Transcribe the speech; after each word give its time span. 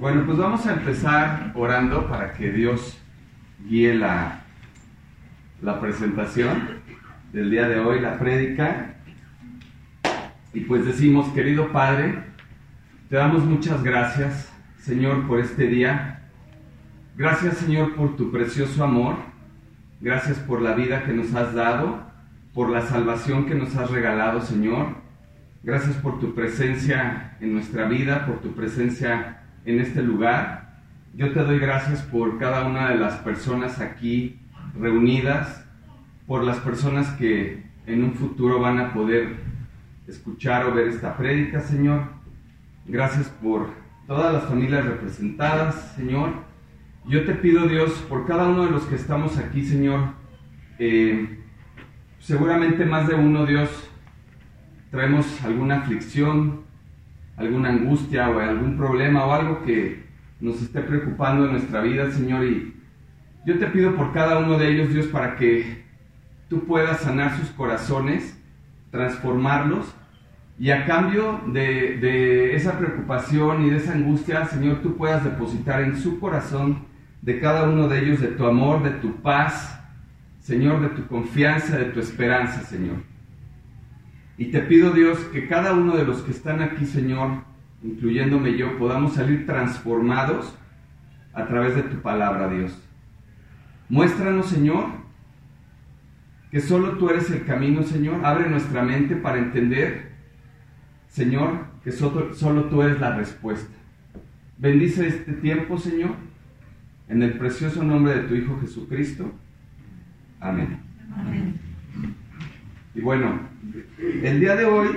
Bueno, 0.00 0.26
pues 0.26 0.38
vamos 0.38 0.66
a 0.66 0.74
empezar 0.74 1.52
orando 1.54 2.06
para 2.08 2.34
que 2.34 2.52
Dios 2.52 2.98
guíe 3.66 3.94
la, 3.94 4.40
la 5.62 5.80
presentación 5.80 6.80
del 7.32 7.50
día 7.50 7.66
de 7.68 7.80
hoy, 7.80 8.00
la 8.00 8.18
prédica. 8.18 8.96
Y 10.52 10.60
pues 10.60 10.84
decimos, 10.84 11.28
querido 11.28 11.72
Padre, 11.72 12.24
te 13.08 13.16
damos 13.16 13.44
muchas 13.44 13.82
gracias, 13.82 14.52
Señor, 14.80 15.26
por 15.26 15.40
este 15.40 15.66
día. 15.66 16.28
Gracias, 17.16 17.56
Señor, 17.56 17.94
por 17.94 18.16
tu 18.16 18.30
precioso 18.30 18.84
amor. 18.84 19.16
Gracias 20.00 20.38
por 20.38 20.62
la 20.62 20.74
vida 20.74 21.04
que 21.04 21.12
nos 21.12 21.34
has 21.34 21.54
dado, 21.54 22.00
por 22.54 22.70
la 22.70 22.82
salvación 22.82 23.46
que 23.46 23.56
nos 23.56 23.74
has 23.74 23.90
regalado, 23.90 24.40
Señor. 24.40 24.94
Gracias 25.64 25.96
por 25.96 26.20
tu 26.20 26.36
presencia 26.36 27.36
en 27.40 27.52
nuestra 27.52 27.88
vida, 27.88 28.24
por 28.24 28.40
tu 28.40 28.54
presencia 28.54 29.40
en 29.64 29.80
este 29.80 30.02
lugar. 30.02 30.78
Yo 31.14 31.32
te 31.32 31.42
doy 31.42 31.58
gracias 31.58 32.02
por 32.02 32.38
cada 32.38 32.64
una 32.64 32.90
de 32.90 32.96
las 32.96 33.16
personas 33.16 33.80
aquí 33.80 34.38
reunidas, 34.78 35.64
por 36.28 36.44
las 36.44 36.58
personas 36.58 37.08
que 37.12 37.64
en 37.86 38.04
un 38.04 38.14
futuro 38.14 38.60
van 38.60 38.78
a 38.78 38.92
poder 38.92 39.34
escuchar 40.06 40.64
o 40.66 40.74
ver 40.74 40.88
esta 40.88 41.16
prédica, 41.16 41.60
Señor. 41.60 42.04
Gracias 42.86 43.28
por 43.42 43.70
todas 44.06 44.32
las 44.32 44.44
familias 44.44 44.84
representadas, 44.84 45.92
Señor. 45.96 46.47
Yo 47.08 47.24
te 47.24 47.32
pido, 47.32 47.66
Dios, 47.66 48.04
por 48.06 48.26
cada 48.26 48.48
uno 48.48 48.66
de 48.66 48.70
los 48.70 48.82
que 48.82 48.94
estamos 48.94 49.38
aquí, 49.38 49.64
Señor. 49.64 50.12
eh, 50.78 51.38
seguramente 52.18 52.84
más 52.84 53.08
de 53.08 53.14
uno, 53.14 53.46
Dios, 53.46 53.70
traemos 54.90 55.42
alguna 55.42 55.78
aflicción, 55.78 56.64
alguna 57.38 57.70
angustia 57.70 58.28
o 58.28 58.38
algún 58.38 58.76
problema 58.76 59.24
o 59.24 59.32
algo 59.32 59.62
que 59.62 60.04
nos 60.38 60.60
esté 60.60 60.82
preocupando 60.82 61.46
en 61.46 61.52
nuestra 61.52 61.80
vida, 61.80 62.10
Señor. 62.10 62.44
Y 62.44 62.74
yo 63.46 63.58
te 63.58 63.68
pido 63.68 63.96
por 63.96 64.12
cada 64.12 64.38
uno 64.40 64.58
de 64.58 64.68
ellos, 64.70 64.90
Dios, 64.92 65.06
para 65.06 65.36
que 65.36 65.84
tú 66.50 66.66
puedas 66.66 67.00
sanar 67.00 67.38
sus 67.38 67.48
corazones, 67.52 68.38
transformarlos. 68.90 69.94
Y 70.58 70.72
a 70.72 70.84
cambio 70.84 71.40
de, 71.46 71.96
de 71.96 72.54
esa 72.54 72.78
preocupación 72.78 73.64
y 73.64 73.70
de 73.70 73.78
esa 73.78 73.94
angustia, 73.94 74.44
Señor, 74.44 74.82
tú 74.82 74.94
puedas 74.98 75.24
depositar 75.24 75.80
en 75.80 75.96
su 75.96 76.20
corazón 76.20 76.86
de 77.22 77.40
cada 77.40 77.68
uno 77.68 77.88
de 77.88 78.00
ellos 78.00 78.20
de 78.20 78.28
tu 78.28 78.46
amor, 78.46 78.82
de 78.82 78.90
tu 78.90 79.20
paz, 79.22 79.80
Señor, 80.40 80.80
de 80.80 80.88
tu 80.88 81.06
confianza, 81.06 81.76
de 81.76 81.86
tu 81.86 82.00
esperanza, 82.00 82.62
Señor. 82.62 82.96
Y 84.38 84.46
te 84.46 84.60
pido, 84.60 84.92
Dios, 84.92 85.18
que 85.32 85.48
cada 85.48 85.72
uno 85.72 85.96
de 85.96 86.04
los 86.04 86.22
que 86.22 86.30
están 86.30 86.62
aquí, 86.62 86.86
Señor, 86.86 87.42
incluyéndome 87.82 88.56
yo, 88.56 88.78
podamos 88.78 89.14
salir 89.14 89.46
transformados 89.46 90.56
a 91.34 91.46
través 91.46 91.74
de 91.74 91.82
tu 91.82 92.00
palabra, 92.00 92.48
Dios. 92.48 92.72
Muéstranos, 93.88 94.46
Señor, 94.46 94.86
que 96.50 96.60
solo 96.60 96.98
tú 96.98 97.10
eres 97.10 97.30
el 97.30 97.44
camino, 97.44 97.82
Señor. 97.82 98.24
Abre 98.24 98.48
nuestra 98.48 98.82
mente 98.82 99.16
para 99.16 99.38
entender, 99.38 100.12
Señor, 101.08 101.66
que 101.82 101.92
solo, 101.92 102.64
tú 102.64 102.82
eres 102.82 103.00
la 103.00 103.16
respuesta. 103.16 103.74
Bendice 104.56 105.08
este 105.08 105.32
tiempo, 105.34 105.78
Señor, 105.78 106.10
en 107.08 107.22
el 107.22 107.38
precioso 107.38 107.82
nombre 107.82 108.14
de 108.14 108.28
tu 108.28 108.34
Hijo 108.34 108.58
Jesucristo. 108.60 109.32
Amén. 110.40 110.80
Amén. 111.16 111.54
Y 112.94 113.00
bueno, 113.00 113.40
el 114.22 114.40
día 114.40 114.56
de 114.56 114.64
hoy 114.64 114.88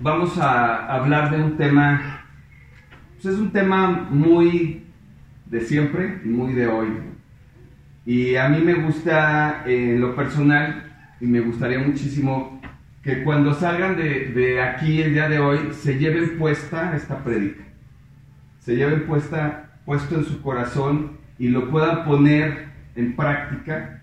vamos 0.00 0.38
a 0.38 0.86
hablar 0.86 1.30
de 1.30 1.42
un 1.42 1.56
tema, 1.56 2.24
pues 3.14 3.34
es 3.34 3.40
un 3.40 3.52
tema 3.52 4.08
muy 4.10 4.84
de 5.46 5.60
siempre 5.60 6.20
y 6.24 6.28
muy 6.28 6.54
de 6.54 6.66
hoy. 6.66 6.88
Y 8.06 8.36
a 8.36 8.48
mí 8.48 8.62
me 8.64 8.74
gusta 8.74 9.64
eh, 9.66 9.94
en 9.94 10.00
lo 10.00 10.16
personal 10.16 11.14
y 11.20 11.26
me 11.26 11.40
gustaría 11.40 11.78
muchísimo 11.78 12.60
que 13.02 13.22
cuando 13.22 13.54
salgan 13.54 13.96
de, 13.96 14.26
de 14.26 14.62
aquí 14.62 15.02
el 15.02 15.12
día 15.12 15.28
de 15.28 15.38
hoy 15.38 15.58
se 15.72 15.98
lleven 15.98 16.38
puesta 16.38 16.96
esta 16.96 17.22
prédica, 17.22 17.64
se 18.60 18.76
lleven 18.76 19.06
puesta, 19.06 19.69
puesto 19.90 20.14
en 20.14 20.24
su 20.24 20.40
corazón 20.40 21.18
y 21.36 21.48
lo 21.48 21.68
puedan 21.68 22.04
poner 22.04 22.68
en 22.94 23.16
práctica. 23.16 24.00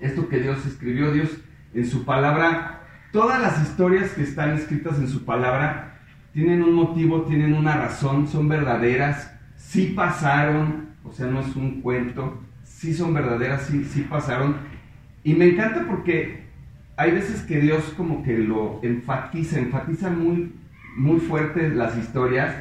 Esto 0.00 0.26
que 0.26 0.40
Dios 0.40 0.64
escribió, 0.64 1.12
Dios 1.12 1.36
en 1.74 1.84
su 1.84 2.06
palabra, 2.06 2.80
todas 3.12 3.38
las 3.42 3.60
historias 3.60 4.12
que 4.12 4.22
están 4.22 4.54
escritas 4.54 4.98
en 4.98 5.08
su 5.08 5.26
palabra 5.26 5.98
tienen 6.32 6.62
un 6.62 6.72
motivo, 6.72 7.24
tienen 7.24 7.52
una 7.52 7.76
razón, 7.76 8.26
son 8.26 8.48
verdaderas, 8.48 9.30
sí 9.58 9.92
pasaron, 9.94 10.86
o 11.04 11.12
sea, 11.12 11.26
no 11.26 11.40
es 11.40 11.54
un 11.56 11.82
cuento, 11.82 12.42
sí 12.64 12.94
son 12.94 13.12
verdaderas, 13.12 13.64
sí, 13.66 13.84
sí 13.84 14.00
pasaron. 14.00 14.56
Y 15.24 15.34
me 15.34 15.48
encanta 15.48 15.84
porque 15.86 16.46
hay 16.96 17.10
veces 17.10 17.42
que 17.42 17.60
Dios 17.60 17.84
como 17.98 18.22
que 18.22 18.38
lo 18.38 18.80
enfatiza, 18.82 19.58
enfatiza 19.58 20.08
muy, 20.08 20.54
muy 20.96 21.20
fuerte 21.20 21.68
las 21.68 21.98
historias, 21.98 22.54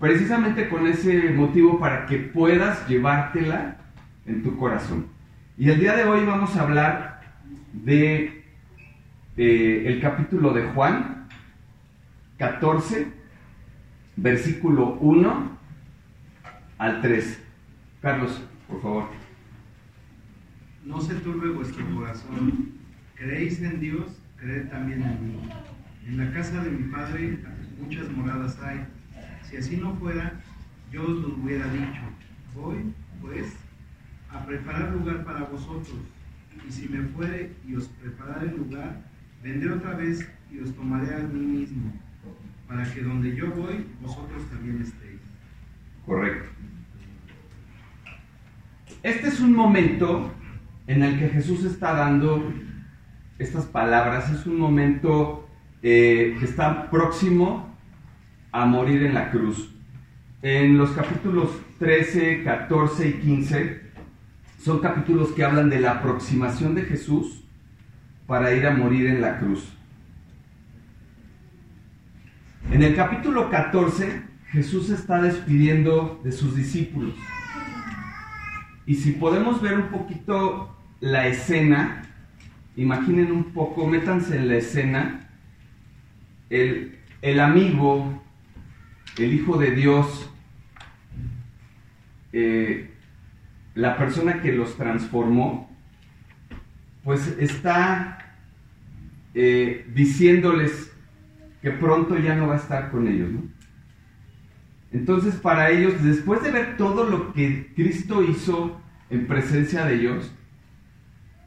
precisamente 0.00 0.68
con 0.70 0.86
ese 0.86 1.30
motivo 1.30 1.78
para 1.78 2.06
que 2.06 2.18
puedas 2.18 2.88
llevártela 2.88 3.76
en 4.26 4.42
tu 4.42 4.56
corazón. 4.56 5.06
Y 5.58 5.68
el 5.68 5.78
día 5.78 5.94
de 5.94 6.04
hoy 6.04 6.24
vamos 6.24 6.56
a 6.56 6.62
hablar 6.62 7.20
de 7.74 8.42
eh, 9.36 9.84
el 9.86 10.00
capítulo 10.00 10.54
de 10.54 10.64
Juan 10.70 11.28
14, 12.38 13.08
versículo 14.16 14.94
1 15.00 15.58
al 16.78 17.02
3. 17.02 17.42
Carlos, 18.00 18.42
por 18.66 18.80
favor. 18.80 19.04
No 20.82 20.98
se 21.02 21.14
turbe 21.16 21.50
vuestro 21.50 21.84
corazón. 21.94 22.70
Creéis 23.14 23.60
en 23.60 23.78
Dios, 23.78 24.18
creed 24.36 24.68
también 24.70 25.02
en 25.02 25.26
mí. 25.26 25.50
En 26.06 26.16
la 26.16 26.32
casa 26.32 26.64
de 26.64 26.70
mi 26.70 26.90
Padre 26.90 27.38
muchas 27.78 28.10
moradas 28.12 28.58
hay. 28.62 28.86
Si 29.50 29.56
así 29.56 29.76
no 29.76 29.94
fuera, 29.96 30.40
yo 30.92 31.02
os 31.02 31.08
lo 31.08 31.34
hubiera 31.34 31.66
dicho. 31.72 32.02
Voy, 32.54 32.94
pues, 33.20 33.52
a 34.30 34.46
preparar 34.46 34.92
lugar 34.92 35.24
para 35.24 35.40
vosotros. 35.40 35.98
Y 36.68 36.70
si 36.70 36.88
me 36.88 37.02
fuere 37.08 37.52
y 37.66 37.74
os 37.74 37.88
preparare 37.88 38.52
lugar, 38.52 39.02
vendré 39.42 39.72
otra 39.72 39.94
vez 39.94 40.24
y 40.52 40.60
os 40.60 40.72
tomaré 40.76 41.14
a 41.16 41.18
mí 41.18 41.40
mismo, 41.40 41.92
para 42.68 42.84
que 42.92 43.02
donde 43.02 43.34
yo 43.34 43.50
voy, 43.50 43.86
vosotros 44.00 44.48
también 44.50 44.82
estéis. 44.82 45.20
Correcto. 46.06 46.48
Este 49.02 49.28
es 49.28 49.40
un 49.40 49.52
momento 49.52 50.32
en 50.86 51.02
el 51.02 51.18
que 51.18 51.28
Jesús 51.28 51.64
está 51.64 51.94
dando 51.94 52.52
estas 53.38 53.64
palabras. 53.64 54.30
Es 54.30 54.46
un 54.46 54.60
momento 54.60 55.48
eh, 55.82 56.36
que 56.38 56.44
está 56.44 56.88
próximo 56.88 57.69
a 58.52 58.66
morir 58.66 59.04
en 59.04 59.14
la 59.14 59.30
cruz. 59.30 59.74
En 60.42 60.78
los 60.78 60.90
capítulos 60.90 61.50
13, 61.78 62.42
14 62.44 63.08
y 63.08 63.12
15 63.14 63.80
son 64.62 64.80
capítulos 64.80 65.30
que 65.32 65.44
hablan 65.44 65.70
de 65.70 65.80
la 65.80 65.92
aproximación 65.92 66.74
de 66.74 66.82
Jesús 66.82 67.44
para 68.26 68.54
ir 68.54 68.66
a 68.66 68.70
morir 68.70 69.06
en 69.06 69.20
la 69.20 69.38
cruz. 69.38 69.72
En 72.70 72.82
el 72.82 72.94
capítulo 72.94 73.50
14 73.50 74.22
Jesús 74.50 74.90
está 74.90 75.22
despidiendo 75.22 76.20
de 76.24 76.32
sus 76.32 76.56
discípulos. 76.56 77.14
Y 78.86 78.96
si 78.96 79.12
podemos 79.12 79.62
ver 79.62 79.78
un 79.78 79.88
poquito 79.88 80.76
la 81.00 81.26
escena, 81.26 82.02
imaginen 82.76 83.30
un 83.30 83.44
poco, 83.52 83.86
métanse 83.86 84.36
en 84.36 84.48
la 84.48 84.56
escena, 84.56 85.28
el, 86.48 86.98
el 87.22 87.40
amigo, 87.40 88.19
el 89.18 89.32
Hijo 89.34 89.58
de 89.58 89.72
Dios, 89.72 90.30
eh, 92.32 92.90
la 93.74 93.96
persona 93.96 94.40
que 94.40 94.52
los 94.52 94.76
transformó, 94.76 95.70
pues 97.04 97.26
está 97.38 98.36
eh, 99.34 99.90
diciéndoles 99.94 100.92
que 101.62 101.70
pronto 101.70 102.18
ya 102.18 102.34
no 102.34 102.48
va 102.48 102.54
a 102.54 102.58
estar 102.58 102.90
con 102.90 103.08
ellos. 103.08 103.30
Entonces 104.92 105.36
para 105.36 105.70
ellos, 105.70 106.02
después 106.02 106.42
de 106.42 106.50
ver 106.50 106.76
todo 106.76 107.04
lo 107.08 107.32
que 107.32 107.72
Cristo 107.74 108.22
hizo 108.22 108.80
en 109.08 109.26
presencia 109.26 109.84
de 109.84 109.94
ellos, 109.96 110.32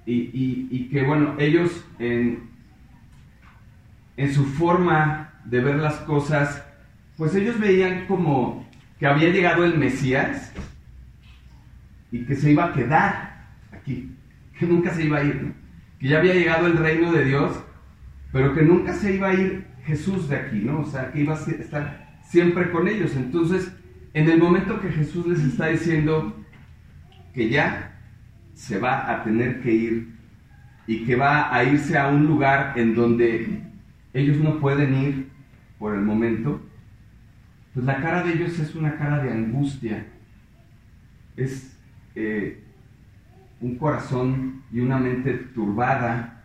y, 0.06 0.90
que 0.92 1.04
bueno, 1.04 1.36
ellos 1.40 1.86
en 4.18 4.34
su 4.34 4.46
forma 4.46 5.34
de 5.46 5.62
ver 5.62 5.76
las 5.76 5.96
cosas, 6.02 6.63
pues 7.18 7.36
ellos 7.36 7.60
veían 7.60 8.06
como 8.08 8.68
que 9.00 9.08
había 9.08 9.30
llegado 9.30 9.66
el 9.66 9.78
Mesías 9.78 10.52
y 12.12 12.26
que 12.26 12.36
se 12.36 12.52
iba 12.52 12.66
a 12.66 12.74
quedar 12.74 13.48
aquí. 13.72 14.16
que 14.58 14.68
nunca 14.68 14.94
se 14.94 15.06
iba 15.06 15.18
a 15.18 15.24
ir, 15.24 15.54
que 16.00 16.08
ya 16.08 16.20
había 16.20 16.36
llegado 16.36 16.68
el 16.68 16.78
reino 16.78 17.12
de 17.12 17.26
Dios, 17.26 17.60
pero 18.32 18.54
que 18.54 18.62
nunca 18.62 18.94
se 18.94 19.16
iba 19.16 19.30
a 19.30 19.34
ir 19.34 19.66
Jesús 19.86 20.30
de 20.30 20.38
aquí, 20.38 20.60
¿no? 20.60 20.82
O 20.82 20.86
sea, 20.86 21.12
que 21.12 21.22
iba 21.22 21.36
a 21.36 21.38
estar 21.38 22.20
siempre 22.24 22.72
con 22.72 22.88
ellos. 22.88 23.16
Entonces, 23.16 23.72
en 24.14 24.30
el 24.30 24.40
momento 24.40 24.80
que 24.80 24.90
Jesús 24.90 25.26
les 25.26 25.40
está 25.40 25.68
diciendo 25.68 26.36
que 27.34 27.50
ya 27.50 28.00
se 28.54 28.78
va 28.78 29.12
a 29.12 29.24
tener 29.24 29.62
que 29.62 29.72
ir 29.72 30.14
y 30.86 31.06
que 31.06 31.16
va 31.16 31.54
a 31.54 31.64
irse 31.64 31.98
a 31.98 32.08
un 32.08 32.28
lugar 32.28 32.74
en 32.78 32.94
donde 32.96 33.62
ellos 34.14 34.38
no 34.38 34.60
pueden 34.60 34.96
ir 34.96 35.30
por 35.80 35.96
el 35.96 36.02
momento, 36.02 36.62
pues 37.74 37.86
la 37.86 38.02
cara 38.02 38.24
de 38.24 38.34
ellos 38.34 38.60
es 38.60 38.76
una 38.76 38.98
cara 38.98 39.24
de 39.24 39.32
angustia, 39.32 40.06
es 41.36 41.76
eh, 42.16 42.64
un 43.60 43.78
corazón 43.78 44.62
y 44.72 44.80
una 44.80 44.98
mente 44.98 45.34
turbada, 45.34 46.44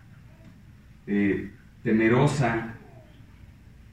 eh, 1.07 1.53
temerosa, 1.83 2.75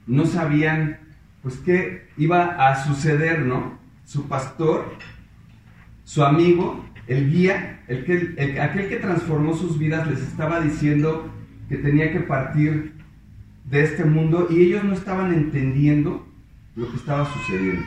no 0.07 0.25
sabían 0.25 0.99
pues 1.41 1.57
qué 1.57 2.07
iba 2.17 2.69
a 2.69 2.85
suceder, 2.85 3.41
¿no? 3.41 3.77
Su 4.05 4.27
pastor, 4.27 4.95
su 6.03 6.23
amigo, 6.23 6.85
el 7.07 7.31
guía, 7.31 7.83
el 7.87 8.05
que, 8.05 8.59
aquel 8.61 8.89
que 8.89 8.97
transformó 8.97 9.55
sus 9.55 9.77
vidas 9.77 10.07
les 10.07 10.21
estaba 10.21 10.61
diciendo 10.61 11.31
que 11.69 11.77
tenía 11.77 12.11
que 12.11 12.21
partir 12.21 12.93
de 13.65 13.83
este 13.83 14.05
mundo 14.05 14.47
y 14.49 14.61
ellos 14.61 14.83
no 14.83 14.93
estaban 14.93 15.33
entendiendo 15.33 16.27
lo 16.75 16.89
que 16.89 16.97
estaba 16.97 17.25
sucediendo. 17.31 17.85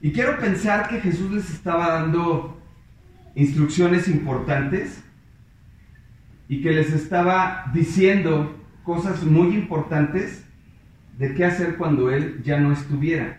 Y 0.00 0.12
quiero 0.12 0.38
pensar 0.38 0.88
que 0.88 1.00
Jesús 1.00 1.30
les 1.32 1.50
estaba 1.50 1.88
dando 1.88 2.60
instrucciones 3.34 4.08
importantes 4.08 5.02
y 6.48 6.62
que 6.62 6.72
les 6.72 6.92
estaba 6.92 7.70
diciendo 7.72 8.56
cosas 8.84 9.22
muy 9.24 9.54
importantes 9.54 10.44
de 11.18 11.34
qué 11.34 11.44
hacer 11.44 11.76
cuando 11.76 12.10
Él 12.10 12.42
ya 12.44 12.60
no 12.60 12.72
estuviera. 12.72 13.38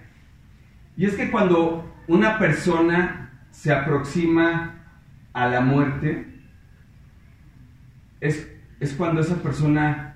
Y 0.98 1.06
es 1.06 1.16
que 1.16 1.32
cuando 1.32 1.96
una 2.08 2.38
persona 2.38 3.46
se 3.52 3.72
aproxima 3.72 4.76
a 5.32 5.48
la 5.48 5.62
muerte, 5.62 6.28
es, 8.20 8.52
es 8.80 8.94
cuando 8.94 9.22
esa 9.22 9.42
persona 9.42 10.09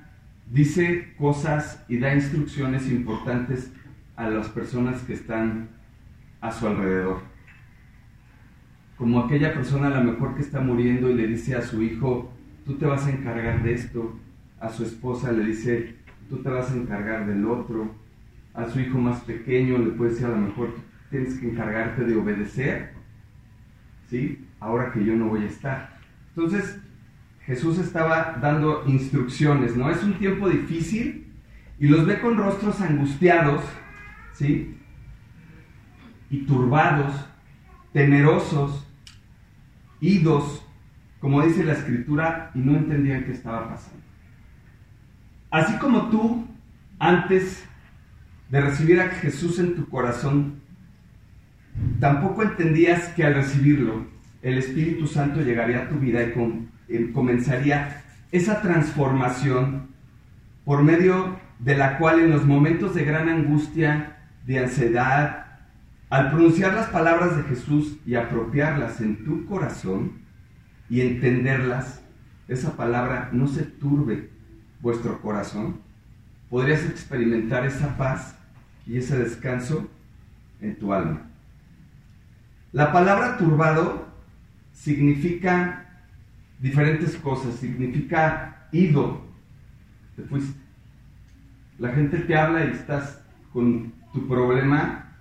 dice 0.51 1.13
cosas 1.17 1.83
y 1.87 1.97
da 1.97 2.13
instrucciones 2.13 2.89
importantes 2.89 3.71
a 4.15 4.29
las 4.29 4.49
personas 4.49 5.01
que 5.01 5.13
están 5.13 5.69
a 6.41 6.51
su 6.51 6.67
alrededor. 6.67 7.21
Como 8.97 9.19
aquella 9.19 9.53
persona 9.53 9.87
a 9.87 10.01
lo 10.01 10.11
mejor 10.11 10.35
que 10.35 10.41
está 10.41 10.61
muriendo 10.61 11.09
y 11.09 11.15
le 11.15 11.27
dice 11.27 11.55
a 11.55 11.61
su 11.61 11.81
hijo, 11.81 12.31
tú 12.65 12.75
te 12.75 12.85
vas 12.85 13.05
a 13.05 13.11
encargar 13.11 13.63
de 13.63 13.73
esto. 13.73 14.19
A 14.59 14.69
su 14.69 14.83
esposa 14.83 15.31
le 15.31 15.45
dice, 15.45 15.95
tú 16.29 16.37
te 16.37 16.49
vas 16.49 16.71
a 16.71 16.75
encargar 16.75 17.25
del 17.25 17.45
otro. 17.45 17.93
A 18.53 18.69
su 18.69 18.79
hijo 18.79 18.97
más 18.99 19.21
pequeño 19.21 19.77
le 19.77 19.91
puede 19.91 20.11
decir 20.11 20.27
a 20.27 20.29
lo 20.29 20.37
mejor, 20.37 20.75
tienes 21.09 21.35
que 21.39 21.49
encargarte 21.49 22.03
de 22.03 22.15
obedecer, 22.15 22.93
¿sí? 24.09 24.47
Ahora 24.59 24.91
que 24.91 25.03
yo 25.03 25.15
no 25.15 25.27
voy 25.27 25.43
a 25.43 25.47
estar. 25.47 25.97
Entonces, 26.35 26.79
Jesús 27.45 27.77
estaba 27.77 28.37
dando 28.41 28.83
instrucciones, 28.87 29.75
¿no? 29.75 29.89
Es 29.89 30.01
un 30.03 30.13
tiempo 30.17 30.49
difícil 30.49 31.33
y 31.79 31.87
los 31.87 32.05
ve 32.05 32.21
con 32.21 32.37
rostros 32.37 32.79
angustiados, 32.79 33.63
¿sí? 34.33 34.77
Y 36.29 36.45
turbados, 36.45 37.13
temerosos, 37.91 38.87
idos, 39.99 40.65
como 41.19 41.45
dice 41.45 41.63
la 41.63 41.73
escritura, 41.73 42.51
y 42.53 42.59
no 42.59 42.75
entendían 42.75 43.25
qué 43.25 43.31
estaba 43.31 43.69
pasando. 43.69 44.03
Así 45.51 45.77
como 45.77 46.09
tú, 46.09 46.47
antes 46.99 47.63
de 48.49 48.61
recibir 48.61 48.99
a 49.01 49.09
Jesús 49.09 49.59
en 49.59 49.75
tu 49.75 49.87
corazón, 49.89 50.61
tampoco 51.99 52.43
entendías 52.43 53.09
que 53.09 53.23
al 53.23 53.35
recibirlo, 53.35 54.05
el 54.41 54.57
Espíritu 54.57 55.07
Santo 55.07 55.41
llegaría 55.41 55.83
a 55.83 55.89
tu 55.89 55.95
vida 55.95 56.23
y 56.23 56.31
con 56.33 56.72
eh, 56.87 57.11
comenzaría 57.13 58.03
esa 58.31 58.61
transformación 58.61 59.89
por 60.65 60.83
medio 60.83 61.39
de 61.59 61.75
la 61.75 61.97
cual 61.97 62.19
en 62.19 62.31
los 62.31 62.45
momentos 62.45 62.95
de 62.95 63.05
gran 63.05 63.29
angustia, 63.29 64.17
de 64.45 64.59
ansiedad, 64.59 65.45
al 66.09 66.29
pronunciar 66.31 66.73
las 66.73 66.89
palabras 66.89 67.37
de 67.37 67.43
Jesús 67.43 67.97
y 68.05 68.15
apropiarlas 68.15 69.01
en 69.01 69.23
tu 69.23 69.45
corazón 69.45 70.13
y 70.89 71.01
entenderlas, 71.01 72.01
esa 72.47 72.75
palabra 72.75 73.29
no 73.31 73.47
se 73.47 73.63
turbe 73.63 74.29
vuestro 74.81 75.21
corazón, 75.21 75.79
podrías 76.49 76.83
experimentar 76.85 77.65
esa 77.65 77.97
paz 77.97 78.35
y 78.85 78.97
ese 78.97 79.17
descanso 79.17 79.89
en 80.61 80.77
tu 80.77 80.93
alma. 80.93 81.21
La 82.73 82.91
palabra 82.91 83.37
turbado 83.37 84.07
significa 84.73 85.92
diferentes 86.63 87.17
cosas. 87.17 87.55
Significa 87.55 88.67
ido, 88.71 89.21
te 90.15 90.23
fuiste. 90.23 90.57
La 91.77 91.91
gente 91.91 92.19
te 92.19 92.35
habla 92.35 92.65
y 92.65 92.69
estás 92.69 93.21
con 93.51 93.91
tu 94.13 94.27
problema 94.27 95.13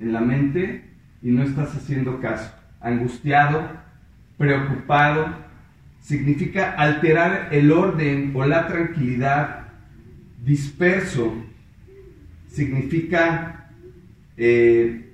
en 0.00 0.12
la 0.12 0.20
mente 0.20 0.90
y 1.22 1.30
no 1.30 1.42
estás 1.42 1.76
haciendo 1.76 2.20
caso. 2.20 2.50
Angustiado, 2.80 3.68
preocupado, 4.38 5.28
significa 6.00 6.72
alterar 6.72 7.48
el 7.52 7.70
orden 7.70 8.32
o 8.34 8.46
la 8.46 8.66
tranquilidad. 8.66 9.66
Disperso, 10.42 11.34
significa 12.48 13.68
eh, 14.36 15.12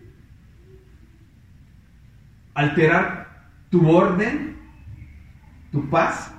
alterar 2.55 3.49
tu 3.71 3.89
orden 3.89 4.52
tu 5.73 5.89
paz 5.89 6.33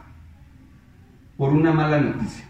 por 1.36 1.52
una 1.52 1.74
mala 1.74 2.00
noticia. 2.00 2.46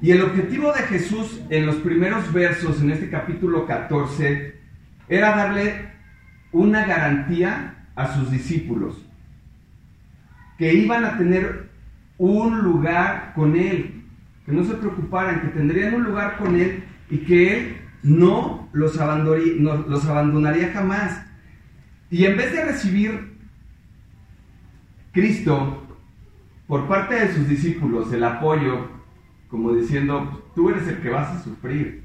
Y 0.00 0.10
el 0.10 0.22
objetivo 0.22 0.72
de 0.72 0.82
Jesús 0.82 1.40
en 1.48 1.66
los 1.66 1.76
primeros 1.76 2.32
versos, 2.32 2.80
en 2.82 2.90
este 2.90 3.08
capítulo 3.08 3.66
14, 3.66 4.54
era 5.08 5.34
darle 5.34 5.90
una 6.52 6.84
garantía 6.84 7.86
a 7.94 8.14
sus 8.14 8.30
discípulos, 8.30 9.02
que 10.58 10.74
iban 10.74 11.04
a 11.04 11.16
tener 11.16 11.70
un 12.18 12.60
lugar 12.60 13.32
con 13.34 13.56
Él, 13.56 14.04
que 14.44 14.52
no 14.52 14.64
se 14.64 14.74
preocuparan, 14.74 15.40
que 15.40 15.48
tendrían 15.48 15.94
un 15.94 16.04
lugar 16.04 16.36
con 16.36 16.54
Él 16.56 16.84
y 17.10 17.18
que 17.18 17.56
Él 17.56 17.76
no 18.02 18.68
los, 18.72 18.98
abandonaría, 19.00 19.54
no, 19.58 19.76
los 19.76 20.04
abandonaría 20.06 20.72
jamás. 20.72 21.22
Y 22.10 22.24
en 22.24 22.36
vez 22.36 22.52
de 22.52 22.64
recibir 22.64 23.35
Cristo, 25.16 25.82
por 26.66 26.86
parte 26.88 27.14
de 27.14 27.32
sus 27.32 27.48
discípulos, 27.48 28.12
el 28.12 28.22
apoyo, 28.22 28.86
como 29.48 29.72
diciendo, 29.72 30.44
tú 30.54 30.68
eres 30.68 30.86
el 30.88 31.00
que 31.00 31.08
vas 31.08 31.34
a 31.34 31.42
sufrir, 31.42 32.02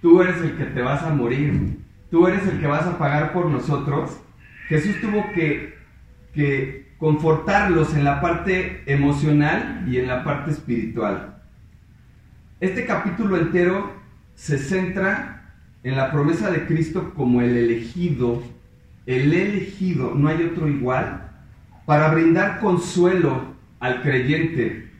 tú 0.00 0.22
eres 0.22 0.40
el 0.40 0.56
que 0.56 0.64
te 0.64 0.80
vas 0.80 1.02
a 1.02 1.12
morir, 1.12 1.78
tú 2.10 2.26
eres 2.26 2.46
el 2.46 2.58
que 2.58 2.66
vas 2.66 2.86
a 2.86 2.96
pagar 2.96 3.34
por 3.34 3.50
nosotros, 3.50 4.18
Jesús 4.68 4.98
tuvo 5.02 5.30
que, 5.34 5.74
que 6.32 6.94
confortarlos 6.96 7.94
en 7.94 8.02
la 8.02 8.22
parte 8.22 8.82
emocional 8.86 9.84
y 9.86 9.98
en 9.98 10.06
la 10.06 10.24
parte 10.24 10.52
espiritual. 10.52 11.42
Este 12.60 12.86
capítulo 12.86 13.36
entero 13.36 13.92
se 14.36 14.56
centra 14.56 15.52
en 15.82 15.98
la 15.98 16.10
promesa 16.10 16.50
de 16.50 16.64
Cristo 16.64 17.12
como 17.14 17.42
el 17.42 17.58
elegido, 17.58 18.42
el 19.04 19.34
elegido, 19.34 20.14
no 20.14 20.28
hay 20.28 20.44
otro 20.44 20.66
igual, 20.66 21.23
para 21.86 22.08
brindar 22.08 22.60
consuelo 22.60 23.54
al 23.80 24.02
creyente, 24.02 24.90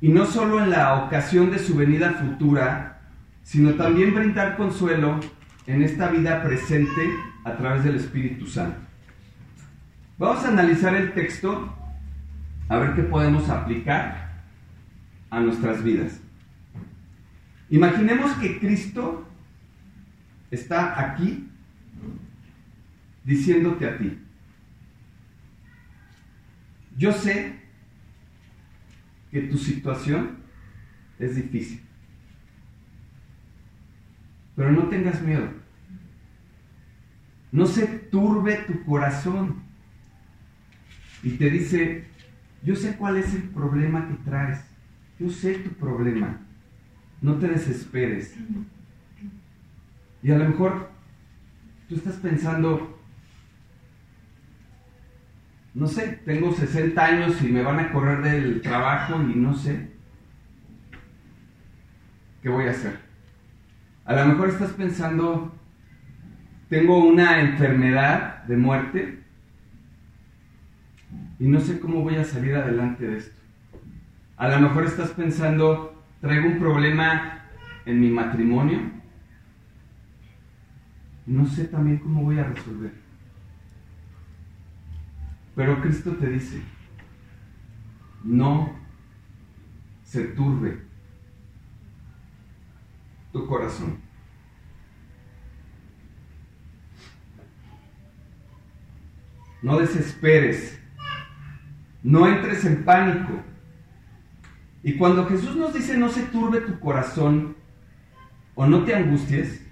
y 0.00 0.08
no 0.08 0.26
solo 0.26 0.62
en 0.62 0.70
la 0.70 1.04
ocasión 1.04 1.50
de 1.50 1.58
su 1.58 1.74
venida 1.74 2.12
futura, 2.12 3.00
sino 3.42 3.74
también 3.74 4.14
brindar 4.14 4.56
consuelo 4.56 5.18
en 5.66 5.82
esta 5.82 6.08
vida 6.08 6.42
presente 6.42 7.10
a 7.44 7.56
través 7.56 7.84
del 7.84 7.96
Espíritu 7.96 8.46
Santo. 8.46 8.78
Vamos 10.18 10.44
a 10.44 10.48
analizar 10.48 10.94
el 10.94 11.12
texto, 11.12 11.74
a 12.68 12.76
ver 12.76 12.94
qué 12.94 13.02
podemos 13.02 13.48
aplicar 13.48 14.42
a 15.30 15.40
nuestras 15.40 15.82
vidas. 15.82 16.20
Imaginemos 17.70 18.32
que 18.32 18.58
Cristo 18.58 19.28
está 20.50 21.00
aquí 21.00 21.48
diciéndote 23.24 23.86
a 23.86 23.98
ti, 23.98 24.18
yo 26.98 27.12
sé 27.12 27.54
que 29.30 29.42
tu 29.42 29.56
situación 29.56 30.38
es 31.18 31.36
difícil, 31.36 31.80
pero 34.56 34.72
no 34.72 34.88
tengas 34.88 35.22
miedo. 35.22 35.48
No 37.52 37.66
se 37.66 37.86
turbe 37.86 38.56
tu 38.66 38.84
corazón. 38.84 39.62
y 41.22 41.30
te 41.30 41.50
dice, 41.50 42.06
yo 42.62 42.76
sé 42.76 42.96
cuál 42.96 43.16
es 43.16 43.34
el 43.34 43.42
problema 43.42 44.06
que 44.08 44.14
traes, 44.24 44.64
yo 45.18 45.30
sé 45.30 45.54
tu 45.54 45.70
problema, 45.70 46.40
no 47.20 47.34
te 47.38 47.48
desesperes. 47.48 48.36
Y 50.22 50.30
a 50.30 50.38
lo 50.38 50.48
mejor 50.48 50.90
tú 51.88 51.96
estás 51.96 52.16
pensando, 52.16 52.97
no 55.78 55.86
sé, 55.86 56.20
tengo 56.24 56.52
60 56.52 57.04
años 57.04 57.40
y 57.40 57.46
me 57.46 57.62
van 57.62 57.78
a 57.78 57.92
correr 57.92 58.20
del 58.20 58.60
trabajo 58.62 59.22
y 59.22 59.36
no 59.36 59.54
sé 59.54 59.92
qué 62.42 62.48
voy 62.48 62.66
a 62.66 62.72
hacer. 62.72 62.98
A 64.04 64.16
lo 64.16 64.26
mejor 64.26 64.48
estás 64.48 64.72
pensando, 64.72 65.54
tengo 66.68 66.98
una 66.98 67.40
enfermedad 67.40 68.42
de 68.42 68.56
muerte 68.56 69.22
y 71.38 71.46
no 71.46 71.60
sé 71.60 71.78
cómo 71.78 72.02
voy 72.02 72.16
a 72.16 72.24
salir 72.24 72.56
adelante 72.56 73.06
de 73.06 73.18
esto. 73.18 73.40
A 74.36 74.48
lo 74.48 74.58
mejor 74.58 74.84
estás 74.84 75.10
pensando, 75.10 76.02
traigo 76.20 76.48
un 76.48 76.58
problema 76.58 77.44
en 77.86 78.00
mi 78.00 78.10
matrimonio. 78.10 78.80
No 81.24 81.46
sé 81.46 81.66
también 81.66 81.98
cómo 81.98 82.24
voy 82.24 82.40
a 82.40 82.48
resolver. 82.48 83.07
Pero 85.58 85.80
Cristo 85.80 86.12
te 86.12 86.30
dice, 86.30 86.62
no 88.22 88.78
se 90.04 90.22
turbe 90.22 90.84
tu 93.32 93.44
corazón. 93.44 93.98
No 99.60 99.80
desesperes, 99.80 100.80
no 102.04 102.28
entres 102.28 102.64
en 102.64 102.84
pánico. 102.84 103.42
Y 104.84 104.96
cuando 104.96 105.26
Jesús 105.26 105.56
nos 105.56 105.74
dice 105.74 105.98
no 105.98 106.08
se 106.08 106.22
turbe 106.26 106.60
tu 106.60 106.78
corazón 106.78 107.56
o 108.54 108.64
no 108.64 108.84
te 108.84 108.94
angusties, 108.94 109.66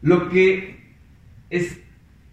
lo 0.00 0.30
que 0.30 0.96
es 1.50 1.89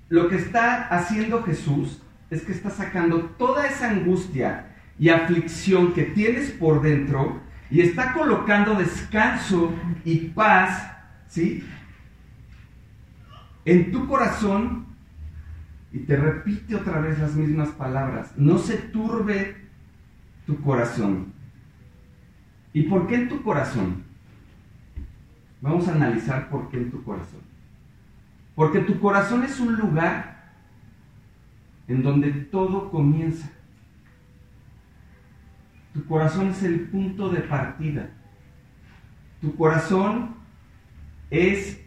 lo 0.09 0.29
que 0.29 0.37
está 0.37 0.87
haciendo 0.87 1.43
Jesús 1.43 2.01
es 2.29 2.41
que 2.43 2.51
está 2.51 2.69
sacando 2.69 3.21
toda 3.37 3.67
esa 3.67 3.89
angustia 3.89 4.67
y 4.99 5.09
aflicción 5.09 5.93
que 5.93 6.03
tienes 6.03 6.51
por 6.51 6.81
dentro 6.81 7.41
y 7.69 7.81
está 7.81 8.13
colocando 8.13 8.75
descanso 8.75 9.73
y 10.05 10.29
paz, 10.29 10.91
¿sí? 11.27 11.63
En 13.65 13.91
tu 13.91 14.07
corazón 14.07 14.85
y 15.91 15.99
te 15.99 16.15
repite 16.15 16.75
otra 16.75 16.99
vez 16.99 17.19
las 17.19 17.35
mismas 17.35 17.69
palabras. 17.69 18.31
No 18.37 18.57
se 18.57 18.77
turbe 18.77 19.55
tu 20.45 20.61
corazón. 20.61 21.33
¿Y 22.73 22.83
por 22.83 23.07
qué 23.07 23.15
en 23.15 23.29
tu 23.29 23.41
corazón? 23.41 24.03
Vamos 25.61 25.87
a 25.87 25.93
analizar 25.93 26.49
por 26.49 26.69
qué 26.69 26.77
en 26.77 26.91
tu 26.91 27.03
corazón. 27.03 27.46
Porque 28.57 28.79
tu 28.79 28.99
corazón 28.99 29.43
es 29.43 29.59
un 29.59 29.75
lugar 29.75 30.51
en 31.87 32.01
donde 32.01 32.31
todo 32.31 32.89
comienza. 32.89 33.51
Tu 35.93 36.03
corazón 36.07 36.47
es 36.47 36.63
el 36.63 36.79
punto 36.89 37.29
de 37.29 37.41
partida. 37.41 38.09
Tu 39.41 39.55
corazón 39.55 40.37
es 41.29 41.79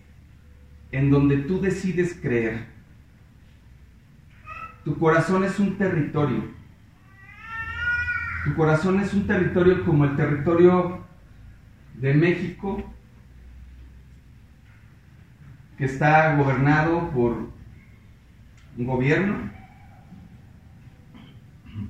en 0.92 1.10
donde 1.10 1.38
tú 1.38 1.60
decides 1.60 2.16
creer. 2.22 2.66
Tu 4.84 4.96
corazón 4.96 5.42
es 5.42 5.58
un 5.58 5.76
territorio. 5.76 6.44
Tu 8.44 8.54
corazón 8.54 9.00
es 9.00 9.12
un 9.12 9.26
territorio 9.26 9.84
como 9.84 10.04
el 10.04 10.14
territorio 10.14 11.04
de 11.94 12.14
México, 12.14 12.94
que 15.80 15.86
está 15.86 16.36
gobernado 16.36 17.08
por 17.08 17.48
un 18.76 18.84
gobierno, 18.84 19.50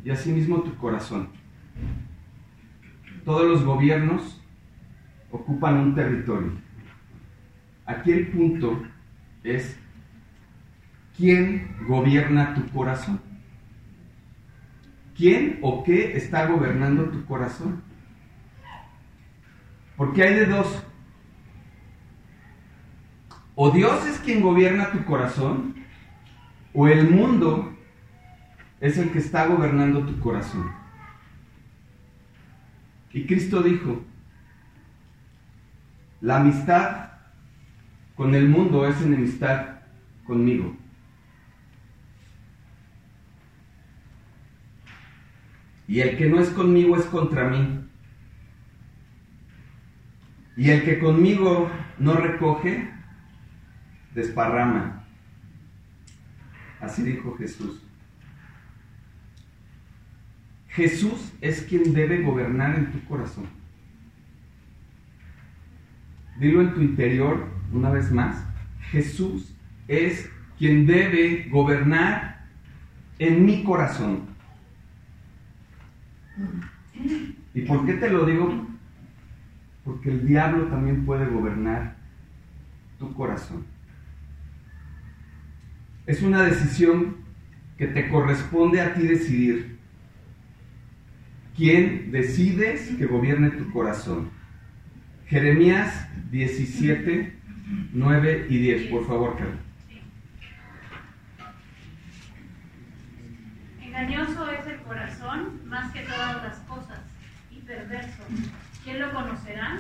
y 0.05 0.11
asimismo 0.11 0.63
tu 0.63 0.77
corazón. 0.77 1.31
Todos 3.25 3.51
los 3.51 3.65
gobiernos 3.65 4.41
ocupan 5.33 5.77
un 5.79 5.95
territorio. 5.97 6.53
Aquí 7.85 8.13
el 8.13 8.29
punto 8.29 8.81
es 9.43 9.77
quién 11.17 11.77
gobierna 11.89 12.55
tu 12.55 12.65
corazón. 12.69 13.21
¿Quién 15.17 15.59
o 15.63 15.83
qué 15.83 16.17
está 16.17 16.47
gobernando 16.47 17.07
tu 17.07 17.25
corazón? 17.25 17.83
Porque 19.97 20.23
hay 20.23 20.35
de 20.35 20.47
dos. 20.47 20.87
O 23.62 23.71
Dios 23.71 24.07
es 24.07 24.19
quien 24.21 24.40
gobierna 24.40 24.90
tu 24.90 25.05
corazón, 25.05 25.75
o 26.73 26.88
el 26.88 27.11
mundo 27.11 27.76
es 28.81 28.97
el 28.97 29.11
que 29.11 29.19
está 29.19 29.45
gobernando 29.49 30.07
tu 30.07 30.19
corazón. 30.19 30.73
Y 33.12 33.26
Cristo 33.26 33.62
dijo, 33.62 34.02
la 36.23 36.38
amistad 36.38 37.11
con 38.14 38.35
el 38.35 38.49
mundo 38.49 38.88
es 38.88 38.99
enemistad 39.02 39.81
conmigo. 40.25 40.75
Y 45.87 46.00
el 46.00 46.17
que 46.17 46.31
no 46.31 46.40
es 46.40 46.49
conmigo 46.49 46.97
es 46.97 47.05
contra 47.05 47.47
mí. 47.50 47.79
Y 50.57 50.71
el 50.71 50.83
que 50.83 50.99
conmigo 50.99 51.71
no 51.99 52.14
recoge, 52.14 53.00
desparrama. 54.14 55.05
Así 56.81 57.02
dijo 57.02 57.37
Jesús. 57.37 57.83
Jesús 60.69 61.33
es 61.40 61.62
quien 61.62 61.93
debe 61.93 62.23
gobernar 62.23 62.79
en 62.79 62.93
tu 62.93 63.05
corazón. 63.05 63.47
Dilo 66.38 66.62
en 66.62 66.75
tu 66.75 66.81
interior 66.81 67.49
una 67.73 67.90
vez 67.90 68.11
más. 68.11 68.43
Jesús 68.90 69.55
es 69.88 70.31
quien 70.59 70.87
debe 70.87 71.49
gobernar 71.50 72.47
en 73.19 73.45
mi 73.45 73.62
corazón. 73.62 74.31
¿Y 77.55 77.62
por 77.62 77.85
qué 77.85 77.95
te 77.95 78.09
lo 78.09 78.25
digo? 78.25 78.67
Porque 79.85 80.11
el 80.11 80.26
diablo 80.26 80.67
también 80.67 81.05
puede 81.05 81.26
gobernar 81.26 81.97
tu 82.99 83.12
corazón. 83.14 83.64
Es 86.07 86.23
una 86.23 86.42
decisión 86.42 87.16
que 87.76 87.87
te 87.87 88.09
corresponde 88.09 88.80
a 88.80 88.95
ti 88.95 89.07
decidir. 89.07 89.78
¿Quién 91.57 92.11
decides 92.11 92.95
que 92.97 93.07
gobierne 93.07 93.50
tu 93.50 93.71
corazón? 93.71 94.30
Jeremías 95.26 96.09
17, 96.30 97.38
9 97.92 98.47
y 98.49 98.59
10, 98.59 98.90
por 98.90 99.07
favor, 99.07 99.37
Carlos. 99.37 99.61
Engañoso 103.80 104.50
es 104.50 104.66
el 104.66 104.80
corazón 104.80 105.61
más 105.66 105.92
que 105.92 106.00
todas 106.00 106.42
las 106.42 106.57
cosas 106.61 107.00
y 107.50 107.61
perverso. 107.61 108.23
¿Quién 108.85 109.00
lo 109.00 109.12
conocerá? 109.12 109.78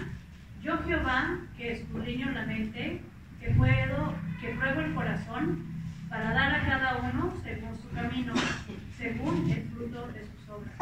Yo 0.62 0.78
Jehová, 0.84 1.38
que 1.56 1.72
escudriño 1.72 2.30
la 2.30 2.44
mente, 2.44 3.00
que 3.40 3.50
puedo, 3.52 4.14
que 4.40 4.48
pruebo 4.50 4.80
el 4.80 4.94
corazón, 4.94 5.64
para 6.10 6.32
dar 6.32 6.54
a 6.56 6.66
cada 6.66 6.96
uno 6.98 7.32
según 7.42 7.76
su 7.80 7.88
camino, 7.90 8.34
según 8.98 9.48
el 9.48 9.62
fruto 9.70 10.08
de 10.08 10.26
sus 10.26 10.48
obras. 10.50 10.74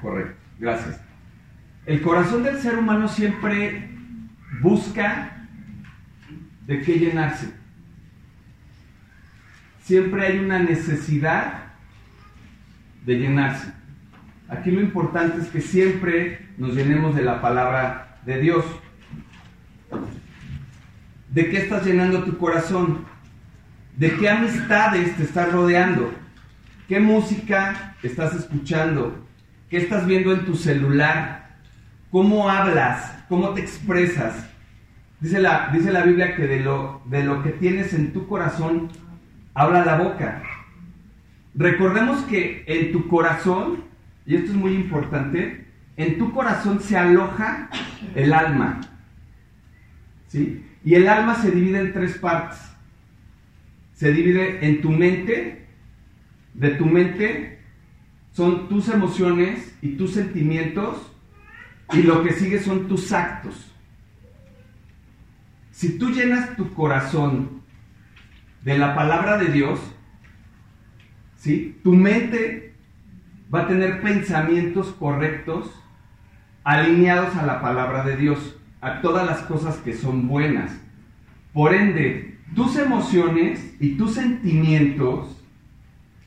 Correcto, 0.00 0.36
gracias. 0.58 1.00
El 1.84 2.00
corazón 2.00 2.42
del 2.42 2.58
ser 2.58 2.78
humano 2.78 3.06
siempre 3.06 3.90
busca 4.62 5.46
de 6.66 6.80
qué 6.80 6.98
llenarse. 6.98 7.52
Siempre 9.82 10.26
hay 10.26 10.38
una 10.38 10.60
necesidad 10.60 11.64
de 13.04 13.18
llenarse. 13.18 13.72
Aquí 14.48 14.70
lo 14.70 14.80
importante 14.80 15.42
es 15.42 15.48
que 15.48 15.60
siempre 15.60 16.48
nos 16.56 16.74
llenemos 16.74 17.14
de 17.14 17.22
la 17.22 17.42
palabra 17.42 18.18
de 18.24 18.40
Dios. 18.40 18.64
¿De 21.28 21.50
qué 21.50 21.58
estás 21.58 21.84
llenando 21.84 22.24
tu 22.24 22.38
corazón? 22.38 23.09
¿De 24.00 24.16
qué 24.16 24.30
amistades 24.30 25.14
te 25.18 25.24
estás 25.24 25.52
rodeando? 25.52 26.10
¿Qué 26.88 26.98
música 27.00 27.96
estás 28.02 28.34
escuchando? 28.34 29.26
¿Qué 29.68 29.76
estás 29.76 30.06
viendo 30.06 30.32
en 30.32 30.46
tu 30.46 30.56
celular? 30.56 31.58
¿Cómo 32.10 32.48
hablas? 32.48 33.24
¿Cómo 33.28 33.50
te 33.50 33.60
expresas? 33.60 34.48
Dice 35.20 35.38
la, 35.38 35.68
dice 35.70 35.92
la 35.92 36.02
Biblia 36.04 36.34
que 36.34 36.46
de 36.46 36.60
lo, 36.60 37.02
de 37.10 37.24
lo 37.24 37.42
que 37.42 37.50
tienes 37.50 37.92
en 37.92 38.14
tu 38.14 38.26
corazón 38.26 38.88
habla 39.52 39.84
la 39.84 39.98
boca. 39.98 40.44
recordemos 41.54 42.22
que 42.22 42.64
en 42.66 42.92
tu 42.92 43.06
corazón, 43.06 43.84
y 44.24 44.36
esto 44.36 44.52
es 44.52 44.56
muy 44.56 44.72
importante, 44.76 45.66
en 45.98 46.16
tu 46.16 46.32
corazón 46.32 46.80
se 46.80 46.96
aloja 46.96 47.68
el 48.14 48.32
alma. 48.32 48.80
¿Sí? 50.28 50.64
Y 50.86 50.94
el 50.94 51.06
alma 51.06 51.34
se 51.34 51.50
divide 51.50 51.80
en 51.80 51.92
tres 51.92 52.16
partes. 52.16 52.69
Se 54.00 54.14
divide 54.14 54.66
en 54.66 54.80
tu 54.80 54.92
mente, 54.92 55.66
de 56.54 56.70
tu 56.70 56.86
mente 56.86 57.58
son 58.32 58.66
tus 58.66 58.88
emociones 58.88 59.76
y 59.82 59.96
tus 59.96 60.14
sentimientos, 60.14 61.12
y 61.92 62.04
lo 62.04 62.22
que 62.22 62.32
sigue 62.32 62.60
son 62.60 62.88
tus 62.88 63.12
actos. 63.12 63.70
Si 65.70 65.98
tú 65.98 66.12
llenas 66.12 66.56
tu 66.56 66.72
corazón 66.72 67.60
de 68.62 68.78
la 68.78 68.94
palabra 68.94 69.36
de 69.36 69.52
Dios, 69.52 69.78
¿sí? 71.36 71.78
tu 71.84 71.92
mente 71.92 72.72
va 73.54 73.64
a 73.64 73.68
tener 73.68 74.00
pensamientos 74.00 74.94
correctos 74.98 75.70
alineados 76.64 77.36
a 77.36 77.44
la 77.44 77.60
palabra 77.60 78.02
de 78.04 78.16
Dios, 78.16 78.56
a 78.80 79.02
todas 79.02 79.26
las 79.26 79.40
cosas 79.40 79.76
que 79.76 79.92
son 79.92 80.26
buenas. 80.26 80.72
Por 81.52 81.74
ende, 81.74 82.29
tus 82.54 82.76
emociones 82.76 83.74
y 83.80 83.96
tus 83.96 84.14
sentimientos, 84.14 85.36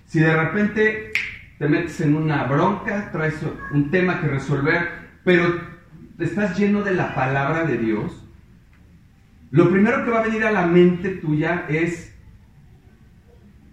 si 0.05 0.19
de 0.19 0.35
repente 0.35 1.11
te 1.57 1.67
metes 1.67 1.99
en 2.01 2.15
una 2.15 2.43
bronca, 2.43 3.11
traes 3.11 3.35
un 3.71 3.89
tema 3.89 4.21
que 4.21 4.27
resolver, 4.27 4.89
pero 5.23 5.61
estás 6.19 6.57
lleno 6.57 6.81
de 6.81 6.93
la 6.93 7.15
palabra 7.15 7.65
de 7.65 7.77
Dios, 7.77 8.23
lo 9.51 9.69
primero 9.69 10.03
que 10.03 10.11
va 10.11 10.21
a 10.21 10.23
venir 10.23 10.43
a 10.45 10.51
la 10.51 10.65
mente 10.65 11.09
tuya 11.09 11.65
es, 11.69 12.15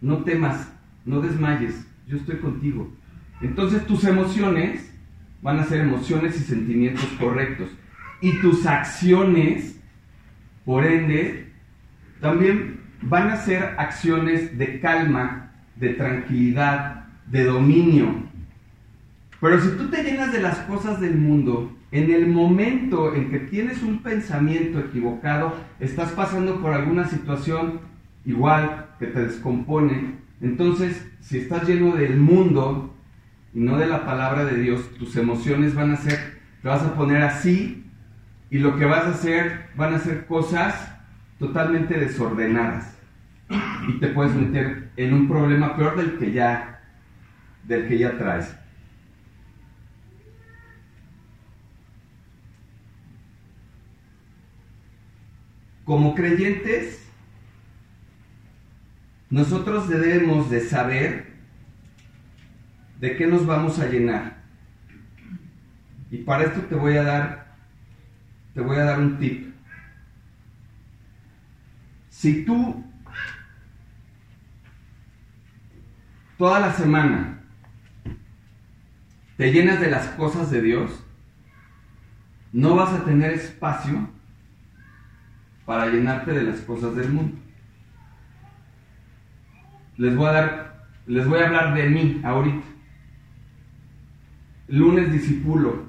no 0.00 0.19
temas, 0.25 0.71
no 1.04 1.21
desmayes, 1.21 1.87
yo 2.07 2.19
estoy 2.19 2.37
contigo. 2.37 2.92
Entonces 3.40 3.87
tus 3.87 4.04
emociones 4.04 4.92
van 5.42 5.59
a 5.59 5.64
ser 5.64 5.80
emociones 5.80 6.38
y 6.38 6.45
sentimientos 6.45 7.07
correctos. 7.19 7.71
Y 8.21 8.38
tus 8.40 8.66
acciones, 8.66 9.80
por 10.66 10.85
ende, 10.85 11.50
también 12.21 12.81
van 13.03 13.31
a 13.31 13.37
ser 13.37 13.75
acciones 13.79 14.59
de 14.59 14.81
calma, 14.81 15.53
de 15.77 15.91
tranquilidad, 15.91 17.07
de 17.27 17.45
dominio. 17.45 18.31
Pero 19.41 19.61
si 19.61 19.71
tú 19.71 19.89
te 19.89 20.03
llenas 20.03 20.33
de 20.33 20.43
las 20.43 20.59
cosas 20.61 21.00
del 21.00 21.17
mundo, 21.17 21.75
en 21.93 22.11
el 22.12 22.27
momento 22.29 23.15
en 23.15 23.31
que 23.31 23.39
tienes 23.41 23.83
un 23.83 24.03
pensamiento 24.03 24.79
equivocado, 24.79 25.55
estás 25.81 26.12
pasando 26.12 26.61
por 26.61 26.73
alguna 26.73 27.07
situación 27.07 27.81
igual 28.25 28.87
que 28.99 29.07
te 29.07 29.25
descompone, 29.25 30.17
entonces 30.41 31.11
si 31.21 31.39
estás 31.39 31.67
lleno 31.67 31.97
del 31.97 32.19
mundo, 32.19 32.95
y 33.53 33.61
no 33.61 33.79
de 33.79 33.87
la 33.87 34.05
palabra 34.05 34.45
de 34.45 34.61
Dios, 34.61 34.95
tus 34.99 35.17
emociones 35.17 35.75
van 35.75 35.93
a 35.93 35.97
ser, 35.97 36.41
te 36.62 36.69
vas 36.69 36.83
a 36.83 36.95
poner 36.95 37.23
así 37.23 37.85
y 38.50 38.59
lo 38.59 38.77
que 38.77 38.85
vas 38.85 39.05
a 39.05 39.11
hacer 39.11 39.71
van 39.77 39.95
a 39.95 39.99
ser 39.99 40.27
cosas 40.27 41.00
totalmente 41.40 41.99
desordenadas 41.99 42.97
y 43.88 43.99
te 43.99 44.06
puedes 44.09 44.32
meter 44.35 44.90
en 44.97 45.14
un 45.14 45.26
problema 45.26 45.76
peor 45.76 45.97
del 45.97 46.16
que 46.16 46.30
ya 46.30 46.80
del 47.64 47.88
que 47.88 47.99
ya 47.99 48.16
traes. 48.16 48.54
Como 55.85 56.14
creyentes, 56.14 57.04
nosotros 59.28 59.88
debemos 59.88 60.49
de 60.49 60.61
saber 60.61 61.30
¿De 63.00 63.16
qué 63.16 63.26
nos 63.26 63.47
vamos 63.47 63.78
a 63.78 63.87
llenar? 63.87 64.37
Y 66.11 66.18
para 66.18 66.44
esto 66.44 66.61
te 66.61 66.74
voy 66.74 66.98
a 66.98 67.03
dar 67.03 67.46
te 68.53 68.61
voy 68.61 68.76
a 68.76 68.85
dar 68.85 68.98
un 68.98 69.18
tip. 69.18 69.50
Si 72.20 72.44
tú 72.44 72.85
toda 76.37 76.61
la 76.61 76.74
semana 76.74 77.40
te 79.38 79.50
llenas 79.50 79.80
de 79.80 79.90
las 79.90 80.09
cosas 80.09 80.50
de 80.50 80.61
Dios, 80.61 81.02
no 82.52 82.76
vas 82.76 82.92
a 82.92 83.06
tener 83.06 83.33
espacio 83.33 84.06
para 85.64 85.87
llenarte 85.87 86.33
de 86.33 86.42
las 86.42 86.61
cosas 86.61 86.94
del 86.94 87.09
mundo. 87.09 87.38
Les 89.96 90.14
voy 90.14 90.26
a 90.28 91.46
hablar 91.46 91.74
de 91.74 91.88
mí 91.88 92.20
ahorita. 92.22 92.66
Lunes 94.68 95.11
discipulo. 95.11 95.87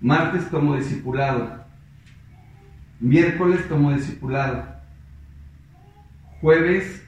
Martes 0.00 0.50
tomo 0.50 0.74
discipulado. 0.74 1.64
Miércoles 2.98 3.68
tomo 3.68 3.92
discipulado. 3.92 4.71
Jueves 6.42 7.00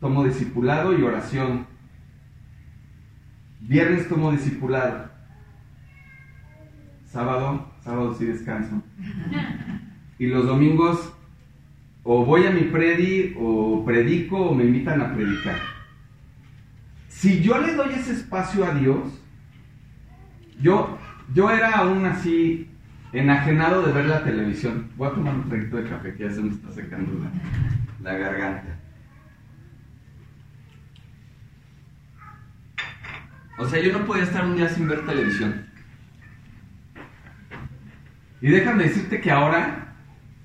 tomo 0.00 0.24
discipulado 0.24 0.98
y 0.98 1.02
oración. 1.02 1.66
Viernes 3.60 4.08
tomo 4.08 4.32
discipulado. 4.32 5.08
Sábado, 7.04 7.72
sábado 7.84 8.12
sí 8.14 8.24
descanso. 8.24 8.82
Y 10.18 10.26
los 10.26 10.48
domingos 10.48 11.14
o 12.02 12.24
voy 12.24 12.44
a 12.44 12.50
mi 12.50 12.62
predi 12.62 13.36
o 13.38 13.84
predico 13.84 14.36
o 14.36 14.54
me 14.54 14.64
invitan 14.64 15.00
a 15.00 15.14
predicar. 15.14 15.60
Si 17.06 17.40
yo 17.42 17.56
le 17.56 17.74
doy 17.74 17.94
ese 17.94 18.14
espacio 18.14 18.64
a 18.64 18.74
Dios, 18.74 19.22
yo, 20.60 20.98
yo 21.32 21.50
era 21.52 21.70
aún 21.70 22.04
así 22.04 22.68
enajenado 23.12 23.82
de 23.86 23.92
ver 23.92 24.06
la 24.06 24.24
televisión. 24.24 24.88
Voy 24.96 25.06
a 25.06 25.12
tomar 25.12 25.36
un 25.36 25.48
traguito 25.48 25.76
de 25.76 25.88
café 25.88 26.14
que 26.14 26.24
ya 26.24 26.30
se 26.32 26.40
me 26.40 26.50
está 26.50 26.72
secando 26.72 27.12
la, 27.20 27.30
la 28.02 28.14
garganta. 28.14 28.78
O 33.58 33.66
sea, 33.66 33.80
yo 33.80 33.92
no 33.92 34.06
podía 34.06 34.24
estar 34.24 34.44
un 34.46 34.56
día 34.56 34.68
sin 34.68 34.88
ver 34.88 35.04
televisión. 35.04 35.66
Y 38.40 38.50
déjame 38.50 38.84
decirte 38.84 39.20
que 39.20 39.30
ahora, 39.30 39.94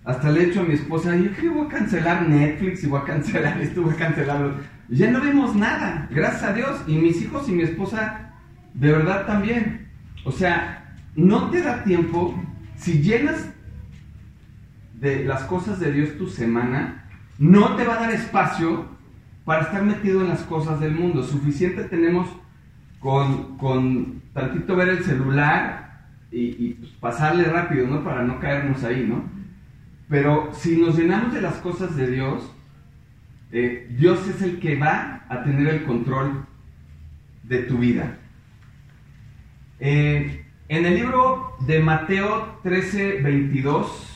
hasta 0.04 0.32
le 0.32 0.44
he 0.44 0.46
dicho 0.48 0.60
a 0.60 0.66
mi 0.66 0.74
esposa, 0.74 1.16
yo 1.16 1.34
que 1.34 1.48
voy 1.48 1.66
a 1.66 1.70
cancelar 1.70 2.28
Netflix 2.28 2.84
y 2.84 2.88
voy 2.88 3.00
a 3.00 3.06
cancelar 3.06 3.62
esto, 3.62 3.84
voy 3.84 3.94
a 3.94 3.98
cancelarlo. 3.98 4.56
Ya 4.90 5.10
no 5.10 5.22
vemos 5.22 5.56
nada, 5.56 6.10
gracias 6.12 6.44
a 6.44 6.54
Dios. 6.54 6.84
Y 6.88 6.98
mis 6.98 7.22
hijos 7.22 7.48
y 7.48 7.54
mi 7.54 7.64
esposa, 7.64 8.34
de 8.74 8.92
verdad 8.92 9.26
también. 9.26 9.88
O 10.26 10.32
sea, 10.32 10.98
no 11.16 11.50
te 11.50 11.62
da 11.62 11.86
tiempo, 11.86 12.38
si 12.76 13.02
llenas 13.02 13.50
de 14.96 15.24
las 15.24 15.44
cosas 15.44 15.80
de 15.80 15.94
Dios 15.94 16.18
tu 16.18 16.28
semana, 16.28 17.05
no 17.38 17.76
te 17.76 17.84
va 17.84 17.96
a 17.96 18.00
dar 18.02 18.12
espacio 18.12 18.86
para 19.44 19.64
estar 19.64 19.84
metido 19.84 20.22
en 20.22 20.30
las 20.30 20.42
cosas 20.42 20.80
del 20.80 20.96
mundo. 20.96 21.24
Suficiente 21.24 21.84
tenemos 21.84 22.28
con, 23.00 23.58
con 23.58 24.22
tantito 24.34 24.76
ver 24.76 24.90
el 24.90 25.04
celular 25.04 26.08
y, 26.32 26.74
pues, 26.74 26.92
pasarle 26.94 27.46
rápido, 27.46 27.88
¿no? 27.88 28.04
Para 28.04 28.24
no 28.24 28.40
caernos 28.40 28.84
ahí, 28.84 29.06
¿no? 29.08 29.24
Pero 30.10 30.50
si 30.54 30.78
nos 30.78 30.98
llenamos 30.98 31.34
de 31.34 31.42
las 31.42 31.56
cosas 31.56 31.96
de 31.96 32.12
Dios, 32.12 32.52
eh, 33.52 33.88
Dios 33.98 34.28
es 34.28 34.42
el 34.42 34.60
que 34.60 34.76
va 34.76 35.26
a 35.30 35.44
tener 35.44 35.68
el 35.68 35.84
control 35.84 36.46
de 37.44 37.60
tu 37.60 37.78
vida. 37.78 38.18
Eh, 39.80 40.46
en 40.68 40.86
el 40.86 40.96
libro 40.96 41.56
de 41.68 41.80
Mateo 41.80 42.60
13, 42.64 43.22
22, 43.22 44.15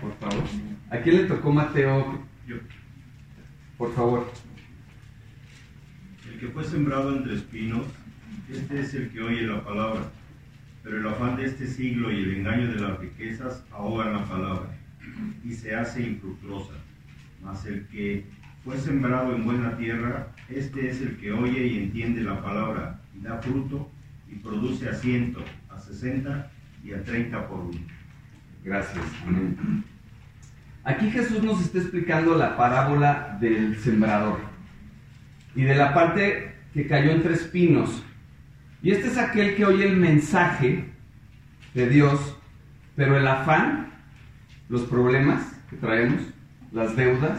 por 0.00 0.14
favor. 0.18 0.44
¿A 0.90 0.98
quién 0.98 1.16
le 1.16 1.24
tocó 1.24 1.52
Mateo? 1.52 2.22
Yo. 2.46 2.56
Por 3.78 3.94
favor. 3.94 4.30
El 6.30 6.40
que 6.40 6.48
fue 6.48 6.64
sembrado 6.64 7.16
entre 7.16 7.34
espinos, 7.34 7.86
este 8.50 8.80
es 8.80 8.94
el 8.94 9.10
que 9.10 9.22
oye 9.22 9.42
la 9.42 9.64
palabra, 9.64 10.10
pero 10.82 10.98
el 10.98 11.06
afán 11.06 11.36
de 11.36 11.46
este 11.46 11.66
siglo 11.66 12.12
y 12.12 12.22
el 12.22 12.36
engaño 12.36 12.72
de 12.72 12.80
las 12.80 12.98
riquezas 12.98 13.64
ahogan 13.70 14.12
la 14.12 14.24
palabra 14.24 14.76
y 15.44 15.52
se 15.52 15.74
hace 15.74 16.02
infructuosa. 16.02 16.74
Mas 17.42 17.64
el 17.66 17.86
que 17.88 18.26
fue 18.64 18.76
sembrado 18.78 19.34
en 19.34 19.44
buena 19.44 19.76
tierra, 19.76 20.28
este 20.48 20.90
es 20.90 21.00
el 21.00 21.16
que 21.16 21.32
oye 21.32 21.66
y 21.66 21.78
entiende 21.78 22.22
la 22.22 22.42
palabra, 22.42 23.00
y 23.16 23.22
da 23.22 23.40
fruto, 23.40 23.90
y 24.28 24.34
produce 24.36 24.88
a 24.88 24.94
ciento, 24.94 25.44
a 25.70 25.78
sesenta 25.78 26.50
y 26.84 26.92
a 26.92 27.02
treinta 27.04 27.48
por 27.48 27.60
uno. 27.60 27.95
Gracias. 28.66 29.04
Amén. 29.24 29.84
Aquí 30.82 31.08
Jesús 31.08 31.40
nos 31.40 31.60
está 31.60 31.78
explicando 31.78 32.36
la 32.36 32.56
parábola 32.56 33.38
del 33.40 33.78
sembrador 33.78 34.40
y 35.54 35.62
de 35.62 35.76
la 35.76 35.94
parte 35.94 36.52
que 36.74 36.88
cayó 36.88 37.12
entre 37.12 37.34
espinos. 37.34 38.02
Y 38.82 38.90
este 38.90 39.06
es 39.06 39.18
aquel 39.18 39.54
que 39.54 39.64
oye 39.64 39.86
el 39.86 39.96
mensaje 39.96 40.84
de 41.74 41.88
Dios, 41.88 42.36
pero 42.96 43.16
el 43.16 43.28
afán, 43.28 43.92
los 44.68 44.82
problemas 44.82 45.44
que 45.70 45.76
traemos, 45.76 46.22
las 46.72 46.96
deudas, 46.96 47.38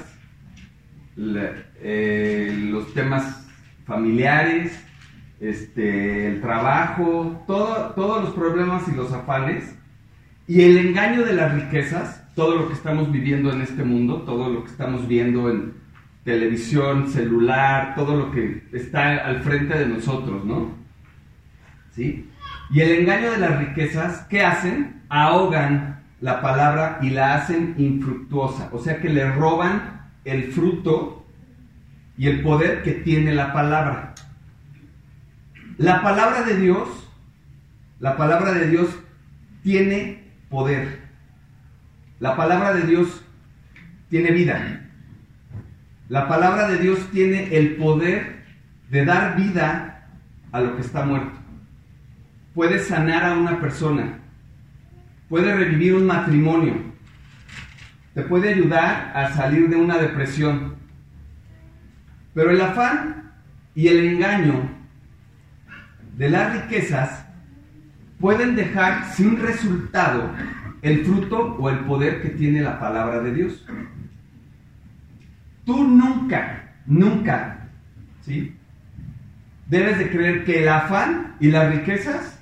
eh, 1.18 2.56
los 2.72 2.94
temas 2.94 3.46
familiares, 3.86 4.82
este, 5.42 6.28
el 6.28 6.40
trabajo, 6.40 7.44
todo, 7.46 7.92
todos 7.96 8.24
los 8.24 8.34
problemas 8.34 8.88
y 8.88 8.96
los 8.96 9.12
afanes, 9.12 9.78
y 10.48 10.62
el 10.62 10.78
engaño 10.78 11.26
de 11.26 11.34
las 11.34 11.54
riquezas, 11.54 12.24
todo 12.34 12.56
lo 12.56 12.68
que 12.68 12.74
estamos 12.74 13.12
viviendo 13.12 13.52
en 13.52 13.62
este 13.62 13.84
mundo, 13.84 14.22
todo 14.22 14.50
lo 14.50 14.64
que 14.64 14.72
estamos 14.72 15.08
viendo 15.08 15.50
en 15.50 15.74
televisión, 16.24 17.10
celular, 17.10 17.96
todo 17.96 18.16
lo 18.16 18.32
que 18.32 18.64
está 18.72 19.26
al 19.26 19.42
frente 19.42 19.78
de 19.78 19.88
nosotros, 19.88 20.46
¿no? 20.46 20.72
¿Sí? 21.94 22.30
Y 22.70 22.82
el 22.82 22.92
engaño 23.00 23.32
de 23.32 23.40
las 23.40 23.60
riquezas, 23.60 24.26
¿qué 24.30 24.42
hacen? 24.42 25.02
Ahogan 25.10 26.04
la 26.22 26.42
palabra 26.42 27.00
y 27.02 27.10
la 27.10 27.36
hacen 27.36 27.76
infructuosa, 27.78 28.70
o 28.72 28.80
sea 28.80 29.00
que 29.02 29.10
le 29.10 29.30
roban 29.32 30.10
el 30.26 30.52
fruto 30.52 31.26
y 32.18 32.28
el 32.28 32.42
poder 32.42 32.84
que 32.84 32.94
tiene 32.94 33.34
la 33.34 33.54
palabra. 33.54 34.16
La 35.78 36.02
palabra 36.02 36.44
de 36.44 36.58
Dios, 36.58 36.88
la 38.00 38.18
palabra 38.18 38.54
de 38.54 38.70
Dios 38.70 38.90
tiene 39.64 40.27
poder. 40.50 41.00
La 42.20 42.36
palabra 42.36 42.74
de 42.74 42.84
Dios 42.84 43.24
tiene 44.10 44.32
vida. 44.32 44.82
La 46.10 46.28
palabra 46.28 46.70
de 46.70 46.78
Dios 46.78 47.00
tiene 47.12 47.56
el 47.56 47.76
poder 47.76 48.44
de 48.90 49.06
dar 49.06 49.36
vida 49.36 50.08
a 50.52 50.62
lo 50.62 50.76
que 50.76 50.82
está 50.82 51.06
muerto. 51.06 51.38
Puede 52.54 52.80
sanar 52.80 53.24
a 53.24 53.38
una 53.38 53.60
persona. 53.60 54.20
Puede 55.30 55.54
revivir 55.54 55.94
un 55.96 56.08
matrimonio. 56.08 56.76
Te 58.14 58.24
puede 58.24 58.54
ayudar 58.54 59.12
a 59.14 59.34
salir 59.34 59.70
de 59.70 59.76
una 59.76 59.98
depresión. 59.98 60.76
Pero 62.34 62.52
el 62.52 62.62
afán 62.62 63.34
y 63.76 63.90
el 63.90 64.06
engaño 64.08 64.70
de 66.16 66.30
las 66.30 66.62
riquezas 66.62 67.27
pueden 68.20 68.56
dejar 68.56 69.12
sin 69.14 69.40
resultado 69.40 70.32
el 70.82 71.06
fruto 71.06 71.56
o 71.60 71.70
el 71.70 71.80
poder 71.80 72.22
que 72.22 72.30
tiene 72.30 72.62
la 72.62 72.80
palabra 72.80 73.20
de 73.22 73.34
Dios. 73.34 73.66
Tú 75.66 75.84
nunca, 75.84 76.76
nunca, 76.86 77.70
¿sí? 78.22 78.56
Debes 79.68 79.98
de 79.98 80.10
creer 80.10 80.46
que 80.46 80.64
el 80.64 80.70
afán 80.70 81.36
y 81.40 81.52
las 81.52 81.74
riquezas 81.76 82.40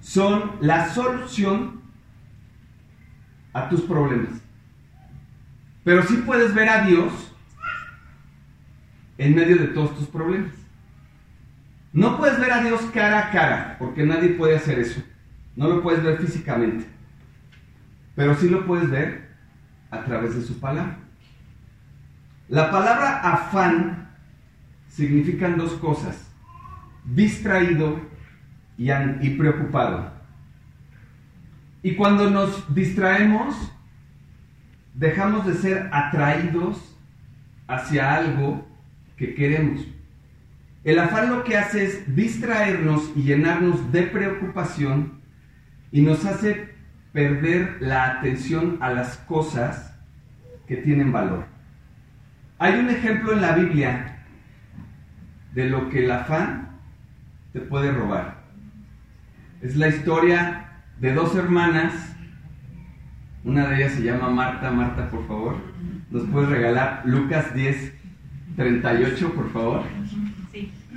son 0.00 0.52
la 0.60 0.88
solución 0.88 1.80
a 3.52 3.68
tus 3.68 3.82
problemas. 3.82 4.32
Pero 5.84 6.02
sí 6.02 6.16
puedes 6.26 6.52
ver 6.54 6.68
a 6.68 6.84
Dios 6.84 7.12
en 9.18 9.34
medio 9.34 9.56
de 9.56 9.68
todos 9.68 9.96
tus 9.96 10.08
problemas. 10.08 10.61
No 11.92 12.16
puedes 12.16 12.40
ver 12.40 12.52
a 12.52 12.62
Dios 12.62 12.80
cara 12.92 13.26
a 13.26 13.30
cara, 13.30 13.76
porque 13.78 14.04
nadie 14.04 14.30
puede 14.30 14.56
hacer 14.56 14.78
eso. 14.78 15.02
No 15.56 15.68
lo 15.68 15.82
puedes 15.82 16.02
ver 16.02 16.18
físicamente. 16.18 16.86
Pero 18.14 18.34
sí 18.34 18.48
lo 18.48 18.66
puedes 18.66 18.90
ver 18.90 19.30
a 19.90 20.02
través 20.04 20.34
de 20.34 20.42
su 20.42 20.58
palabra. 20.58 20.98
La 22.48 22.70
palabra 22.70 23.20
afán 23.20 24.10
significan 24.88 25.58
dos 25.58 25.74
cosas. 25.74 26.30
Distraído 27.04 28.00
y, 28.78 28.90
y 28.90 29.30
preocupado. 29.36 30.12
Y 31.82 31.94
cuando 31.94 32.30
nos 32.30 32.74
distraemos, 32.74 33.54
dejamos 34.94 35.46
de 35.46 35.54
ser 35.54 35.90
atraídos 35.92 36.96
hacia 37.66 38.14
algo 38.14 38.66
que 39.16 39.34
queremos. 39.34 39.91
El 40.84 40.98
afán 40.98 41.30
lo 41.30 41.44
que 41.44 41.56
hace 41.56 41.84
es 41.84 42.16
distraernos 42.16 43.12
y 43.14 43.22
llenarnos 43.22 43.92
de 43.92 44.02
preocupación 44.02 45.20
y 45.92 46.02
nos 46.02 46.24
hace 46.24 46.74
perder 47.12 47.76
la 47.80 48.06
atención 48.06 48.78
a 48.80 48.90
las 48.90 49.18
cosas 49.18 49.96
que 50.66 50.76
tienen 50.76 51.12
valor. 51.12 51.44
Hay 52.58 52.80
un 52.80 52.90
ejemplo 52.90 53.32
en 53.32 53.42
la 53.42 53.52
Biblia 53.54 54.24
de 55.54 55.68
lo 55.68 55.88
que 55.88 56.04
el 56.04 56.10
afán 56.10 56.80
te 57.52 57.60
puede 57.60 57.92
robar. 57.92 58.42
Es 59.60 59.76
la 59.76 59.88
historia 59.88 60.82
de 60.98 61.14
dos 61.14 61.36
hermanas. 61.36 62.16
Una 63.44 63.68
de 63.68 63.76
ellas 63.76 63.92
se 63.92 64.02
llama 64.02 64.30
Marta. 64.30 64.70
Marta, 64.70 65.08
por 65.10 65.26
favor, 65.28 65.56
¿nos 66.10 66.24
puedes 66.28 66.48
regalar 66.48 67.02
Lucas 67.04 67.54
10, 67.54 67.92
38, 68.56 69.34
por 69.34 69.52
favor? 69.52 69.82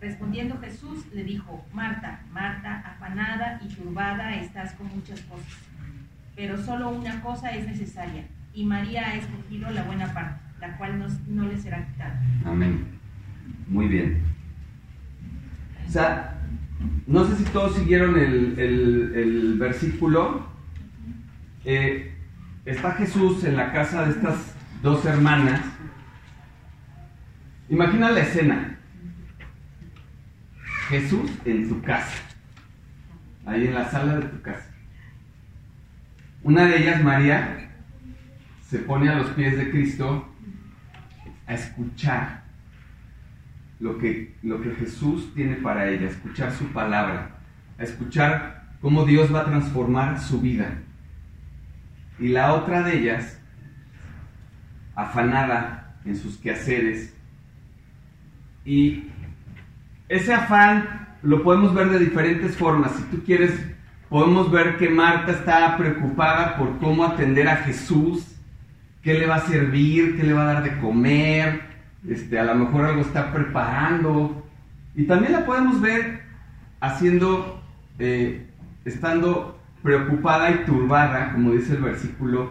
Respondiendo 0.00 0.58
Jesús 0.60 1.06
le 1.14 1.24
dijo, 1.24 1.64
Marta, 1.72 2.20
Marta, 2.30 2.82
afanada 2.86 3.58
y 3.64 3.68
turbada 3.72 4.34
estás 4.36 4.72
con 4.72 4.88
muchas 4.88 5.20
cosas, 5.22 5.46
pero 6.34 6.58
solo 6.58 6.90
una 6.90 7.22
cosa 7.22 7.50
es 7.52 7.66
necesaria, 7.66 8.26
y 8.52 8.64
María 8.64 9.08
ha 9.08 9.14
escogido 9.16 9.70
la 9.70 9.84
buena 9.84 10.12
parte, 10.12 10.38
la 10.60 10.76
cual 10.76 11.02
no, 11.28 11.44
le 11.46 11.56
será 11.56 11.86
quitada. 11.86 12.20
Amén. 12.44 12.84
Muy 13.68 13.88
bien. 13.88 14.22
O 15.88 15.90
sea, 15.90 16.40
no 17.06 17.24
sé 17.24 17.36
si 17.36 17.44
todos 17.44 17.76
siguieron 17.76 18.18
el, 18.18 19.56
versículo. 19.58 20.46
Eh, 21.64 22.14
está 22.66 22.92
Jesús 22.92 23.44
en 23.44 23.56
la 23.56 23.72
casa 23.72 24.04
de 24.04 24.10
estas 24.10 24.54
dos 24.82 25.04
hermanas. 25.06 25.62
Imagina 27.70 28.10
la 28.10 28.20
escena. 28.20 28.75
Jesús 30.88 31.30
en 31.44 31.68
su 31.68 31.82
casa, 31.82 32.22
ahí 33.44 33.66
en 33.66 33.74
la 33.74 33.90
sala 33.90 34.16
de 34.16 34.26
tu 34.26 34.40
casa. 34.40 34.70
Una 36.42 36.66
de 36.66 36.78
ellas, 36.82 37.02
María, 37.02 37.70
se 38.62 38.78
pone 38.78 39.08
a 39.08 39.16
los 39.16 39.30
pies 39.30 39.56
de 39.56 39.70
Cristo 39.70 40.32
a 41.46 41.54
escuchar 41.54 42.44
lo 43.80 43.98
que, 43.98 44.36
lo 44.42 44.60
que 44.60 44.70
Jesús 44.74 45.32
tiene 45.34 45.56
para 45.56 45.88
ella, 45.88 46.06
a 46.06 46.10
escuchar 46.10 46.52
su 46.52 46.66
palabra, 46.68 47.36
a 47.78 47.82
escuchar 47.82 48.68
cómo 48.80 49.04
Dios 49.04 49.34
va 49.34 49.40
a 49.40 49.46
transformar 49.46 50.20
su 50.20 50.40
vida. 50.40 50.78
Y 52.18 52.28
la 52.28 52.54
otra 52.54 52.82
de 52.82 52.98
ellas, 52.98 53.40
afanada 54.94 55.96
en 56.04 56.16
sus 56.16 56.38
quehaceres, 56.38 57.14
y 58.64 59.10
ese 60.08 60.32
afán 60.32 61.06
lo 61.22 61.42
podemos 61.42 61.74
ver 61.74 61.90
de 61.90 61.98
diferentes 61.98 62.56
formas. 62.56 62.92
Si 62.92 63.02
tú 63.04 63.22
quieres, 63.24 63.52
podemos 64.08 64.50
ver 64.50 64.76
que 64.76 64.88
Marta 64.88 65.32
está 65.32 65.76
preocupada 65.76 66.56
por 66.56 66.78
cómo 66.78 67.04
atender 67.04 67.48
a 67.48 67.56
Jesús, 67.56 68.36
qué 69.02 69.14
le 69.14 69.26
va 69.26 69.36
a 69.36 69.46
servir, 69.46 70.16
qué 70.16 70.22
le 70.22 70.32
va 70.32 70.42
a 70.42 70.54
dar 70.54 70.62
de 70.62 70.78
comer, 70.78 71.62
este, 72.08 72.38
a 72.38 72.44
lo 72.44 72.54
mejor 72.54 72.84
algo 72.84 73.00
está 73.00 73.32
preparando. 73.32 74.46
Y 74.94 75.04
también 75.04 75.32
la 75.32 75.44
podemos 75.44 75.80
ver 75.80 76.22
haciendo, 76.80 77.60
eh, 77.98 78.46
estando 78.84 79.58
preocupada 79.82 80.50
y 80.50 80.64
turbada, 80.64 81.32
como 81.32 81.52
dice 81.52 81.74
el 81.74 81.82
versículo, 81.82 82.50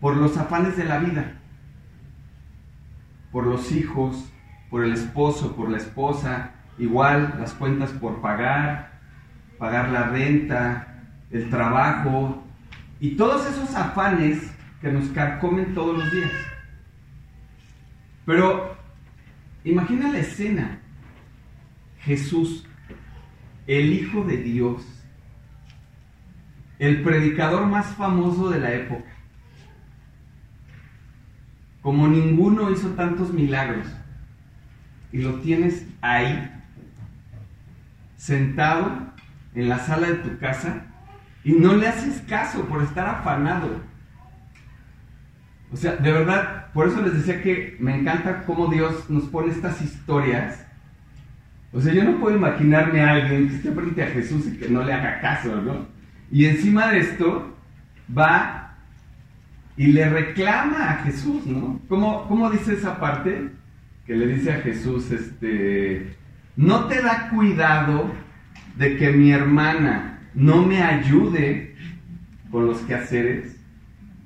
por 0.00 0.16
los 0.16 0.36
afanes 0.36 0.76
de 0.76 0.84
la 0.84 0.98
vida, 0.98 1.32
por 3.32 3.46
los 3.46 3.72
hijos, 3.72 4.30
por 4.70 4.84
el 4.84 4.92
esposo, 4.92 5.54
por 5.56 5.70
la 5.70 5.78
esposa, 5.78 6.55
Igual 6.78 7.36
las 7.38 7.54
cuentas 7.54 7.90
por 7.92 8.20
pagar, 8.20 9.00
pagar 9.58 9.88
la 9.90 10.08
renta, 10.08 11.02
el 11.30 11.48
trabajo 11.50 12.44
y 13.00 13.16
todos 13.16 13.46
esos 13.46 13.74
afanes 13.74 14.52
que 14.80 14.92
nos 14.92 15.08
carcomen 15.08 15.74
todos 15.74 15.98
los 15.98 16.10
días. 16.12 16.30
Pero 18.24 18.76
imagina 19.64 20.10
la 20.10 20.18
escena. 20.18 20.80
Jesús, 22.00 22.66
el 23.66 23.92
Hijo 23.92 24.22
de 24.22 24.36
Dios, 24.36 24.84
el 26.78 27.02
predicador 27.02 27.66
más 27.66 27.86
famoso 27.86 28.50
de 28.50 28.60
la 28.60 28.72
época. 28.72 29.10
Como 31.82 32.06
ninguno 32.08 32.70
hizo 32.70 32.90
tantos 32.90 33.32
milagros 33.32 33.86
y 35.12 35.18
lo 35.18 35.40
tienes 35.40 35.86
ahí, 36.00 36.52
sentado 38.26 38.90
en 39.54 39.68
la 39.68 39.78
sala 39.78 40.08
de 40.08 40.14
tu 40.16 40.38
casa, 40.38 40.86
y 41.44 41.52
no 41.52 41.74
le 41.74 41.86
haces 41.86 42.20
caso 42.28 42.64
por 42.66 42.82
estar 42.82 43.06
afanado. 43.06 43.80
O 45.72 45.76
sea, 45.76 45.94
de 45.96 46.10
verdad, 46.10 46.72
por 46.72 46.88
eso 46.88 47.00
les 47.02 47.14
decía 47.14 47.40
que 47.40 47.76
me 47.78 47.96
encanta 47.96 48.42
cómo 48.44 48.66
Dios 48.66 49.08
nos 49.08 49.24
pone 49.24 49.52
estas 49.52 49.80
historias. 49.80 50.66
O 51.72 51.80
sea, 51.80 51.94
yo 51.94 52.02
no 52.02 52.18
puedo 52.18 52.36
imaginarme 52.36 53.00
a 53.00 53.12
alguien 53.12 53.48
que 53.48 53.56
esté 53.56 53.70
frente 53.70 54.02
a 54.02 54.08
Jesús 54.08 54.46
y 54.48 54.56
que 54.56 54.68
no 54.68 54.82
le 54.82 54.92
haga 54.92 55.20
caso, 55.20 55.62
¿no? 55.62 55.86
Y 56.30 56.46
encima 56.46 56.88
de 56.88 56.98
esto, 56.98 57.56
va 58.16 58.74
y 59.76 59.86
le 59.88 60.08
reclama 60.08 60.90
a 60.90 60.94
Jesús, 61.04 61.46
¿no? 61.46 61.80
¿Cómo, 61.88 62.26
cómo 62.26 62.50
dice 62.50 62.74
esa 62.74 62.98
parte? 62.98 63.50
Que 64.04 64.16
le 64.16 64.26
dice 64.26 64.52
a 64.52 64.60
Jesús, 64.62 65.12
este, 65.12 66.16
no 66.56 66.86
te 66.86 67.02
da 67.02 67.28
cuidado 67.30 68.12
de 68.76 68.96
que 68.96 69.10
mi 69.10 69.30
hermana 69.30 70.20
no 70.34 70.62
me 70.62 70.82
ayude 70.82 71.76
con 72.50 72.66
los 72.66 72.80
quehaceres, 72.80 73.56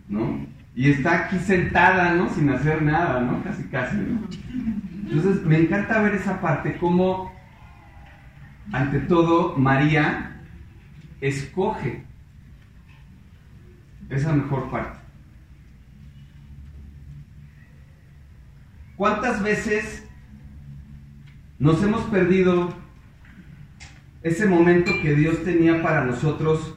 ¿no? 0.08 0.46
Y 0.74 0.90
está 0.90 1.24
aquí 1.24 1.38
sentada, 1.38 2.14
¿no? 2.14 2.30
Sin 2.30 2.48
hacer 2.50 2.82
nada, 2.82 3.20
¿no? 3.20 3.42
Casi, 3.42 3.64
casi, 3.64 3.96
¿no? 3.96 4.20
Entonces, 5.10 5.44
me 5.44 5.58
encanta 5.58 6.00
ver 6.00 6.14
esa 6.14 6.40
parte, 6.40 6.76
como, 6.78 7.32
ante 8.72 9.00
todo, 9.00 9.56
María 9.56 10.40
escoge 11.20 12.04
esa 14.08 14.32
mejor 14.32 14.70
parte. 14.70 14.98
¿Cuántas 18.96 19.42
veces 19.42 20.09
nos 21.60 21.82
hemos 21.82 22.00
perdido 22.04 22.72
ese 24.22 24.46
momento 24.46 24.90
que 25.02 25.14
Dios 25.14 25.44
tenía 25.44 25.82
para 25.82 26.06
nosotros 26.06 26.74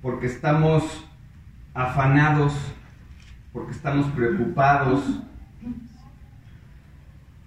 porque 0.00 0.26
estamos 0.26 1.04
afanados, 1.74 2.54
porque 3.52 3.72
estamos 3.72 4.06
preocupados? 4.12 5.20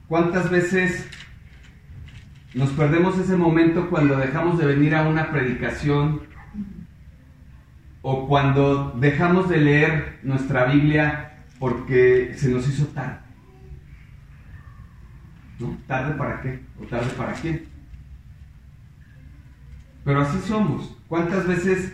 ¿Cuántas 0.08 0.52
veces 0.52 1.10
nos 2.54 2.70
perdemos 2.72 3.18
ese 3.18 3.36
momento 3.36 3.90
cuando 3.90 4.16
dejamos 4.16 4.60
de 4.60 4.68
venir 4.68 4.94
a 4.94 5.08
una 5.08 5.32
predicación 5.32 6.22
o 8.04 8.28
cuando 8.28 8.92
dejamos 9.00 9.50
de 9.50 9.58
leer 9.58 10.20
nuestra 10.22 10.66
Biblia 10.66 11.44
porque 11.58 12.36
se 12.38 12.50
nos 12.50 12.68
hizo 12.68 12.86
tarde? 12.88 13.29
¿No? 15.60 15.78
¿Tarde 15.88 16.16
para 16.16 16.42
qué? 16.42 16.64
¿O 16.82 16.86
tarde 16.86 17.10
para 17.18 17.34
quién? 17.34 17.68
Pero 20.04 20.22
así 20.22 20.40
somos. 20.40 20.98
¿Cuántas 21.08 21.46
veces 21.46 21.94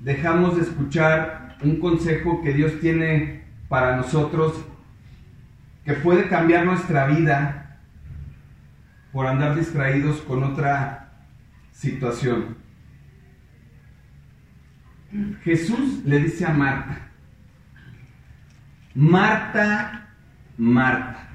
dejamos 0.00 0.56
de 0.56 0.62
escuchar 0.62 1.56
un 1.62 1.78
consejo 1.78 2.42
que 2.42 2.54
Dios 2.54 2.80
tiene 2.80 3.44
para 3.68 3.96
nosotros 3.96 4.64
que 5.84 5.92
puede 5.94 6.28
cambiar 6.28 6.64
nuestra 6.64 7.06
vida 7.06 7.78
por 9.12 9.26
andar 9.26 9.54
distraídos 9.54 10.20
con 10.22 10.42
otra 10.42 11.12
situación? 11.72 12.56
Jesús 15.42 16.04
le 16.04 16.20
dice 16.20 16.44
a 16.44 16.50
Marta, 16.50 17.08
Marta, 18.94 20.07
Marta. 20.58 21.28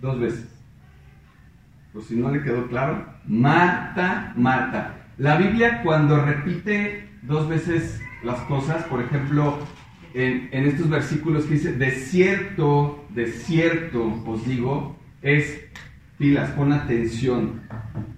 Dos 0.00 0.18
veces. 0.18 0.48
Por 1.92 2.02
si 2.02 2.16
no 2.16 2.30
le 2.30 2.42
quedó 2.42 2.66
claro. 2.66 3.06
Marta, 3.26 4.32
Marta. 4.36 4.96
La 5.18 5.36
Biblia 5.36 5.82
cuando 5.82 6.24
repite 6.24 7.08
dos 7.22 7.48
veces 7.48 8.02
las 8.24 8.40
cosas, 8.40 8.84
por 8.84 9.02
ejemplo, 9.02 9.58
en, 10.14 10.48
en 10.52 10.66
estos 10.66 10.88
versículos 10.88 11.44
que 11.44 11.54
dice, 11.54 11.72
de 11.74 11.90
cierto, 11.90 13.06
de 13.10 13.26
cierto 13.28 14.22
os 14.26 14.44
digo, 14.46 14.98
es 15.20 15.64
pilas, 16.18 16.50
pon 16.50 16.72
atención. 16.72 17.60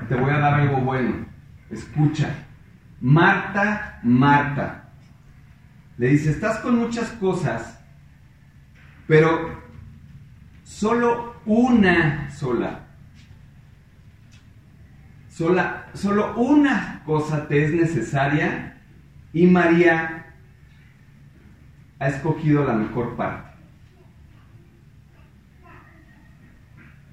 Te 0.09 0.15
voy 0.15 0.31
a 0.31 0.39
dar 0.39 0.55
algo 0.55 0.79
bueno. 0.79 1.27
Escucha. 1.71 2.47
Marta, 3.01 3.99
Marta. 4.03 4.93
Le 5.99 6.09
dice, 6.09 6.31
estás 6.31 6.59
con 6.59 6.79
muchas 6.79 7.11
cosas, 7.13 7.81
pero 9.07 9.64
solo 10.65 11.37
una 11.45 12.31
sola. 12.31 12.81
Sola, 15.29 15.87
solo 15.95 16.37
una 16.37 17.03
cosa 17.05 17.47
te 17.49 17.65
es 17.65 17.73
necesaria 17.73 18.81
y 19.33 19.47
María 19.47 20.35
ha 21.99 22.09
escogido 22.09 22.65
la 22.65 22.73
mejor 22.73 23.17
parte. 23.17 23.53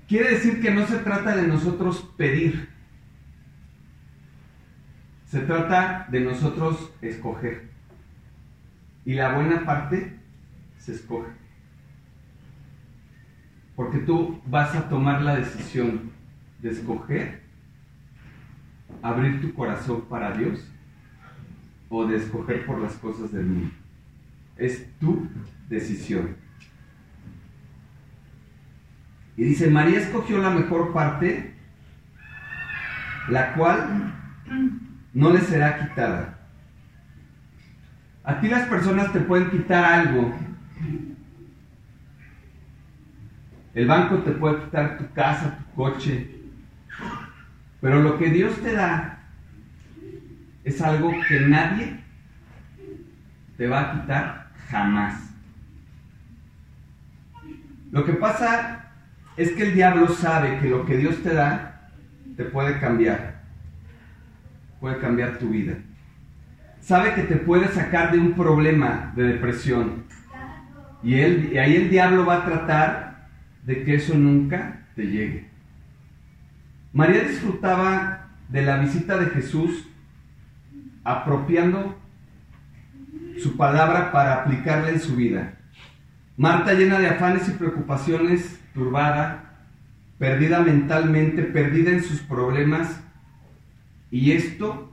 Quiere 0.08 0.32
decir 0.32 0.62
que 0.62 0.72
no 0.72 0.86
se 0.88 0.98
trata 1.00 1.36
de 1.36 1.48
nosotros 1.48 2.02
pedir, 2.18 2.70
se 5.26 5.40
trata 5.40 6.08
de 6.12 6.20
nosotros 6.20 6.92
escoger. 7.02 7.72
Y 9.06 9.14
la 9.14 9.34
buena 9.34 9.66
parte 9.66 10.20
se 10.78 10.94
escoge. 10.94 11.41
Porque 13.82 13.98
tú 13.98 14.40
vas 14.46 14.76
a 14.76 14.88
tomar 14.90 15.24
la 15.24 15.38
decisión 15.38 16.12
de 16.60 16.70
escoger 16.70 17.42
abrir 19.02 19.42
tu 19.42 19.56
corazón 19.56 20.02
para 20.08 20.38
Dios 20.38 20.72
o 21.90 22.06
de 22.06 22.18
escoger 22.18 22.64
por 22.68 22.78
las 22.78 22.94
cosas 22.98 23.32
del 23.32 23.48
mundo. 23.48 23.72
Es 24.56 24.86
tu 25.00 25.28
decisión. 25.68 26.36
Y 29.36 29.46
dice, 29.46 29.68
María 29.72 29.98
escogió 29.98 30.38
la 30.38 30.52
mejor 30.52 30.94
parte, 30.94 31.56
la 33.30 33.56
cual 33.56 34.14
no 35.12 35.34
le 35.34 35.40
será 35.40 35.80
quitada. 35.80 36.38
A 38.24 38.40
ti 38.42 38.48
las 38.48 38.68
personas 38.68 39.12
te 39.12 39.22
pueden 39.22 39.50
quitar 39.50 39.84
algo. 39.84 40.36
El 43.74 43.88
banco 43.88 44.18
te 44.18 44.32
puede 44.32 44.64
quitar 44.64 44.98
tu 44.98 45.12
casa, 45.14 45.58
tu 45.58 45.76
coche. 45.76 46.42
Pero 47.80 48.02
lo 48.02 48.18
que 48.18 48.30
Dios 48.30 48.56
te 48.62 48.74
da 48.74 49.20
es 50.64 50.82
algo 50.82 51.12
que 51.28 51.40
nadie 51.40 52.00
te 53.58 53.68
va 53.68 53.82
a 53.82 54.02
quitar 54.02 54.52
jamás. 54.70 55.32
Lo 57.92 58.06
que 58.06 58.14
pasa 58.14 58.86
es 59.38 59.52
que 59.52 59.64
el 59.64 59.74
diablo 59.74 60.08
sabe 60.10 60.60
que 60.60 60.70
lo 60.70 60.86
que 60.86 60.98
Dios 60.98 61.22
te 61.24 61.34
da 61.34 61.90
te 62.36 62.44
puede 62.46 62.80
cambiar. 62.80 63.42
Puede 64.80 65.00
cambiar 65.00 65.38
tu 65.38 65.50
vida. 65.50 65.76
Sabe 66.80 67.14
que 67.14 67.24
te 67.24 67.36
puede 67.36 67.68
sacar 67.68 68.12
de 68.12 68.20
un 68.20 68.34
problema 68.34 69.14
de 69.16 69.24
depresión. 69.24 70.06
Y, 71.04 71.16
él, 71.16 71.58
ahí 71.60 71.76
el 71.76 71.90
diablo 71.90 72.26
va 72.26 72.38
a 72.38 72.46
tratar 72.46 73.11
de 73.66 73.84
que 73.84 73.96
eso 73.96 74.16
nunca 74.16 74.88
te 74.96 75.08
llegue. 75.08 75.50
María 76.94 77.24
disfrutaba 77.24 78.30
de 78.50 78.62
la 78.64 78.78
visita 78.80 79.18
de 79.18 79.28
Jesús 79.28 79.88
apropiando 81.04 81.98
su 83.42 83.58
palabra 83.58 84.12
para 84.12 84.42
aplicarla 84.42 84.90
en 84.90 85.00
su 85.00 85.16
vida. 85.16 85.54
Marta 86.38 86.74
llena 86.74 87.00
de 87.00 87.08
afanes 87.08 87.48
y 87.48 87.52
preocupaciones, 87.52 88.60
turbada, 88.74 89.66
perdida 90.18 90.60
mentalmente, 90.60 91.44
perdida 91.44 91.92
en 91.92 92.04
sus 92.04 92.20
problemas, 92.20 93.02
y 94.12 94.32
esto 94.32 94.92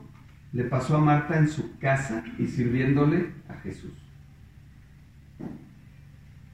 le 0.52 0.64
pasó 0.64 0.96
a 0.96 1.00
Marta 1.00 1.36
en 1.36 1.48
su 1.48 1.78
casa 1.78 2.24
y 2.38 2.46
sirviéndole 2.46 3.32
a 3.48 3.54
Jesús. 3.60 3.92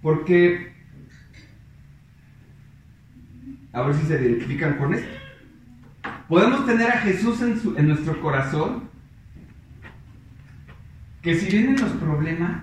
Porque, 0.03 0.74
a 3.75 3.83
ver 3.83 3.95
si 3.97 4.07
se 4.07 4.23
identifican 4.23 4.79
con 4.79 4.95
esto. 4.95 5.09
Podemos 6.29 6.65
tener 6.65 6.91
a 6.91 7.01
Jesús 7.01 7.43
en, 7.43 7.89
nuestro 7.89 8.21
corazón, 8.21 8.85
que 11.21 11.35
si 11.35 11.51
vienen 11.51 11.81
los 11.81 11.91
problemas, 11.93 12.63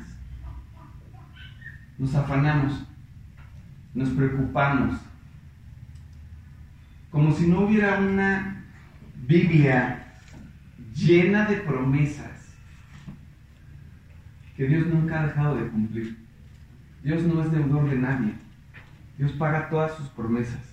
nos 1.97 2.15
afanamos, 2.15 2.87
nos 3.93 4.09
preocupamos, 4.09 4.99
como 7.11 7.33
si 7.33 7.47
no 7.47 7.61
hubiera 7.61 7.99
una 7.99 8.63
Biblia 9.27 10.15
llena 10.95 11.45
de 11.45 11.57
promesas 11.57 12.55
que 14.55 14.67
Dios 14.67 14.87
nunca 14.87 15.19
ha 15.19 15.27
dejado 15.27 15.55
de 15.55 15.67
cumplir. 15.67 16.17
Dios 17.03 17.23
no 17.23 17.43
es 17.43 17.51
deudor 17.51 17.89
de 17.89 17.97
nadie. 17.97 18.33
Dios 19.17 19.31
paga 19.33 19.69
todas 19.69 19.95
sus 19.97 20.07
promesas. 20.09 20.71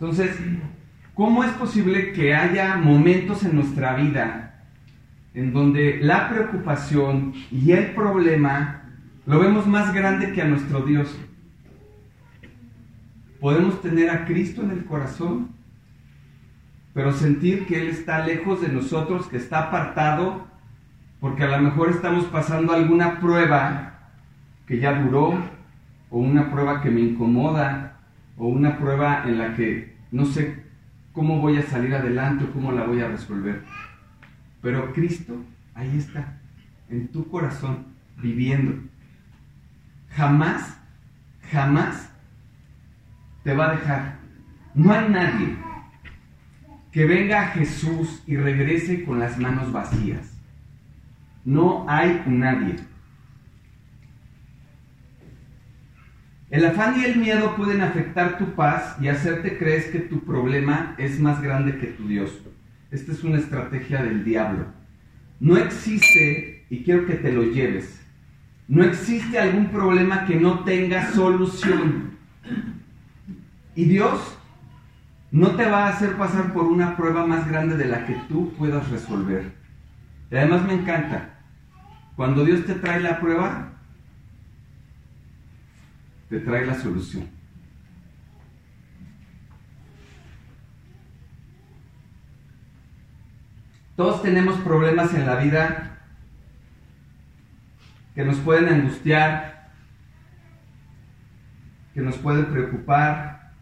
Entonces, 0.00 0.38
¿cómo 1.12 1.42
es 1.42 1.50
posible 1.52 2.12
que 2.12 2.32
haya 2.32 2.76
momentos 2.76 3.44
en 3.44 3.56
nuestra 3.56 3.96
vida 3.96 4.64
en 5.34 5.52
donde 5.52 5.98
la 6.00 6.28
preocupación 6.28 7.34
y 7.50 7.72
el 7.72 7.94
problema 7.96 8.82
lo 9.26 9.40
vemos 9.40 9.66
más 9.66 9.92
grande 9.92 10.32
que 10.32 10.42
a 10.42 10.44
nuestro 10.44 10.82
Dios? 10.82 11.18
Podemos 13.40 13.82
tener 13.82 14.08
a 14.10 14.24
Cristo 14.24 14.62
en 14.62 14.70
el 14.70 14.84
corazón, 14.84 15.48
pero 16.94 17.12
sentir 17.12 17.66
que 17.66 17.80
Él 17.80 17.88
está 17.88 18.24
lejos 18.24 18.60
de 18.60 18.68
nosotros, 18.68 19.26
que 19.26 19.36
está 19.36 19.64
apartado, 19.64 20.46
porque 21.18 21.42
a 21.42 21.48
lo 21.48 21.58
mejor 21.58 21.90
estamos 21.90 22.24
pasando 22.26 22.72
alguna 22.72 23.18
prueba 23.18 23.98
que 24.64 24.78
ya 24.78 25.02
duró, 25.02 25.34
o 26.08 26.20
una 26.20 26.52
prueba 26.52 26.80
que 26.82 26.90
me 26.90 27.00
incomoda, 27.00 27.97
o 28.38 28.46
una 28.46 28.78
prueba 28.78 29.24
en 29.26 29.38
la 29.38 29.54
que 29.54 29.96
no 30.10 30.24
sé 30.24 30.62
cómo 31.12 31.40
voy 31.40 31.58
a 31.58 31.62
salir 31.62 31.94
adelante 31.94 32.44
o 32.44 32.52
cómo 32.52 32.72
la 32.72 32.84
voy 32.84 33.00
a 33.00 33.08
resolver. 33.08 33.62
Pero 34.62 34.92
Cristo 34.92 35.44
ahí 35.74 35.98
está, 35.98 36.40
en 36.88 37.08
tu 37.08 37.28
corazón, 37.28 37.86
viviendo. 38.16 38.74
Jamás, 40.10 40.80
jamás 41.50 42.10
te 43.44 43.54
va 43.54 43.70
a 43.70 43.76
dejar. 43.76 44.18
No 44.74 44.92
hay 44.92 45.08
nadie 45.08 45.56
que 46.92 47.04
venga 47.04 47.42
a 47.42 47.48
Jesús 47.48 48.22
y 48.26 48.36
regrese 48.36 49.04
con 49.04 49.18
las 49.18 49.38
manos 49.38 49.72
vacías. 49.72 50.36
No 51.44 51.84
hay 51.88 52.22
nadie. 52.26 52.76
El 56.50 56.64
afán 56.64 56.98
y 56.98 57.04
el 57.04 57.16
miedo 57.16 57.56
pueden 57.56 57.82
afectar 57.82 58.38
tu 58.38 58.54
paz 58.54 58.96
y 59.00 59.08
hacerte 59.08 59.58
creer 59.58 59.92
que 59.92 60.00
tu 60.00 60.24
problema 60.24 60.94
es 60.96 61.20
más 61.20 61.42
grande 61.42 61.76
que 61.76 61.88
tu 61.88 62.08
Dios. 62.08 62.32
Esta 62.90 63.12
es 63.12 63.22
una 63.22 63.36
estrategia 63.36 64.02
del 64.02 64.24
diablo. 64.24 64.64
No 65.40 65.58
existe, 65.58 66.64
y 66.70 66.82
quiero 66.84 67.06
que 67.06 67.14
te 67.14 67.32
lo 67.32 67.42
lleves, 67.42 68.00
no 68.66 68.82
existe 68.82 69.38
algún 69.38 69.68
problema 69.68 70.24
que 70.24 70.36
no 70.36 70.64
tenga 70.64 71.10
solución. 71.12 72.12
Y 73.74 73.84
Dios 73.84 74.38
no 75.30 75.50
te 75.50 75.66
va 75.66 75.86
a 75.86 75.90
hacer 75.90 76.16
pasar 76.16 76.54
por 76.54 76.64
una 76.64 76.96
prueba 76.96 77.26
más 77.26 77.46
grande 77.46 77.76
de 77.76 77.86
la 77.86 78.06
que 78.06 78.14
tú 78.28 78.54
puedas 78.54 78.88
resolver. 78.88 79.52
Y 80.30 80.36
además 80.36 80.64
me 80.66 80.74
encanta, 80.74 81.40
cuando 82.16 82.44
Dios 82.44 82.64
te 82.64 82.74
trae 82.74 83.00
la 83.00 83.20
prueba, 83.20 83.77
te 86.28 86.40
trae 86.40 86.66
la 86.66 86.74
solución. 86.74 87.28
Todos 93.96 94.22
tenemos 94.22 94.56
problemas 94.60 95.12
en 95.14 95.26
la 95.26 95.36
vida 95.36 95.98
que 98.14 98.24
nos 98.24 98.36
pueden 98.38 98.68
angustiar, 98.68 99.72
que 101.94 102.00
nos 102.00 102.16
pueden 102.18 102.46
preocupar, 102.46 103.54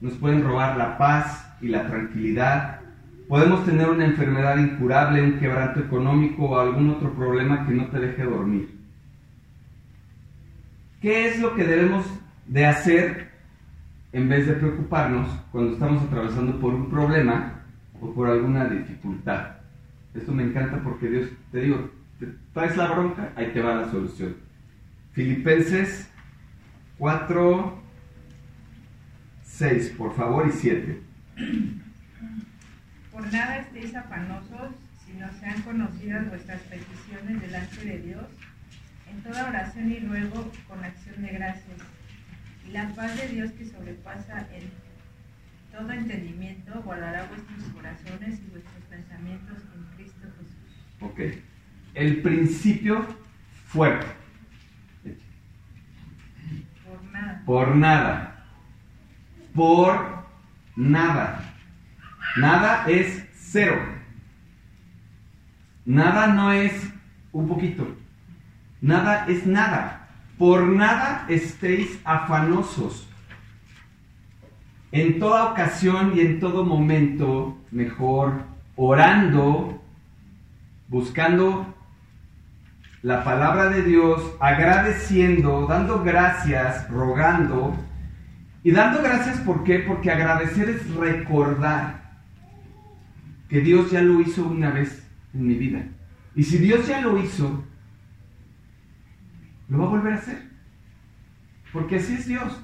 nos 0.00 0.14
pueden 0.14 0.42
robar 0.42 0.76
la 0.76 0.98
paz 0.98 1.56
y 1.60 1.68
la 1.68 1.86
tranquilidad. 1.86 2.80
Podemos 3.28 3.64
tener 3.64 3.88
una 3.88 4.06
enfermedad 4.06 4.58
incurable, 4.58 5.22
un 5.22 5.38
quebranto 5.38 5.78
económico 5.78 6.46
o 6.46 6.58
algún 6.58 6.90
otro 6.90 7.14
problema 7.14 7.64
que 7.64 7.74
no 7.74 7.86
te 7.86 8.00
deje 8.00 8.24
dormir. 8.24 8.81
¿Qué 11.02 11.26
es 11.26 11.40
lo 11.40 11.56
que 11.56 11.64
debemos 11.64 12.06
de 12.46 12.64
hacer 12.64 13.32
en 14.12 14.28
vez 14.28 14.46
de 14.46 14.52
preocuparnos 14.52 15.28
cuando 15.50 15.72
estamos 15.72 16.04
atravesando 16.04 16.60
por 16.60 16.72
un 16.72 16.88
problema 16.88 17.64
o 18.00 18.14
por 18.14 18.30
alguna 18.30 18.66
dificultad? 18.66 19.56
Esto 20.14 20.30
me 20.32 20.44
encanta 20.44 20.80
porque 20.80 21.08
Dios, 21.08 21.28
te 21.50 21.62
digo, 21.62 21.90
te 22.20 22.28
traes 22.54 22.76
la 22.76 22.92
bronca, 22.92 23.32
ahí 23.34 23.50
te 23.52 23.60
va 23.60 23.74
la 23.74 23.90
solución. 23.90 24.36
Filipenses 25.10 26.08
4, 26.98 27.82
6, 29.42 29.94
por 29.98 30.14
favor, 30.14 30.46
y 30.46 30.52
7. 30.52 31.02
Por 33.10 33.32
nada 33.32 33.56
estéis 33.56 33.92
afanosos, 33.96 34.70
sino 35.04 35.26
sean 35.40 35.62
conocidas 35.62 36.28
vuestras 36.28 36.60
peticiones 36.60 37.40
delante 37.40 37.84
de 37.84 37.98
Dios 37.98 38.24
en 39.12 39.22
toda 39.22 39.48
oración 39.48 39.92
y 39.92 40.00
ruego 40.00 40.50
con 40.68 40.84
acción 40.84 41.22
de 41.22 41.32
gracias. 41.32 41.78
Y 42.66 42.72
la 42.72 42.88
paz 42.94 43.16
de 43.20 43.28
Dios 43.28 43.50
que 43.52 43.66
sobrepasa 43.66 44.46
en 44.52 44.70
todo 45.70 45.90
entendimiento 45.90 46.82
guardará 46.82 47.26
vuestros 47.26 47.62
corazones 47.74 48.40
y 48.40 48.50
vuestros 48.50 48.84
pensamientos 48.88 49.58
en 49.74 49.96
Cristo 49.96 50.28
Jesús. 50.38 51.00
Ok. 51.00 51.20
El 51.94 52.22
principio 52.22 53.06
fuerte. 53.66 54.06
Por 56.84 57.04
nada. 57.04 57.42
Por 57.44 57.76
nada. 57.76 58.46
Por 59.54 60.26
nada. 60.76 61.54
Nada 62.36 62.84
es 62.88 63.26
cero. 63.34 63.78
Nada 65.84 66.28
no 66.28 66.52
es 66.52 66.72
un 67.32 67.48
poquito. 67.48 68.01
Nada 68.82 69.26
es 69.28 69.46
nada. 69.46 70.08
Por 70.36 70.64
nada 70.66 71.24
estéis 71.28 72.00
afanosos. 72.04 73.08
En 74.90 75.20
toda 75.20 75.52
ocasión 75.52 76.12
y 76.16 76.20
en 76.20 76.40
todo 76.40 76.64
momento, 76.64 77.56
mejor 77.70 78.42
orando, 78.76 79.80
buscando 80.88 81.72
la 83.02 83.24
palabra 83.24 83.68
de 83.68 83.82
Dios, 83.82 84.20
agradeciendo, 84.40 85.66
dando 85.66 86.02
gracias, 86.02 86.88
rogando. 86.90 87.74
Y 88.64 88.72
dando 88.72 89.00
gracias, 89.00 89.38
¿por 89.38 89.62
qué? 89.64 89.78
Porque 89.78 90.10
agradecer 90.10 90.68
es 90.68 90.94
recordar 90.94 92.02
que 93.48 93.60
Dios 93.60 93.92
ya 93.92 94.02
lo 94.02 94.20
hizo 94.20 94.44
una 94.44 94.70
vez 94.70 95.08
en 95.34 95.46
mi 95.46 95.54
vida. 95.54 95.84
Y 96.34 96.42
si 96.42 96.58
Dios 96.58 96.86
ya 96.86 97.00
lo 97.00 97.18
hizo, 97.18 97.64
lo 99.72 99.78
va 99.78 99.86
a 99.86 99.88
volver 99.88 100.12
a 100.12 100.16
hacer. 100.16 100.38
Porque 101.72 101.96
así 101.96 102.12
es 102.12 102.26
Dios. 102.26 102.60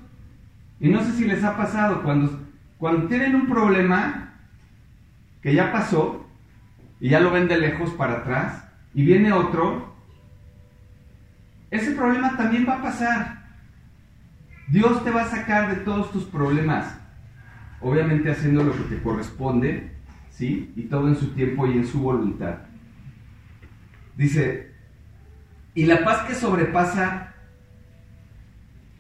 Y 0.79 0.91
no 0.91 1.03
sé 1.03 1.13
si 1.13 1.25
les 1.25 1.43
ha 1.43 1.57
pasado 1.57 2.03
cuando, 2.03 2.47
cuando 2.77 3.09
tienen 3.09 3.35
un 3.35 3.47
problema 3.47 4.35
que 5.41 5.55
ya 5.55 5.73
pasó 5.73 6.29
y 7.01 7.09
ya 7.09 7.21
lo 7.21 7.31
ven 7.31 7.49
de 7.49 7.59
lejos 7.59 7.91
para 7.93 8.19
atrás 8.19 8.69
y 8.93 9.05
viene 9.05 9.33
otro, 9.33 9.97
ese 11.71 11.93
problema 11.93 12.37
también 12.37 12.67
va 12.69 12.75
a 12.75 12.83
pasar. 12.83 13.49
Dios 14.69 15.03
te 15.03 15.11
va 15.11 15.23
a 15.23 15.31
sacar 15.31 15.75
de 15.75 15.83
todos 15.85 16.13
tus 16.13 16.25
problemas, 16.25 16.95
obviamente 17.81 18.31
haciendo 18.31 18.63
lo 18.63 18.73
que 18.73 18.95
te 18.95 19.03
corresponde, 19.03 19.93
¿sí? 20.31 20.75
Y 20.77 20.83
todo 20.83 21.09
en 21.09 21.17
su 21.17 21.29
tiempo 21.29 21.67
y 21.67 21.79
en 21.79 21.87
su 21.87 22.01
voluntad. 22.01 22.59
Dice, 24.15 24.68
y 25.79 25.87
la 25.87 26.03
paz 26.03 26.27
que 26.27 26.35
sobrepasa 26.35 27.35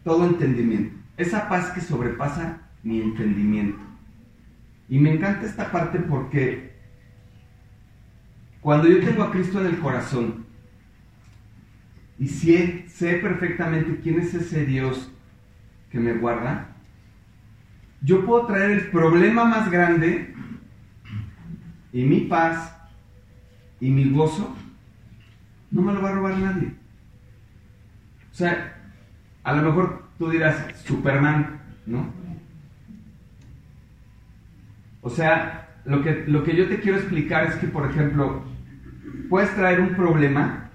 todo 0.04 0.26
entendimiento. 0.26 0.94
Esa 1.16 1.48
paz 1.48 1.72
que 1.72 1.80
sobrepasa 1.80 2.68
mi 2.84 3.00
entendimiento. 3.00 3.80
Y 4.88 5.00
me 5.00 5.14
encanta 5.14 5.44
esta 5.44 5.72
parte 5.72 5.98
porque 5.98 6.76
cuando 8.60 8.86
yo 8.86 9.00
tengo 9.00 9.24
a 9.24 9.32
Cristo 9.32 9.60
en 9.60 9.66
el 9.66 9.80
corazón 9.80 10.46
y 12.16 12.28
sé, 12.28 12.84
sé 12.88 13.14
perfectamente 13.14 13.98
quién 14.00 14.20
es 14.20 14.32
ese 14.34 14.64
Dios 14.64 15.10
que 15.90 15.98
me 15.98 16.12
guarda, 16.12 16.76
yo 18.02 18.24
puedo 18.24 18.46
traer 18.46 18.70
el 18.70 18.90
problema 18.92 19.44
más 19.46 19.68
grande 19.68 20.32
y 21.92 22.04
mi 22.04 22.20
paz 22.20 22.72
y 23.80 23.90
mi 23.90 24.08
gozo 24.10 24.54
no 25.70 25.82
me 25.82 25.92
lo 25.92 26.02
va 26.02 26.10
a 26.10 26.12
robar 26.12 26.38
nadie. 26.38 26.74
O 28.30 28.34
sea, 28.34 28.76
a 29.42 29.52
lo 29.54 29.62
mejor 29.62 30.08
tú 30.18 30.30
dirás, 30.30 30.56
Superman, 30.84 31.60
¿no? 31.86 32.12
O 35.00 35.10
sea, 35.10 35.68
lo 35.84 36.02
que, 36.02 36.24
lo 36.26 36.44
que 36.44 36.56
yo 36.56 36.68
te 36.68 36.80
quiero 36.80 36.98
explicar 36.98 37.44
es 37.44 37.54
que, 37.56 37.66
por 37.66 37.90
ejemplo, 37.90 38.44
puedes 39.28 39.54
traer 39.54 39.80
un 39.80 39.94
problema 39.94 40.70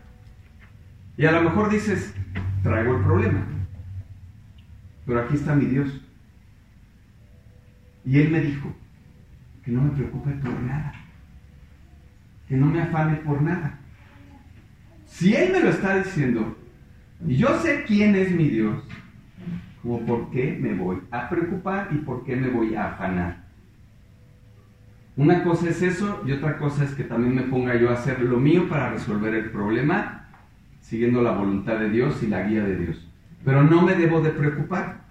y 1.18 1.26
a 1.26 1.32
lo 1.32 1.44
mejor 1.44 1.70
dices, 1.70 2.14
traigo 2.64 2.98
el 2.98 3.04
problema, 3.04 3.46
pero 5.06 5.22
aquí 5.22 5.36
está 5.36 5.56
mi 5.56 5.66
Dios. 5.66 6.02
Y 8.06 8.20
Él 8.20 8.32
me 8.32 8.42
dijo 8.42 8.74
que 9.64 9.72
no 9.72 9.82
me 9.82 9.92
preocupe 9.92 10.32
por 10.32 10.60
nada, 10.62 10.94
que 12.48 12.56
no 12.58 12.66
me 12.66 12.82
afane 12.82 13.18
por 13.18 13.42
nada. 13.42 13.80
Si 15.14 15.36
Él 15.36 15.52
me 15.52 15.60
lo 15.60 15.70
está 15.70 15.98
diciendo, 15.98 16.58
y 17.28 17.38
yo 17.38 17.60
sé 17.60 17.84
quién 17.86 18.16
es 18.16 18.32
mi 18.32 18.50
Dios, 18.50 18.84
Como 19.84 20.04
por 20.06 20.32
qué 20.32 20.58
me 20.60 20.74
voy 20.74 21.02
a 21.12 21.30
preocupar 21.30 21.90
y 21.92 21.98
por 21.98 22.24
qué 22.24 22.36
me 22.36 22.50
voy 22.50 22.74
a 22.74 22.94
afanar. 22.94 23.44
Una 25.16 25.44
cosa 25.44 25.70
es 25.70 25.82
eso 25.82 26.24
y 26.26 26.32
otra 26.32 26.58
cosa 26.58 26.86
es 26.86 26.96
que 26.96 27.04
también 27.04 27.36
me 27.36 27.44
ponga 27.44 27.76
yo 27.76 27.90
a 27.90 27.94
hacer 27.94 28.22
lo 28.22 28.40
mío 28.40 28.68
para 28.68 28.90
resolver 28.92 29.36
el 29.36 29.52
problema, 29.52 30.30
siguiendo 30.82 31.22
la 31.22 31.32
voluntad 31.32 31.78
de 31.78 31.90
Dios 31.90 32.24
y 32.24 32.28
la 32.28 32.48
guía 32.48 32.64
de 32.64 32.78
Dios. 32.78 33.08
Pero 33.46 33.62
no 33.62 33.84
me 33.84 33.94
debo 33.94 34.22
de 34.22 34.32
preocupar. 34.32 35.04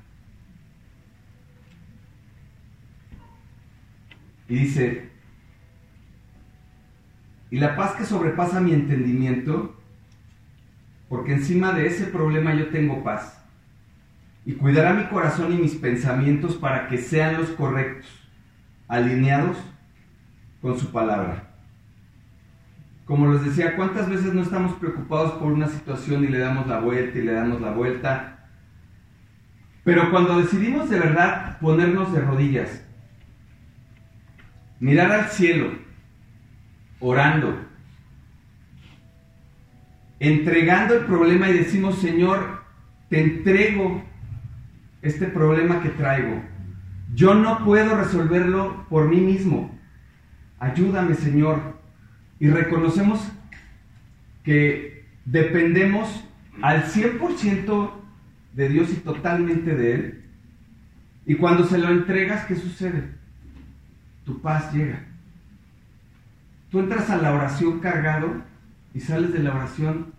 Y 4.49 4.55
dice, 4.55 5.11
y 7.51 7.59
la 7.59 7.77
paz 7.77 7.93
que 7.93 8.05
sobrepasa 8.05 8.61
mi 8.61 8.73
entendimiento, 8.73 9.79
porque 11.13 11.35
encima 11.35 11.73
de 11.73 11.87
ese 11.89 12.07
problema 12.07 12.55
yo 12.55 12.69
tengo 12.69 13.05
paz, 13.05 13.39
y 14.47 14.55
cuidará 14.55 14.95
mi 14.95 15.05
corazón 15.09 15.53
y 15.53 15.57
mis 15.57 15.75
pensamientos 15.75 16.55
para 16.55 16.89
que 16.89 16.97
sean 16.97 17.37
los 17.37 17.51
correctos, 17.51 18.09
alineados 18.89 19.59
con 20.63 20.79
su 20.79 20.91
palabra. 20.91 21.51
Como 23.05 23.31
les 23.31 23.45
decía, 23.45 23.77
¿cuántas 23.77 24.09
veces 24.09 24.33
no 24.33 24.41
estamos 24.41 24.73
preocupados 24.77 25.33
por 25.33 25.53
una 25.53 25.69
situación 25.69 26.25
y 26.25 26.29
le 26.29 26.39
damos 26.39 26.67
la 26.67 26.81
vuelta 26.81 27.19
y 27.19 27.23
le 27.25 27.33
damos 27.33 27.61
la 27.61 27.73
vuelta? 27.73 28.49
Pero 29.85 30.11
cuando 30.11 30.39
decidimos 30.39 30.89
de 30.89 30.99
verdad 30.99 31.59
ponernos 31.61 32.11
de 32.15 32.23
rodillas, 32.23 32.87
mirar 34.81 35.13
al 35.13 35.29
cielo, 35.29 35.73
orando, 37.01 37.72
entregando 40.23 40.95
el 40.95 41.05
problema 41.05 41.51
y 41.51 41.55
decimos, 41.55 41.99
Señor, 41.99 42.63
te 43.09 43.21
entrego 43.21 44.05
este 45.03 45.27
problema 45.27 45.83
que 45.83 45.89
traigo. 45.89 46.41
Yo 47.13 47.35
no 47.35 47.65
puedo 47.65 47.97
resolverlo 47.97 48.87
por 48.89 49.09
mí 49.09 49.21
mismo. 49.21 49.77
Ayúdame, 50.61 51.17
Señor. 51.17 51.59
Y 52.39 52.49
reconocemos 52.51 53.33
que 54.45 55.07
dependemos 55.25 56.25
al 56.63 56.85
100% 56.85 57.91
de 58.55 58.69
Dios 58.69 58.91
y 58.93 58.97
totalmente 58.99 59.75
de 59.75 59.95
Él. 59.95 60.25
Y 61.27 61.35
cuando 61.35 61.65
se 61.65 61.79
lo 61.79 61.89
entregas, 61.89 62.47
¿qué 62.47 62.55
sucede? 62.55 63.09
Tu 64.25 64.41
paz 64.41 64.73
llega. 64.73 65.05
Tú 66.71 66.79
entras 66.79 67.11
a 67.11 67.17
la 67.17 67.35
oración 67.35 67.81
cargado 67.81 68.53
y 68.95 69.01
sales 69.01 69.33
de 69.33 69.41
la 69.41 69.55
oración 69.55 70.12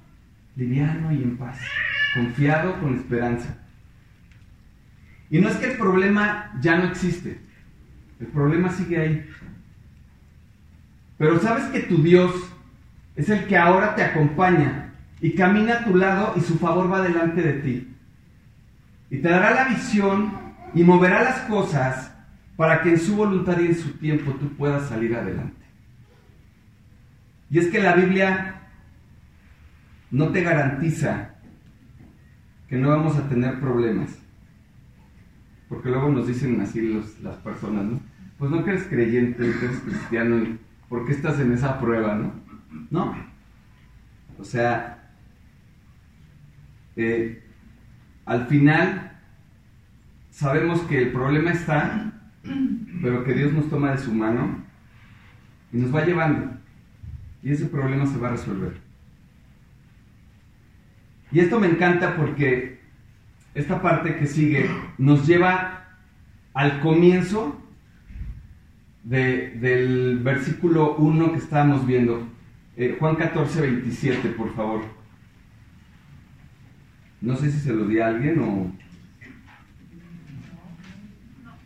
liviano 0.55 1.11
y 1.11 1.23
en 1.23 1.37
paz, 1.37 1.59
confiado 2.13 2.79
con 2.79 2.95
esperanza. 2.95 3.57
Y 5.29 5.39
no 5.39 5.49
es 5.49 5.55
que 5.57 5.71
el 5.71 5.77
problema 5.77 6.51
ya 6.61 6.77
no 6.77 6.85
existe, 6.85 7.39
el 8.19 8.27
problema 8.27 8.69
sigue 8.71 8.99
ahí. 8.99 9.29
Pero 11.17 11.39
sabes 11.39 11.65
que 11.65 11.81
tu 11.81 12.01
Dios 12.01 12.33
es 13.15 13.29
el 13.29 13.45
que 13.45 13.57
ahora 13.57 13.95
te 13.95 14.03
acompaña 14.03 14.93
y 15.21 15.35
camina 15.35 15.75
a 15.75 15.83
tu 15.85 15.95
lado 15.95 16.33
y 16.35 16.41
su 16.41 16.57
favor 16.57 16.91
va 16.91 17.01
delante 17.01 17.41
de 17.41 17.53
ti. 17.53 17.95
Y 19.09 19.17
te 19.17 19.29
dará 19.29 19.53
la 19.53 19.69
visión 19.69 20.33
y 20.73 20.83
moverá 20.83 21.23
las 21.23 21.39
cosas 21.41 22.11
para 22.55 22.81
que 22.81 22.89
en 22.89 22.99
su 22.99 23.15
voluntad 23.15 23.59
y 23.59 23.67
en 23.67 23.75
su 23.75 23.91
tiempo 23.93 24.31
tú 24.33 24.49
puedas 24.55 24.89
salir 24.89 25.15
adelante. 25.15 25.63
Y 27.49 27.59
es 27.59 27.67
que 27.67 27.81
la 27.81 27.93
Biblia 27.93 28.62
no 30.13 30.29
te 30.29 30.43
garantiza 30.43 31.31
que 32.67 32.77
no 32.77 32.89
vamos 32.89 33.17
a 33.17 33.27
tener 33.27 33.59
problemas. 33.59 34.15
Porque 35.67 35.89
luego 35.89 36.09
nos 36.09 36.27
dicen 36.27 36.61
así 36.61 37.03
las 37.23 37.37
personas, 37.37 37.85
¿no? 37.85 37.99
Pues 38.37 38.51
no 38.51 38.63
que 38.63 38.71
eres 38.71 38.83
creyente, 38.83 39.37
que 39.37 39.65
eres 39.65 39.79
cristiano, 39.79 40.59
¿por 40.87 41.07
qué 41.07 41.13
estás 41.13 41.39
en 41.39 41.51
esa 41.51 41.79
prueba, 41.79 42.13
no? 42.13 42.31
No. 42.91 43.15
O 44.37 44.43
sea, 44.43 45.09
eh, 46.95 47.43
al 48.25 48.45
final 48.45 49.19
sabemos 50.29 50.81
que 50.81 51.01
el 51.01 51.11
problema 51.11 51.53
está, 51.53 52.13
pero 53.01 53.23
que 53.23 53.33
Dios 53.33 53.51
nos 53.51 53.67
toma 53.67 53.93
de 53.93 53.97
su 53.97 54.13
mano 54.13 54.63
y 55.71 55.77
nos 55.77 55.93
va 55.93 56.05
llevando. 56.05 56.51
Y 57.41 57.51
ese 57.51 57.65
problema 57.65 58.05
se 58.05 58.19
va 58.19 58.27
a 58.27 58.31
resolver. 58.33 58.92
Y 61.33 61.39
esto 61.39 61.59
me 61.59 61.67
encanta 61.67 62.15
porque 62.15 62.77
esta 63.55 63.81
parte 63.81 64.17
que 64.17 64.27
sigue 64.27 64.69
nos 64.99 65.25
lleva 65.25 65.97
al 66.53 66.79
comienzo 66.79 67.59
del 69.03 70.19
versículo 70.19 70.95
1 70.95 71.31
que 71.31 71.39
estábamos 71.39 71.87
viendo. 71.87 72.27
Eh, 72.77 72.95
Juan 72.99 73.15
14, 73.15 73.61
27, 73.61 74.29
por 74.29 74.53
favor. 74.53 74.83
No 77.19 77.35
sé 77.35 77.51
si 77.51 77.59
se 77.59 77.73
lo 77.73 77.87
di 77.87 77.99
a 77.99 78.09
alguien 78.09 78.39
o... 78.39 78.71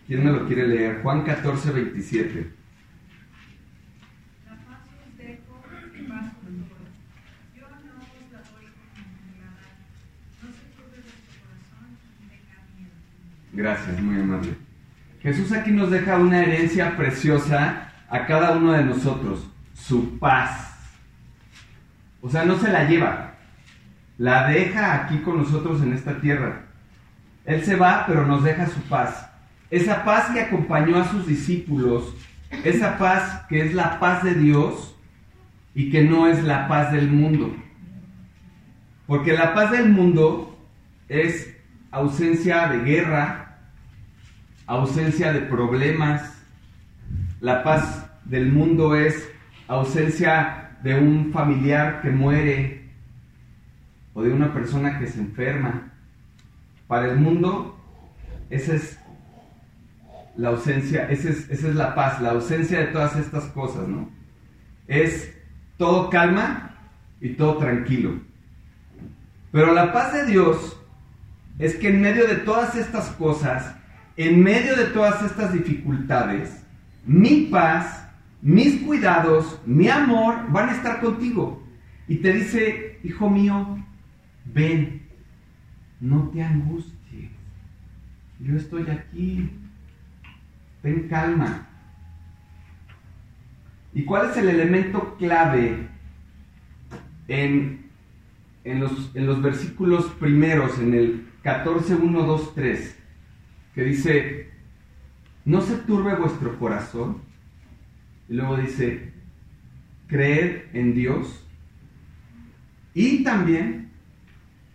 ¿Quién 0.07 0.23
me 0.23 0.31
lo 0.31 0.47
quiere 0.47 0.65
leer? 0.65 1.01
Juan 1.01 1.23
14, 1.23 1.71
27. 1.71 2.56
Gracias, 13.57 13.99
muy 13.99 14.21
amable. 14.21 14.53
Jesús 15.19 15.51
aquí 15.51 15.71
nos 15.71 15.89
deja 15.89 16.17
una 16.17 16.43
herencia 16.43 16.95
preciosa 16.95 17.91
a 18.07 18.27
cada 18.27 18.51
uno 18.51 18.73
de 18.73 18.83
nosotros, 18.83 19.49
su 19.73 20.19
paz. 20.19 20.77
O 22.21 22.29
sea, 22.29 22.45
no 22.45 22.59
se 22.59 22.71
la 22.71 22.83
lleva, 22.83 23.33
la 24.19 24.47
deja 24.47 24.93
aquí 24.93 25.17
con 25.21 25.39
nosotros 25.39 25.81
en 25.81 25.93
esta 25.93 26.21
tierra. 26.21 26.67
Él 27.45 27.65
se 27.65 27.75
va, 27.75 28.03
pero 28.05 28.27
nos 28.27 28.43
deja 28.43 28.67
su 28.67 28.79
paz. 28.81 29.27
Esa 29.71 30.05
paz 30.05 30.29
que 30.29 30.41
acompañó 30.41 30.97
a 30.99 31.09
sus 31.09 31.25
discípulos, 31.25 32.13
esa 32.63 32.99
paz 32.99 33.41
que 33.49 33.65
es 33.65 33.73
la 33.73 33.99
paz 33.99 34.23
de 34.23 34.35
Dios 34.35 34.95
y 35.73 35.89
que 35.89 36.03
no 36.03 36.27
es 36.27 36.43
la 36.43 36.67
paz 36.67 36.91
del 36.91 37.09
mundo. 37.09 37.55
Porque 39.07 39.33
la 39.33 39.55
paz 39.55 39.71
del 39.71 39.89
mundo 39.89 40.59
es 41.09 41.57
ausencia 41.89 42.67
de 42.67 42.83
guerra, 42.83 43.46
ausencia 44.67 45.33
de 45.33 45.41
problemas. 45.41 46.33
La 47.39 47.63
paz 47.63 48.05
del 48.25 48.51
mundo 48.51 48.95
es 48.95 49.29
ausencia 49.67 50.77
de 50.83 50.95
un 50.95 51.31
familiar 51.31 52.01
que 52.01 52.11
muere 52.11 52.89
o 54.13 54.21
de 54.21 54.31
una 54.31 54.53
persona 54.53 54.99
que 54.99 55.07
se 55.07 55.19
enferma. 55.19 55.91
Para 56.87 57.11
el 57.11 57.17
mundo, 57.17 57.77
esa 58.49 58.75
es 58.75 58.99
la 60.35 60.49
ausencia, 60.49 61.09
esa 61.09 61.29
es, 61.29 61.49
esa 61.49 61.67
es 61.69 61.75
la 61.75 61.95
paz, 61.95 62.21
la 62.21 62.31
ausencia 62.31 62.79
de 62.79 62.87
todas 62.87 63.15
estas 63.15 63.45
cosas, 63.45 63.87
¿no? 63.87 64.09
Es 64.87 65.33
todo 65.77 66.09
calma 66.09 66.75
y 67.19 67.29
todo 67.29 67.57
tranquilo. 67.57 68.19
Pero 69.51 69.73
la 69.73 69.91
paz 69.91 70.13
de 70.13 70.25
Dios 70.27 70.79
es 71.57 71.75
que 71.75 71.89
en 71.89 72.01
medio 72.01 72.27
de 72.27 72.35
todas 72.35 72.75
estas 72.75 73.09
cosas, 73.11 73.76
en 74.17 74.43
medio 74.43 74.75
de 74.75 74.85
todas 74.85 75.23
estas 75.23 75.53
dificultades, 75.53 76.65
mi 77.05 77.47
paz, 77.51 78.09
mis 78.41 78.81
cuidados, 78.81 79.61
mi 79.65 79.87
amor 79.87 80.51
van 80.51 80.69
a 80.69 80.73
estar 80.73 80.99
contigo. 80.99 81.63
Y 82.07 82.17
te 82.17 82.33
dice, 82.33 82.99
hijo 83.03 83.29
mío, 83.29 83.77
ven, 84.45 85.03
no 85.99 86.29
te 86.29 86.41
angusties, 86.41 87.31
yo 88.39 88.55
estoy 88.55 88.89
aquí, 88.89 89.51
ten 90.81 91.07
calma. 91.07 91.67
¿Y 93.93 94.03
cuál 94.03 94.31
es 94.31 94.37
el 94.37 94.49
elemento 94.49 95.15
clave 95.17 95.87
en, 97.27 97.85
en, 98.63 98.79
los, 98.79 99.11
en 99.15 99.25
los 99.27 99.41
versículos 99.41 100.05
primeros, 100.19 100.79
en 100.79 100.93
el 100.93 101.27
14, 101.43 101.95
1, 101.95 102.23
2, 102.23 102.55
3, 102.55 102.96
que 103.77 103.83
dice, 103.83 104.49
no 105.45 105.61
se 105.61 105.77
turbe 105.77 106.15
vuestro 106.15 106.57
corazón. 106.57 107.21
Y 108.27 108.33
luego 108.33 108.57
dice, 108.57 109.13
creed 110.07 110.63
en 110.73 110.95
Dios 110.95 111.47
y 112.95 113.23
también 113.23 113.91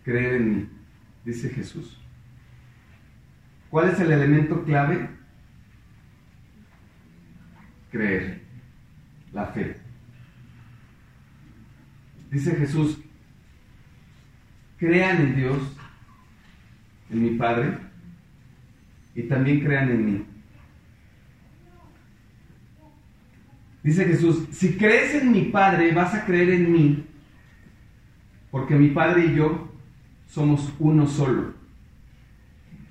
creed 0.05 0.35
en 0.37 0.57
mí, 0.57 0.69
dice 1.25 1.51
Jesús. 1.51 2.01
¿Cuál 3.71 3.89
es 3.89 3.99
el 3.99 4.13
elemento 4.13 4.63
clave? 4.65 5.11
Creer, 7.91 8.41
la 9.33 9.47
fe. 9.47 9.79
Dice 12.31 12.55
Jesús, 12.55 13.01
crean 14.79 15.23
en 15.23 15.35
Dios 15.35 15.59
en 17.11 17.21
mi 17.21 17.31
Padre, 17.31 17.91
y 19.15 19.23
también 19.25 19.61
crean 19.61 19.91
en 19.91 20.05
mí. 20.05 20.27
Dice 23.83 24.05
Jesús, 24.05 24.47
si 24.53 24.77
crees 24.77 25.15
en 25.15 25.33
mi 25.33 25.43
Padre, 25.47 25.93
vas 25.93 26.15
a 26.15 26.25
creer 26.25 26.51
en 26.51 26.73
mí, 26.73 27.07
porque 28.51 28.77
mi 28.77 28.89
Padre 28.89 29.27
y 29.27 29.35
yo 29.35 29.73
somos 30.27 30.73
uno 30.79 31.07
solo. 31.07 31.55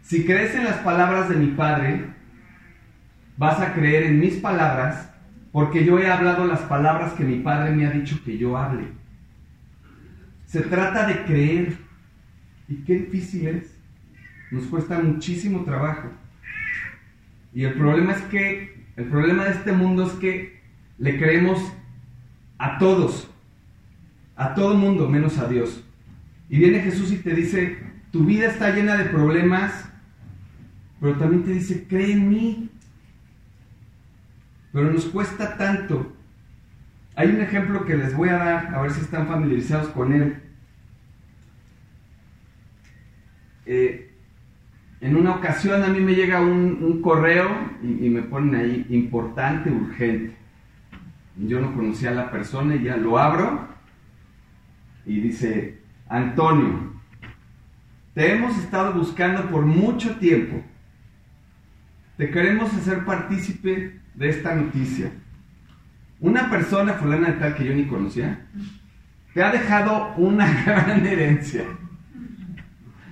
Si 0.01 0.25
crees 0.25 0.53
en 0.55 0.65
las 0.65 0.77
palabras 0.77 1.29
de 1.29 1.35
mi 1.35 1.47
Padre, 1.47 2.05
vas 3.37 3.61
a 3.61 3.73
creer 3.73 4.03
en 4.03 4.19
mis 4.19 4.35
palabras, 4.35 5.09
porque 5.53 5.85
yo 5.85 5.99
he 5.99 6.11
hablado 6.11 6.45
las 6.45 6.61
palabras 6.61 7.13
que 7.13 7.23
mi 7.23 7.39
Padre 7.39 7.71
me 7.71 7.87
ha 7.87 7.91
dicho 7.91 8.21
que 8.25 8.37
yo 8.37 8.57
hable. 8.57 8.87
Se 10.45 10.61
trata 10.61 11.07
de 11.07 11.23
creer. 11.23 11.77
¿Y 12.67 12.83
qué 12.83 12.95
difícil 12.99 13.47
es? 13.47 13.70
Nos 14.51 14.65
cuesta 14.65 14.99
muchísimo 14.99 15.63
trabajo. 15.63 16.09
Y 17.53 17.63
el 17.63 17.73
problema 17.73 18.11
es 18.11 18.21
que, 18.23 18.85
el 18.97 19.05
problema 19.05 19.45
de 19.45 19.51
este 19.51 19.71
mundo 19.71 20.05
es 20.05 20.11
que 20.13 20.61
le 20.97 21.17
creemos 21.17 21.59
a 22.57 22.77
todos, 22.77 23.31
a 24.35 24.53
todo 24.53 24.75
mundo 24.75 25.07
menos 25.07 25.37
a 25.37 25.47
Dios. 25.47 25.83
Y 26.49 26.59
viene 26.59 26.81
Jesús 26.81 27.11
y 27.11 27.17
te 27.17 27.33
dice, 27.33 27.79
tu 28.11 28.25
vida 28.25 28.47
está 28.47 28.75
llena 28.75 28.97
de 28.97 29.05
problemas, 29.05 29.89
pero 30.99 31.17
también 31.17 31.43
te 31.43 31.51
dice, 31.51 31.87
cree 31.87 32.11
en 32.11 32.29
mí. 32.29 32.69
Pero 34.73 34.91
nos 34.91 35.05
cuesta 35.05 35.57
tanto. 35.57 36.13
Hay 37.15 37.29
un 37.29 37.41
ejemplo 37.41 37.85
que 37.85 37.95
les 37.95 38.15
voy 38.15 38.29
a 38.29 38.37
dar, 38.37 38.75
a 38.75 38.81
ver 38.81 38.91
si 38.91 39.01
están 39.01 39.27
familiarizados 39.27 39.89
con 39.89 40.13
él. 40.13 40.41
Eh, 43.65 44.10
en 45.01 45.15
una 45.15 45.31
ocasión 45.31 45.83
a 45.83 45.87
mí 45.87 45.99
me 45.99 46.13
llega 46.13 46.39
un, 46.41 47.01
correo 47.01 47.49
y, 47.81 48.05
y, 48.05 48.09
me 48.09 48.21
ponen 48.21 48.55
ahí 48.55 48.85
importante, 48.89 49.71
urgente. 49.71 50.35
Yo 51.35 51.59
no 51.59 51.73
conocía 51.73 52.11
a 52.11 52.13
la 52.13 52.31
persona 52.31 52.75
y 52.75 52.83
ya 52.83 52.97
lo 52.97 53.17
abro 53.17 53.67
y 55.05 55.19
dice, 55.19 55.79
Antonio, 56.07 56.93
te 58.13 58.31
hemos 58.31 58.57
estado 58.57 58.93
buscando 58.93 59.49
por 59.49 59.65
mucho 59.65 60.17
tiempo. 60.17 60.61
Te 62.17 62.29
queremos 62.29 62.73
hacer 62.73 63.03
partícipe 63.03 63.99
de 64.13 64.29
esta 64.29 64.53
noticia. 64.53 65.11
Una 66.19 66.49
persona 66.49 66.93
fulana 66.93 67.29
de 67.29 67.39
tal 67.39 67.55
que 67.55 67.65
yo 67.65 67.73
ni 67.73 67.87
conocía, 67.87 68.45
te 69.33 69.41
ha 69.41 69.51
dejado 69.51 70.13
una 70.17 70.63
gran 70.65 71.05
herencia. 71.05 71.63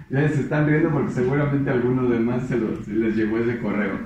Ya 0.09 0.27
se 0.27 0.41
están 0.41 0.67
riendo 0.67 0.89
porque 0.89 1.13
seguramente 1.13 1.69
a 1.69 1.73
algunos 1.73 2.09
demás 2.09 2.47
se, 2.47 2.57
les 2.91 3.15
llegó 3.15 3.37
ese 3.37 3.59
correo. 3.59 3.99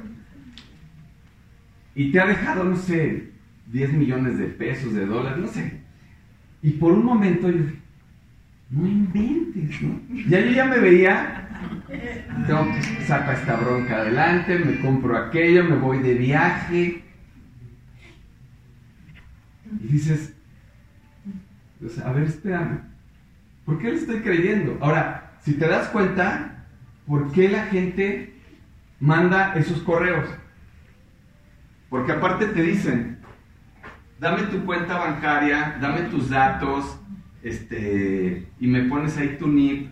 Y 1.96 2.12
te 2.12 2.20
ha 2.20 2.26
dejado, 2.26 2.66
no 2.66 2.76
sé, 2.76 3.30
10 3.72 3.94
millones 3.94 4.38
de 4.38 4.48
pesos, 4.48 4.94
de 4.94 5.06
dólares, 5.06 5.40
no 5.40 5.48
sé. 5.48 5.82
Y 6.62 6.72
por 6.72 6.94
un 6.94 7.06
momento 7.06 7.50
yo 7.50 7.58
dije, 7.58 7.80
no 8.70 8.88
inventes, 8.88 9.82
¿no? 9.82 10.00
Ya 10.28 10.42
yo 10.42 10.52
ya 10.52 10.66
me 10.66 10.80
veía, 10.80 11.48
tengo 12.48 12.66
que 12.72 12.80
esta 12.80 13.56
bronca 13.58 13.98
adelante, 13.98 14.60
me 14.60 14.80
compro 14.80 15.18
aquello, 15.18 15.64
me 15.64 15.76
voy 15.76 16.00
de 16.00 16.16
viaje. 16.16 17.04
Y 19.82 19.88
dices, 19.88 20.34
a 22.04 22.12
ver, 22.12 22.24
espérame, 22.24 22.80
¿por 23.66 23.80
qué 23.80 23.90
le 23.90 23.96
estoy 23.96 24.20
creyendo? 24.22 24.78
Ahora, 24.82 25.23
si 25.44 25.54
te 25.56 25.68
das 25.68 25.90
cuenta, 25.90 26.66
¿por 27.06 27.32
qué 27.32 27.50
la 27.50 27.66
gente 27.66 28.34
manda 29.00 29.54
esos 29.56 29.80
correos? 29.80 30.28
Porque 31.90 32.14
aparte 32.14 32.48
te 32.48 32.64
dicen, 32.64 33.20
dame 34.20 34.44
tu 34.44 34.66
cuenta 34.66 34.98
bancaria, 34.98 35.78
dame 35.82 36.04
tus 36.04 36.30
datos, 36.30 36.98
este, 37.44 38.48
y 38.60 38.68
me 38.68 38.84
pones 38.84 39.18
ahí 39.18 39.38
tu 39.38 39.48
NIP, 39.48 39.92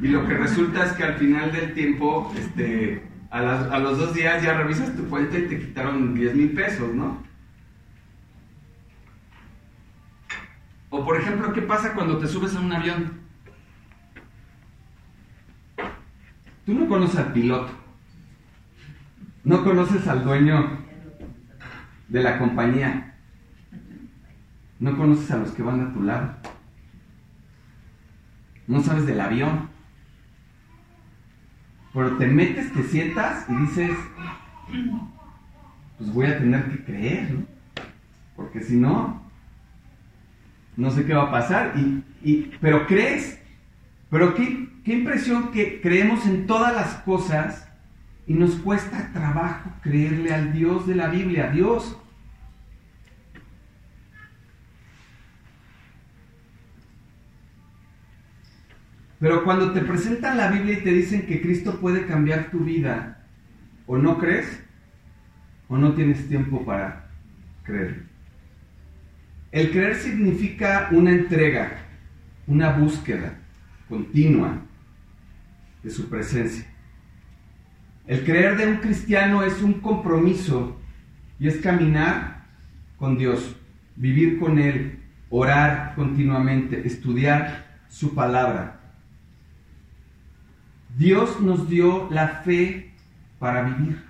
y 0.00 0.08
lo 0.08 0.26
que 0.26 0.34
resulta 0.34 0.84
es 0.84 0.92
que 0.92 1.04
al 1.04 1.14
final 1.14 1.50
del 1.50 1.72
tiempo, 1.72 2.32
este, 2.36 3.02
a, 3.30 3.38
a 3.40 3.78
los 3.78 3.98
dos 3.98 4.14
días 4.14 4.42
ya 4.42 4.54
revisas 4.54 4.94
tu 4.94 5.08
cuenta 5.08 5.38
y 5.38 5.46
te 5.48 5.58
quitaron 5.58 6.14
10 6.14 6.34
mil 6.34 6.52
pesos, 6.52 6.94
¿no? 6.94 7.24
O 10.90 11.04
por 11.04 11.16
ejemplo, 11.16 11.52
¿qué 11.52 11.62
pasa 11.62 11.94
cuando 11.94 12.18
te 12.18 12.28
subes 12.28 12.54
a 12.54 12.60
un 12.60 12.72
avión? 12.72 13.23
Tú 16.64 16.74
no 16.74 16.88
conoces 16.88 17.16
al 17.18 17.32
piloto, 17.32 17.70
no 19.44 19.62
conoces 19.62 20.06
al 20.08 20.24
dueño 20.24 20.78
de 22.08 22.22
la 22.22 22.38
compañía, 22.38 23.16
no 24.80 24.96
conoces 24.96 25.30
a 25.30 25.36
los 25.36 25.50
que 25.50 25.62
van 25.62 25.80
a 25.80 25.92
tu 25.92 26.02
lado, 26.02 26.36
no 28.66 28.82
sabes 28.82 29.06
del 29.06 29.20
avión, 29.20 29.68
pero 31.92 32.16
te 32.16 32.26
metes, 32.26 32.72
te 32.72 32.82
sientas 32.82 33.46
y 33.48 33.54
dices, 33.56 33.96
pues 35.98 36.12
voy 36.12 36.26
a 36.26 36.38
tener 36.38 36.70
que 36.70 36.84
creer, 36.84 37.30
¿no? 37.30 37.46
Porque 38.34 38.60
si 38.60 38.76
no, 38.76 39.22
no 40.76 40.90
sé 40.90 41.04
qué 41.04 41.14
va 41.14 41.24
a 41.24 41.30
pasar. 41.30 41.74
Y, 41.76 42.02
y, 42.22 42.52
pero 42.60 42.86
crees, 42.86 43.40
pero 44.10 44.34
qué, 44.34 44.68
qué 44.84 44.92
impresión 44.92 45.50
que 45.50 45.80
creemos 45.80 46.26
en 46.26 46.46
todas 46.46 46.74
las 46.74 46.94
cosas 47.02 47.66
y 48.26 48.34
nos 48.34 48.56
cuesta 48.56 49.10
trabajo 49.12 49.70
creerle 49.82 50.32
al 50.32 50.52
Dios 50.52 50.86
de 50.86 50.94
la 50.94 51.08
Biblia, 51.08 51.50
Dios. 51.50 51.98
Pero 59.18 59.42
cuando 59.44 59.72
te 59.72 59.80
presentan 59.80 60.36
la 60.36 60.50
Biblia 60.50 60.78
y 60.78 60.82
te 60.82 60.90
dicen 60.90 61.26
que 61.26 61.40
Cristo 61.40 61.80
puede 61.80 62.06
cambiar 62.06 62.50
tu 62.50 62.60
vida, 62.60 63.24
o 63.86 63.96
no 63.96 64.18
crees, 64.18 64.62
o 65.68 65.78
no 65.78 65.94
tienes 65.94 66.28
tiempo 66.28 66.64
para 66.64 67.08
creer. 67.62 68.04
El 69.50 69.70
creer 69.70 69.96
significa 69.96 70.88
una 70.90 71.10
entrega, 71.10 71.78
una 72.46 72.72
búsqueda 72.72 73.38
continua 73.88 74.63
de 75.84 75.90
su 75.90 76.08
presencia. 76.08 76.66
El 78.06 78.24
creer 78.24 78.56
de 78.56 78.66
un 78.66 78.76
cristiano 78.78 79.42
es 79.44 79.62
un 79.62 79.74
compromiso 79.74 80.80
y 81.38 81.46
es 81.46 81.58
caminar 81.58 82.46
con 82.96 83.16
Dios, 83.16 83.56
vivir 83.96 84.38
con 84.38 84.58
Él, 84.58 84.98
orar 85.30 85.94
continuamente, 85.94 86.86
estudiar 86.86 87.78
su 87.88 88.14
palabra. 88.14 88.80
Dios 90.96 91.40
nos 91.40 91.68
dio 91.68 92.08
la 92.10 92.28
fe 92.28 92.92
para 93.38 93.62
vivir. 93.62 94.02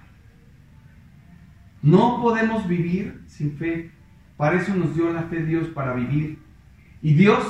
No 1.83 2.21
podemos 2.21 2.69
vivir 2.69 3.23
sin 3.27 3.57
fe. 3.57 3.91
Para 4.37 4.61
eso 4.61 4.75
nos 4.75 4.95
dio 4.95 5.13
la 5.13 5.25
fe 5.25 5.45
Dios, 5.45 5.69
para 5.69 5.95
vivir. 5.95 6.39
Y 7.03 7.15
Dios, 7.15 7.45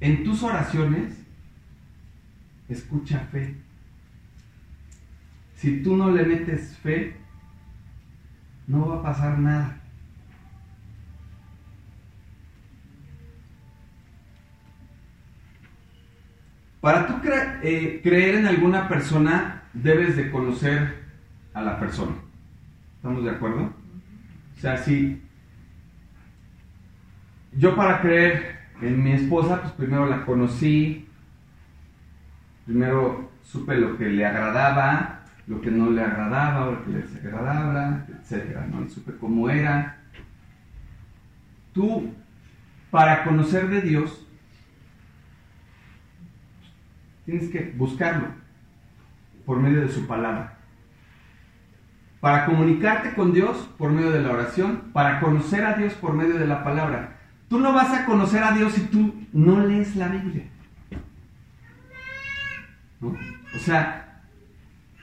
en 0.00 0.24
tus 0.24 0.42
oraciones, 0.42 1.19
escucha 2.74 3.20
fe. 3.30 3.56
Si 5.56 5.82
tú 5.82 5.96
no 5.96 6.10
le 6.10 6.24
metes 6.24 6.76
fe, 6.78 7.16
no 8.66 8.88
va 8.88 8.96
a 8.96 9.02
pasar 9.02 9.38
nada. 9.38 9.80
Para 16.80 17.06
tú 17.06 17.20
eh, 17.62 18.00
creer 18.02 18.36
en 18.36 18.46
alguna 18.46 18.88
persona, 18.88 19.64
debes 19.74 20.16
de 20.16 20.30
conocer 20.30 21.04
a 21.52 21.60
la 21.60 21.78
persona. 21.78 22.14
¿Estamos 22.96 23.22
de 23.22 23.30
acuerdo? 23.30 23.72
O 24.56 24.60
sea, 24.60 24.78
si 24.78 25.22
yo 27.52 27.76
para 27.76 28.00
creer 28.00 28.60
en 28.80 29.02
mi 29.02 29.12
esposa, 29.12 29.60
pues 29.60 29.74
primero 29.74 30.06
la 30.06 30.24
conocí, 30.24 31.09
primero 32.70 33.32
supe 33.42 33.76
lo 33.76 33.98
que 33.98 34.04
le 34.04 34.24
agradaba, 34.24 35.22
lo 35.48 35.60
que 35.60 35.72
no 35.72 35.90
le 35.90 36.02
agradaba, 36.02 36.66
lo 36.66 36.84
que 36.84 36.90
le 36.92 36.98
desagradaba, 36.98 38.06
etcétera, 38.08 38.64
¿no? 38.70 38.88
Supe 38.88 39.12
cómo 39.18 39.50
era. 39.50 39.98
Tú, 41.72 42.14
para 42.92 43.24
conocer 43.24 43.68
de 43.70 43.80
Dios, 43.80 44.24
tienes 47.24 47.48
que 47.48 47.74
buscarlo 47.76 48.28
por 49.44 49.58
medio 49.58 49.80
de 49.80 49.88
su 49.88 50.06
palabra. 50.06 50.58
Para 52.20 52.46
comunicarte 52.46 53.14
con 53.14 53.32
Dios 53.32 53.68
por 53.78 53.90
medio 53.90 54.12
de 54.12 54.22
la 54.22 54.30
oración, 54.30 54.92
para 54.92 55.18
conocer 55.18 55.64
a 55.64 55.74
Dios 55.74 55.94
por 55.94 56.14
medio 56.14 56.38
de 56.38 56.46
la 56.46 56.62
palabra. 56.62 57.16
Tú 57.48 57.58
no 57.58 57.72
vas 57.72 57.92
a 57.92 58.04
conocer 58.04 58.44
a 58.44 58.52
Dios 58.52 58.74
si 58.74 58.82
tú 58.82 59.26
no 59.32 59.58
lees 59.66 59.96
la 59.96 60.06
Biblia. 60.06 60.44
O 63.00 63.58
sea, 63.58 64.06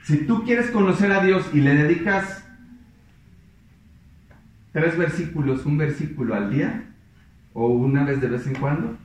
Si 0.02 0.24
tú 0.24 0.42
quieres 0.44 0.70
conocer 0.70 1.12
a 1.12 1.22
Dios 1.22 1.50
y 1.52 1.60
le 1.60 1.74
dedicas 1.74 2.42
tres 4.72 4.96
versículos, 4.96 5.66
un 5.66 5.76
versículo 5.76 6.34
al 6.34 6.50
día, 6.50 6.84
o 7.52 7.66
una 7.68 8.04
vez 8.04 8.18
de 8.20 8.28
vez 8.28 8.46
en 8.46 8.54
cuando, 8.54 8.96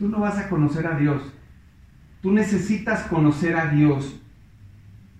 tú 0.00 0.08
no 0.08 0.18
vas 0.18 0.36
a 0.38 0.48
conocer 0.48 0.86
a 0.88 0.98
Dios. 0.98 1.22
Tú 2.22 2.32
necesitas 2.32 3.02
conocer 3.02 3.54
a 3.56 3.66
Dios 3.66 4.20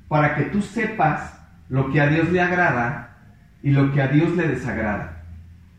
para 0.09 0.34
que 0.34 0.44
tú 0.44 0.61
sepas 0.61 1.38
lo 1.68 1.92
que 1.92 2.01
a 2.01 2.09
Dios 2.09 2.30
le 2.30 2.40
agrada 2.40 3.18
y 3.62 3.70
lo 3.70 3.92
que 3.92 4.03
a 4.03 4.09
Dios 4.09 4.34
le 4.34 4.49
desagrada. 4.49 5.22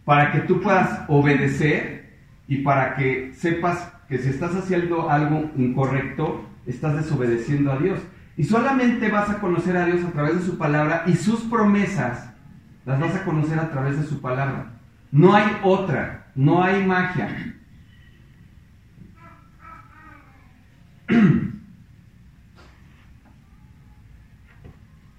Para 0.05 0.31
que 0.31 0.39
tú 0.39 0.61
puedas 0.61 1.01
obedecer 1.09 2.17
y 2.47 2.59
para 2.59 2.95
que 2.95 3.33
sepas 3.33 3.91
que 4.07 4.19
si 4.19 4.29
estás 4.29 4.55
haciendo 4.55 5.09
algo 5.09 5.51
incorrecto, 5.57 6.47
estás 6.67 6.95
desobedeciendo 6.95 7.71
a 7.71 7.77
Dios. 7.77 7.99
Y 8.35 8.43
solamente 8.43 9.09
vas 9.09 9.29
a 9.29 9.39
conocer 9.39 9.75
a 9.77 9.85
Dios 9.85 10.05
a 10.05 10.11
través 10.11 10.35
de 10.35 10.45
su 10.45 10.57
palabra 10.57 11.03
y 11.07 11.15
sus 11.15 11.41
promesas 11.41 12.29
las 12.85 12.99
vas 12.99 13.15
a 13.15 13.25
conocer 13.25 13.57
a 13.59 13.71
través 13.71 13.97
de 13.97 14.05
su 14.05 14.21
palabra. 14.21 14.73
No 15.11 15.33
hay 15.33 15.57
otra, 15.63 16.31
no 16.35 16.63
hay 16.63 16.85
magia. 16.85 17.55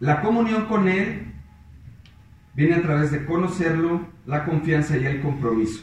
La 0.01 0.23
comunión 0.23 0.67
con 0.67 0.89
Él 0.89 1.33
viene 2.55 2.77
a 2.77 2.83
través 2.83 3.11
de 3.11 3.25
conocerlo, 3.25 4.07
la 4.27 4.45
confianza 4.45 4.97
y 4.97 5.05
el 5.05 5.21
compromiso. 5.21 5.83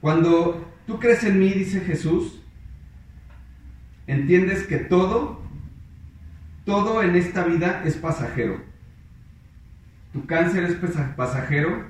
Cuando 0.00 0.72
tú 0.86 1.00
crees 1.00 1.24
en 1.24 1.40
mí, 1.40 1.50
dice 1.50 1.80
Jesús, 1.80 2.40
entiendes 4.08 4.66
que 4.66 4.78
todo, 4.78 5.40
todo 6.64 7.02
en 7.02 7.14
esta 7.14 7.44
vida 7.44 7.82
es 7.84 7.96
pasajero. 7.96 8.60
Tu 10.12 10.26
cáncer 10.26 10.64
es 10.64 10.76
pasajero, 11.14 11.84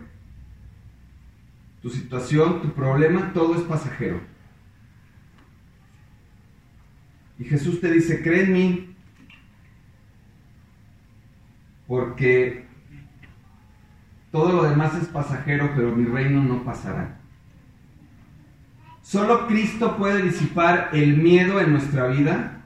tu 1.80 1.88
situación, 1.88 2.60
tu 2.60 2.74
problema, 2.74 3.32
todo 3.32 3.54
es 3.54 3.62
pasajero. 3.62 4.20
Y 7.38 7.44
Jesús 7.44 7.80
te 7.80 7.90
dice, 7.90 8.20
cree 8.20 8.42
en 8.42 8.52
mí, 8.52 8.96
porque 11.86 12.66
todo 14.32 14.52
lo 14.52 14.64
demás 14.68 14.94
es 15.00 15.06
pasajero, 15.06 15.70
pero 15.76 15.94
mi 15.94 16.04
reino 16.04 16.42
no 16.42 16.64
pasará. 16.64 17.17
Solo 19.08 19.46
Cristo 19.46 19.96
puede 19.96 20.20
disipar 20.20 20.90
el 20.92 21.16
miedo 21.16 21.62
en 21.62 21.72
nuestra 21.72 22.08
vida 22.08 22.60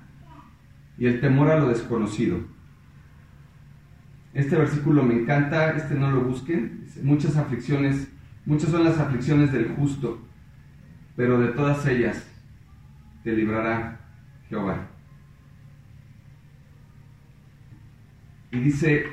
y 0.98 1.06
el 1.06 1.20
temor 1.20 1.48
a 1.52 1.56
lo 1.56 1.68
desconocido. 1.68 2.40
Este 4.34 4.56
versículo 4.56 5.04
me 5.04 5.14
encanta, 5.14 5.70
este 5.76 5.94
no 5.94 6.10
lo 6.10 6.22
busquen. 6.22 6.84
Muchas 7.04 7.36
aflicciones, 7.36 8.08
muchas 8.44 8.70
son 8.70 8.82
las 8.82 8.98
aflicciones 8.98 9.52
del 9.52 9.68
justo, 9.76 10.20
pero 11.14 11.38
de 11.38 11.52
todas 11.52 11.86
ellas 11.86 12.26
te 13.22 13.36
librará 13.36 14.00
Jehová. 14.48 14.88
Y 18.50 18.58
dice, 18.58 19.06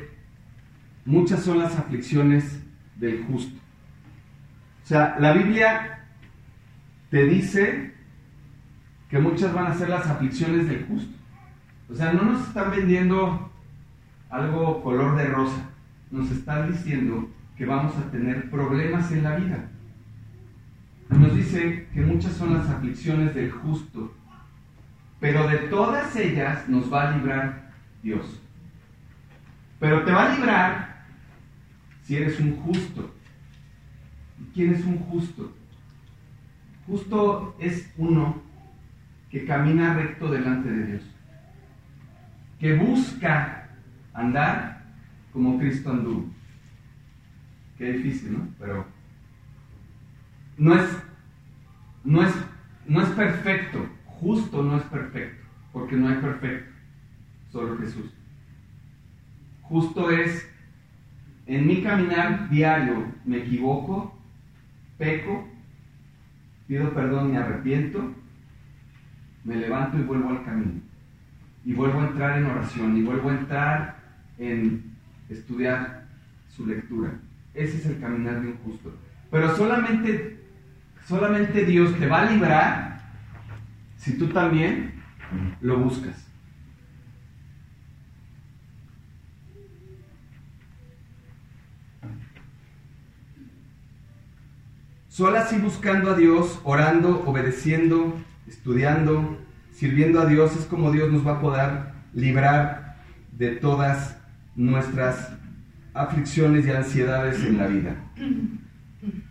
muchas 1.05 1.43
son 1.43 1.59
las 1.59 1.77
aflicciones 1.77 2.59
del 2.95 3.23
justo. 3.25 3.59
O 4.83 4.87
sea, 4.87 5.15
la 5.19 5.33
Biblia 5.33 5.98
te 7.09 7.25
dice 7.25 7.93
que 9.09 9.19
muchas 9.19 9.53
van 9.53 9.67
a 9.67 9.75
ser 9.75 9.89
las 9.89 10.05
aflicciones 10.07 10.67
del 10.67 10.85
justo. 10.85 11.15
O 11.91 11.95
sea, 11.95 12.13
no 12.13 12.23
nos 12.23 12.47
están 12.47 12.71
vendiendo 12.71 13.51
algo 14.29 14.83
color 14.83 15.17
de 15.17 15.25
rosa. 15.25 15.69
Nos 16.11 16.29
están 16.31 16.71
diciendo 16.71 17.29
que 17.57 17.65
vamos 17.65 17.95
a 17.97 18.11
tener 18.11 18.49
problemas 18.49 19.11
en 19.11 19.23
la 19.23 19.35
vida. 19.35 19.69
Nos 21.09 21.35
dice 21.35 21.87
que 21.91 22.01
muchas 22.01 22.33
son 22.33 22.53
las 22.53 22.69
aflicciones 22.69 23.33
del 23.33 23.51
justo, 23.51 24.13
pero 25.19 25.47
de 25.47 25.57
todas 25.57 26.15
ellas 26.15 26.69
nos 26.69 26.91
va 26.93 27.09
a 27.09 27.17
librar 27.17 27.71
Dios. 28.03 28.39
Pero 29.79 30.03
te 30.03 30.11
va 30.11 30.31
a 30.31 30.35
librar 30.35 31.05
si 32.03 32.17
eres 32.17 32.39
un 32.39 32.55
justo. 32.57 33.11
¿Quién 34.53 34.73
es 34.73 34.85
un 34.85 34.99
justo? 34.99 35.51
Justo 36.89 37.55
es 37.59 37.93
uno 37.97 38.41
que 39.29 39.45
camina 39.45 39.93
recto 39.93 40.31
delante 40.31 40.71
de 40.71 40.85
Dios, 40.87 41.03
que 42.59 42.75
busca 42.77 43.69
andar 44.11 44.81
como 45.31 45.59
Cristo 45.59 45.91
anduvo. 45.91 46.25
Qué 47.77 47.93
difícil, 47.93 48.33
¿no? 48.33 48.47
Pero 48.57 48.87
no 50.57 50.73
es, 50.73 51.03
no 52.03 52.23
es, 52.23 52.33
no 52.87 53.03
es 53.03 53.09
perfecto, 53.09 53.87
justo 54.05 54.63
no 54.63 54.77
es 54.77 54.83
perfecto, 54.85 55.45
porque 55.71 55.95
no 55.95 56.07
hay 56.07 56.15
perfecto, 56.15 56.71
solo 57.51 57.77
Jesús. 57.77 58.11
Justo 59.61 60.09
es, 60.09 60.49
en 61.45 61.67
mi 61.67 61.83
caminar 61.83 62.49
diario 62.49 63.05
me 63.25 63.37
equivoco, 63.37 64.19
peco, 64.97 65.47
pido 66.69 66.93
perdón 66.93 67.33
y 67.33 67.35
arrepiento, 67.35 68.13
me 69.43 69.55
levanto 69.55 69.97
y 69.97 70.03
vuelvo 70.03 70.29
al 70.29 70.45
camino. 70.45 70.79
Y 71.65 71.73
vuelvo 71.73 71.99
a 71.99 72.07
entrar 72.09 72.37
en 72.37 72.45
oración, 72.45 72.95
y 72.95 73.01
vuelvo 73.01 73.31
a 73.31 73.33
entrar 73.33 73.95
en 74.37 74.93
estudiar 75.29 76.05
su 76.47 76.67
lectura. 76.67 77.09
Ese 77.55 77.77
es 77.77 77.85
el 77.87 77.99
caminar 77.99 78.41
de 78.41 78.49
un 78.49 78.57
justo. 78.57 78.95
Pero 79.31 79.55
solamente, 79.55 80.43
solamente 81.07 81.65
Dios 81.65 81.97
te 81.97 82.05
va 82.05 82.21
a 82.21 82.31
librar 82.31 83.01
si 83.97 84.15
tú 84.19 84.27
también 84.27 84.93
lo 85.61 85.79
buscas. 85.79 86.28
Solo 95.19 95.37
así 95.37 95.57
buscando 95.57 96.11
a 96.11 96.15
Dios, 96.15 96.61
orando, 96.63 97.25
obedeciendo, 97.25 98.17
estudiando, 98.47 99.37
sirviendo 99.73 100.21
a 100.21 100.25
Dios, 100.25 100.55
es 100.55 100.63
como 100.63 100.93
Dios 100.93 101.11
nos 101.11 101.27
va 101.27 101.33
a 101.33 101.41
poder 101.41 101.69
librar 102.13 102.95
de 103.33 103.49
todas 103.57 104.17
nuestras 104.55 105.33
aflicciones 105.93 106.65
y 106.65 106.71
ansiedades 106.71 107.43
en 107.43 107.57
la 107.57 107.67
vida. 107.67 107.97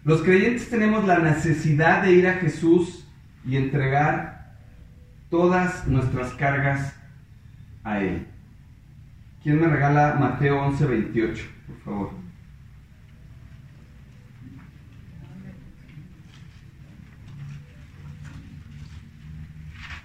Los 0.05 0.20
creyentes 0.20 0.68
tenemos 0.68 1.07
la 1.07 1.20
necesidad 1.20 2.03
de 2.03 2.12
ir 2.12 2.28
a 2.28 2.34
Jesús 2.34 3.09
y 3.47 3.57
entregar 3.57 4.59
todas 5.30 5.86
nuestras 5.86 6.34
cargas 6.34 6.95
a 7.82 8.01
Él. 8.01 8.26
¿Quién 9.43 9.59
me 9.59 9.68
regala 9.68 10.18
Mateo 10.20 10.61
11, 10.66 10.84
28, 10.84 11.45
por 11.66 11.76
favor? 11.78 12.28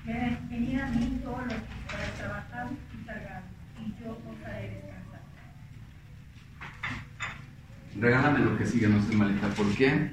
Venid 0.06 0.80
a 0.82 0.88
mí 0.88 1.20
todos 1.24 1.44
los 1.46 1.54
que 1.54 1.80
estáis 1.88 2.14
trabajados 2.18 2.74
y 2.94 3.06
cargados, 3.06 3.46
y 3.80 4.04
yo 4.04 4.12
os 4.12 4.46
haré 4.46 4.70
descansar. 4.70 5.22
Regálame 8.00 8.40
lo 8.40 8.58
que 8.58 8.66
sigue, 8.66 8.88
no 8.90 9.02
sé 9.02 9.16
malita. 9.16 9.48
¿Por 9.50 9.74
qué? 9.76 10.12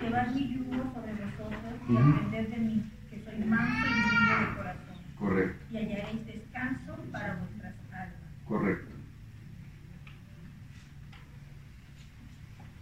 Llevad 0.00 0.28
mi 0.28 0.54
yugo 0.54 0.92
sobre 0.94 1.12
vosotros 1.12 1.74
y 1.88 1.92
Ujú. 1.92 2.10
aprended 2.10 2.48
de 2.48 2.56
mí, 2.58 2.90
que 3.10 3.22
soy 3.22 3.44
manso 3.44 3.86
y 3.86 3.90
humilde 3.92 4.46
de 4.50 4.56
corazón, 4.56 4.96
Correcto, 5.18 5.64
y 5.70 5.76
hallaréis 5.76 6.26
descanso 6.26 6.96
para 7.12 7.34
vuestras 7.34 7.74
almas. 7.92 8.30
correcto. 8.46 8.94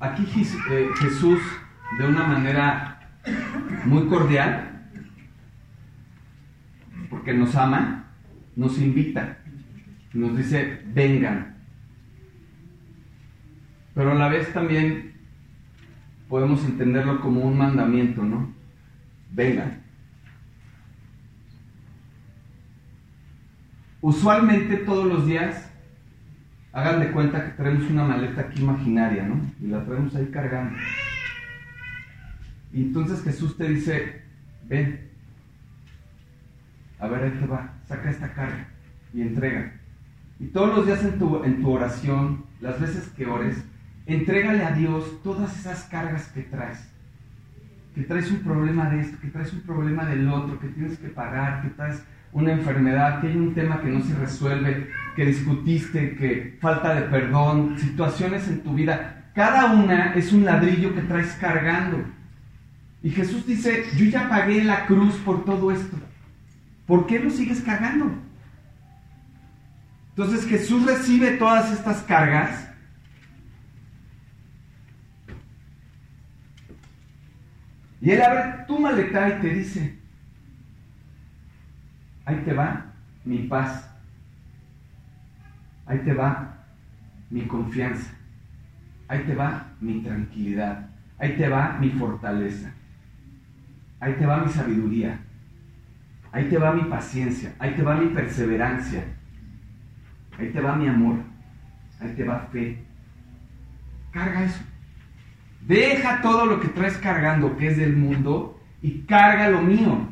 Aquí 0.00 0.26
eh, 0.70 0.88
Jesús, 1.00 1.40
de 1.98 2.06
una 2.08 2.24
manera 2.24 2.98
muy 3.84 4.08
cordial, 4.08 4.71
porque 7.12 7.34
nos 7.34 7.54
ama, 7.56 8.06
nos 8.56 8.78
invita, 8.78 9.36
nos 10.14 10.34
dice, 10.34 10.80
vengan. 10.94 11.58
Pero 13.94 14.12
a 14.12 14.14
la 14.14 14.28
vez 14.28 14.50
también 14.54 15.12
podemos 16.26 16.64
entenderlo 16.64 17.20
como 17.20 17.42
un 17.42 17.58
mandamiento, 17.58 18.22
¿no? 18.22 18.54
Vengan. 19.30 19.82
Usualmente 24.00 24.78
todos 24.78 25.04
los 25.04 25.26
días, 25.26 25.70
hagan 26.72 27.00
de 27.00 27.12
cuenta 27.12 27.44
que 27.44 27.50
traemos 27.50 27.90
una 27.90 28.04
maleta 28.04 28.40
aquí 28.40 28.62
imaginaria, 28.62 29.24
¿no? 29.24 29.38
Y 29.60 29.66
la 29.66 29.84
traemos 29.84 30.16
ahí 30.16 30.30
cargando. 30.32 30.78
Y 32.72 32.84
entonces 32.84 33.22
Jesús 33.22 33.58
te 33.58 33.68
dice, 33.68 34.22
ven, 34.64 35.11
a 37.03 37.09
ver, 37.09 37.24
ahí 37.24 37.30
te 37.32 37.46
va, 37.46 37.74
saca 37.84 38.11
esta 38.11 38.32
carga. 38.32 38.68
y 39.12 39.22
entrega. 39.22 39.72
Y 40.38 40.46
todos 40.46 40.76
los 40.76 40.86
días 40.86 41.05
en 41.05 41.18
tu, 41.18 41.42
en 41.42 41.61
tu 41.61 41.70
oración, 41.70 42.44
las 42.61 42.80
veces 42.80 43.09
que 43.16 43.26
ores, 43.26 43.64
entrégale 44.07 44.64
a 44.64 44.70
Dios 44.70 45.20
todas 45.24 45.59
esas 45.59 45.82
cargas 45.84 46.28
que 46.28 46.42
traes. 46.42 46.88
Que 47.96 48.03
traes 48.03 48.30
un 48.30 48.38
problema 48.38 48.88
de 48.88 49.00
esto, 49.00 49.18
que 49.20 49.28
traes 49.28 49.53
un 49.53 49.62
problema 49.62 50.07
del 50.07 50.28
otro, 50.28 50.61
que 50.61 50.68
tienes 50.68 50.96
que 50.96 51.09
pagar, 51.09 51.62
que 51.62 51.70
traes 51.70 52.05
una 52.30 52.53
enfermedad, 52.53 53.20
que 53.20 53.26
hay 53.26 53.36
un 53.36 53.53
tema 53.53 53.80
que 53.82 53.90
no 53.90 54.00
se 54.00 54.14
resuelve, 54.14 54.88
que 55.16 55.26
discutiste, 55.26 56.14
que 56.14 56.57
falta 56.61 56.94
de 56.94 57.03
perdón, 57.03 57.76
situaciones 57.78 58.46
en 58.46 58.62
tu 58.62 58.74
vida. 58.74 59.30
Cada 59.34 59.72
una 59.74 60.14
es 60.14 60.32
un 60.32 60.44
ladrillo 60.44 60.94
que 60.94 61.03
traes 61.03 61.32
cargando. 61.40 61.98
Y 63.03 63.11
Jesús 63.11 63.44
dice, 63.44 63.86
yo 63.96 64.05
ya 64.05 64.28
pagué 64.28 64.62
la 64.62 64.86
cruz 64.86 65.16
por 65.16 65.44
todo 65.44 65.72
esto. 65.72 65.96
¿Por 66.86 67.06
qué 67.06 67.18
lo 67.18 67.30
sigues 67.30 67.60
cargando? 67.60 68.10
Entonces 70.10 70.46
Jesús 70.46 70.84
recibe 70.84 71.32
todas 71.32 71.72
estas 71.72 72.02
cargas. 72.02 72.68
Y 78.00 78.10
él 78.10 78.20
abre 78.20 78.64
tu 78.66 78.78
maleta 78.78 79.28
y 79.28 79.40
te 79.40 79.54
dice, 79.54 79.98
ahí 82.24 82.42
te 82.44 82.52
va 82.52 82.92
mi 83.24 83.38
paz, 83.44 83.88
ahí 85.86 86.00
te 86.00 86.12
va 86.12 86.66
mi 87.30 87.46
confianza, 87.46 88.10
ahí 89.06 89.20
te 89.20 89.36
va 89.36 89.68
mi 89.80 90.02
tranquilidad, 90.02 90.90
ahí 91.16 91.36
te 91.36 91.48
va 91.48 91.78
mi 91.78 91.90
fortaleza, 91.90 92.74
ahí 94.00 94.14
te 94.14 94.26
va 94.26 94.44
mi 94.44 94.50
sabiduría, 94.50 95.20
ahí 96.32 96.48
te 96.48 96.58
va 96.58 96.72
mi 96.72 96.84
paciencia, 96.84 97.54
ahí 97.58 97.74
te 97.74 97.82
va 97.82 97.94
mi 97.94 98.08
perseverancia, 98.08 99.04
ahí 100.38 100.50
te 100.50 100.60
va 100.60 100.74
mi 100.74 100.88
amor, 100.88 101.16
ahí 102.00 102.14
te 102.16 102.24
va 102.24 102.48
fe. 102.50 102.82
Carga 104.10 104.44
eso. 104.44 104.62
Deja 105.66 106.20
todo 106.22 106.46
lo 106.46 106.60
que 106.60 106.68
traes 106.68 106.96
cargando, 106.98 107.56
que 107.56 107.68
es 107.68 107.76
del 107.76 107.96
mundo, 107.96 108.60
y 108.80 109.02
carga 109.02 109.48
lo 109.48 109.62
mío. 109.62 110.08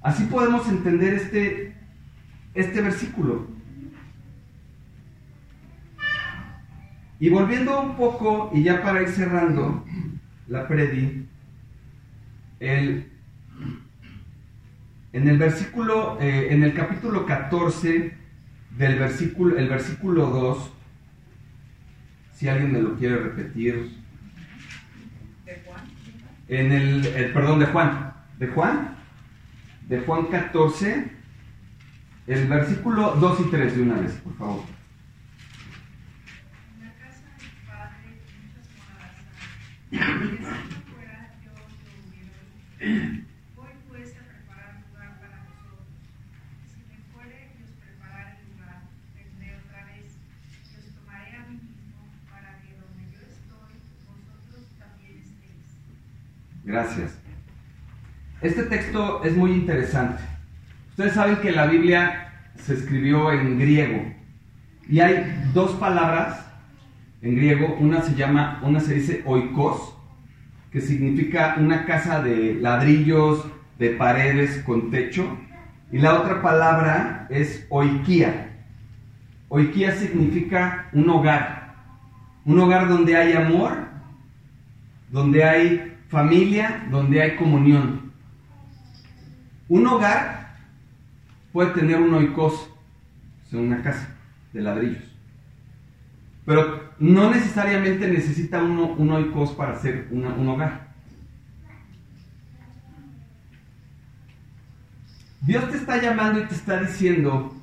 Así 0.00 0.24
podemos 0.24 0.68
entender 0.68 1.14
este, 1.14 1.76
este 2.54 2.80
versículo. 2.80 3.46
Y 7.18 7.28
volviendo 7.28 7.80
un 7.80 7.96
poco, 7.96 8.50
y 8.54 8.62
ya 8.62 8.82
para 8.82 9.02
ir 9.02 9.08
cerrando 9.08 9.84
la 10.48 10.68
predi, 10.68 11.26
el, 12.60 13.15
en 15.12 15.28
el 15.28 15.38
versículo, 15.38 16.18
eh, 16.20 16.48
en 16.50 16.62
el 16.62 16.74
capítulo 16.74 17.26
14 17.26 18.16
del 18.76 18.98
versículo, 18.98 19.58
el 19.58 19.68
versículo 19.68 20.26
2, 20.26 20.72
si 22.34 22.48
alguien 22.48 22.72
me 22.72 22.80
lo 22.80 22.94
quiere 22.96 23.16
repetir, 23.16 23.96
en 26.48 26.72
el, 26.72 27.06
el, 27.06 27.32
perdón, 27.32 27.60
de 27.60 27.66
Juan, 27.66 28.12
de 28.38 28.46
Juan, 28.48 28.96
de 29.88 30.00
Juan 30.00 30.26
14, 30.26 31.16
el 32.26 32.48
versículo 32.48 33.14
2 33.20 33.40
y 33.40 33.50
3 33.50 33.76
de 33.76 33.82
una 33.82 34.00
vez, 34.00 34.12
por 34.14 34.36
favor. 34.36 34.64
En 36.74 36.84
la 36.84 36.92
casa 36.98 37.22
de 37.22 37.44
mi 37.44 37.50
padre 37.62 38.18
muchas 38.42 38.66
moradas 38.74 39.14
si 39.90 39.96
no 40.42 40.50
fuera, 40.90 41.16
yo 41.38 41.54
lo 41.54 41.62
hubiera 42.10 42.34
dicho. 42.42 43.46
Voy 43.54 43.74
pues 43.88 44.10
a 44.18 44.26
preparar 44.26 44.82
lugar 44.90 45.10
para 45.22 45.46
vosotros. 45.46 45.86
Y 46.58 46.68
si 46.68 46.82
me 46.90 46.98
fuere 47.14 47.54
y 47.54 47.62
os 47.62 47.70
preparare 47.78 48.42
lugar, 48.50 48.90
vendré 49.14 49.54
otra 49.62 49.86
vez 49.86 50.18
y 50.66 50.74
os 50.82 50.86
tomaré 50.98 51.30
a 51.30 51.46
mí 51.46 51.62
mismo 51.62 52.10
para 52.26 52.58
que 52.58 52.74
donde 52.74 53.06
yo 53.14 53.22
estoy, 53.22 53.86
vosotros 54.02 54.66
también 54.82 55.22
estéis. 55.22 55.78
Gracias. 56.76 57.18
Este 58.42 58.64
texto 58.64 59.24
es 59.24 59.34
muy 59.34 59.52
interesante. 59.52 60.22
Ustedes 60.90 61.14
saben 61.14 61.36
que 61.36 61.50
la 61.50 61.64
Biblia 61.64 62.34
se 62.56 62.74
escribió 62.74 63.32
en 63.32 63.58
griego 63.58 64.12
y 64.86 65.00
hay 65.00 65.50
dos 65.54 65.70
palabras 65.76 66.38
en 67.22 67.34
griego. 67.34 67.78
Una 67.80 68.02
se 68.02 68.14
llama, 68.14 68.60
una 68.62 68.80
se 68.80 68.92
dice 68.92 69.22
oikos, 69.24 69.96
que 70.70 70.82
significa 70.82 71.56
una 71.58 71.86
casa 71.86 72.22
de 72.22 72.58
ladrillos, 72.60 73.46
de 73.78 73.92
paredes 73.92 74.62
con 74.66 74.90
techo, 74.90 75.34
y 75.90 75.96
la 75.96 76.20
otra 76.20 76.42
palabra 76.42 77.26
es 77.30 77.66
oikia. 77.70 78.50
Oikia 79.48 79.92
significa 79.92 80.90
un 80.92 81.08
hogar, 81.08 81.74
un 82.44 82.60
hogar 82.60 82.86
donde 82.86 83.16
hay 83.16 83.32
amor, 83.32 83.78
donde 85.10 85.42
hay 85.42 85.95
familia, 86.08 86.86
donde 86.90 87.22
hay 87.22 87.36
comunión. 87.36 88.12
Un 89.68 89.86
hogar 89.86 90.56
puede 91.52 91.70
tener 91.70 92.00
un 92.00 92.14
oikos, 92.14 92.54
o 93.46 93.50
sea, 93.50 93.58
una 93.60 93.82
casa 93.82 94.08
de 94.52 94.60
ladrillos. 94.62 95.02
Pero 96.44 96.92
no 97.00 97.30
necesariamente 97.30 98.08
necesita 98.08 98.62
uno, 98.62 98.92
un 98.92 99.10
oikos 99.10 99.50
para 99.52 99.78
ser 99.80 100.08
una- 100.12 100.34
un 100.34 100.48
hogar. 100.48 100.86
Dios 105.40 105.70
te 105.70 105.76
está 105.76 106.00
llamando 106.00 106.40
y 106.40 106.46
te 106.46 106.54
está 106.54 106.80
diciendo, 106.82 107.54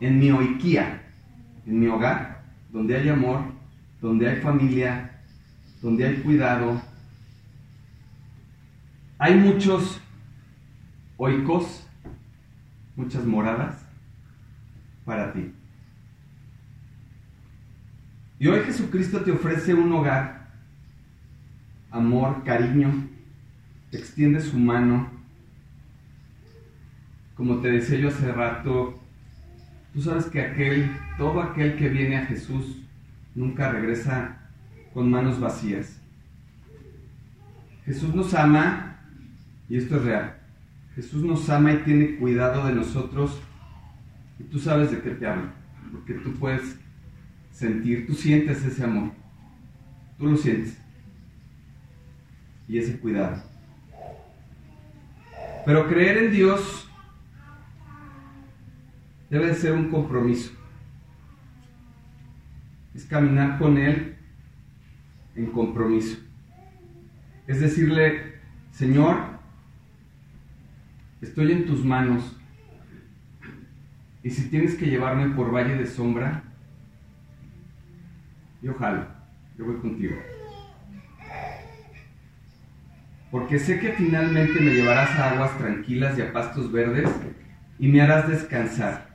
en 0.00 0.18
mi 0.18 0.30
oikia, 0.30 1.02
en 1.66 1.80
mi 1.80 1.86
hogar, 1.86 2.42
donde 2.70 2.96
hay 2.96 3.08
amor, 3.08 3.40
donde 4.00 4.28
hay 4.28 4.36
familia, 4.40 5.18
donde 5.82 6.06
hay 6.06 6.16
cuidado, 6.18 6.80
hay 9.20 9.36
muchos 9.36 10.00
oikos, 11.18 11.86
muchas 12.96 13.26
moradas 13.26 13.86
para 15.04 15.34
ti. 15.34 15.52
Y 18.38 18.46
hoy 18.46 18.60
Jesucristo 18.60 19.20
te 19.20 19.30
ofrece 19.30 19.74
un 19.74 19.92
hogar, 19.92 20.48
amor, 21.90 22.42
cariño, 22.44 22.90
te 23.90 23.98
extiende 23.98 24.40
su 24.40 24.58
mano. 24.58 25.10
Como 27.34 27.58
te 27.58 27.70
decía 27.70 27.98
yo 27.98 28.08
hace 28.08 28.32
rato, 28.32 28.98
tú 29.92 30.00
sabes 30.00 30.24
que 30.26 30.40
aquel, 30.40 30.90
todo 31.18 31.42
aquel 31.42 31.76
que 31.76 31.90
viene 31.90 32.16
a 32.16 32.26
Jesús 32.26 32.82
nunca 33.34 33.70
regresa 33.70 34.38
con 34.94 35.10
manos 35.10 35.38
vacías. 35.38 36.00
Jesús 37.84 38.14
nos 38.14 38.32
ama 38.32 38.89
y 39.70 39.76
esto 39.76 39.96
es 39.96 40.04
real. 40.04 40.36
Jesús 40.96 41.24
nos 41.24 41.48
ama 41.48 41.72
y 41.72 41.78
tiene 41.78 42.16
cuidado 42.16 42.66
de 42.66 42.74
nosotros 42.74 43.40
y 44.38 44.42
tú 44.42 44.58
sabes 44.58 44.90
de 44.90 45.00
qué 45.00 45.10
te 45.10 45.26
hablo, 45.26 45.48
porque 45.92 46.14
tú 46.14 46.34
puedes 46.34 46.76
sentir, 47.52 48.06
tú 48.06 48.14
sientes 48.14 48.64
ese 48.64 48.82
amor, 48.82 49.12
tú 50.18 50.26
lo 50.26 50.36
sientes 50.36 50.76
y 52.66 52.78
ese 52.78 52.98
cuidado. 52.98 53.40
Pero 55.64 55.86
creer 55.88 56.18
en 56.18 56.32
Dios 56.32 56.90
debe 59.30 59.46
de 59.46 59.54
ser 59.54 59.72
un 59.72 59.88
compromiso. 59.88 60.50
Es 62.92 63.04
caminar 63.04 63.56
con 63.58 63.78
Él 63.78 64.16
en 65.36 65.46
compromiso. 65.46 66.18
Es 67.46 67.60
decirle, 67.60 68.40
Señor, 68.72 69.39
estoy 71.20 71.52
en 71.52 71.66
tus 71.66 71.84
manos. 71.84 72.36
Y 74.22 74.30
si 74.30 74.48
tienes 74.50 74.74
que 74.74 74.86
llevarme 74.86 75.34
por 75.34 75.54
valle 75.54 75.76
de 75.76 75.86
sombra, 75.86 76.44
yo 78.62 78.74
jalo, 78.74 79.06
yo 79.56 79.64
voy 79.64 79.76
contigo. 79.76 80.16
Porque 83.30 83.58
sé 83.58 83.78
que 83.78 83.92
finalmente 83.92 84.60
me 84.60 84.74
llevarás 84.74 85.10
a 85.10 85.30
aguas 85.30 85.56
tranquilas 85.56 86.18
y 86.18 86.22
a 86.22 86.32
pastos 86.32 86.70
verdes 86.70 87.08
y 87.78 87.88
me 87.88 88.02
harás 88.02 88.28
descansar. 88.28 89.08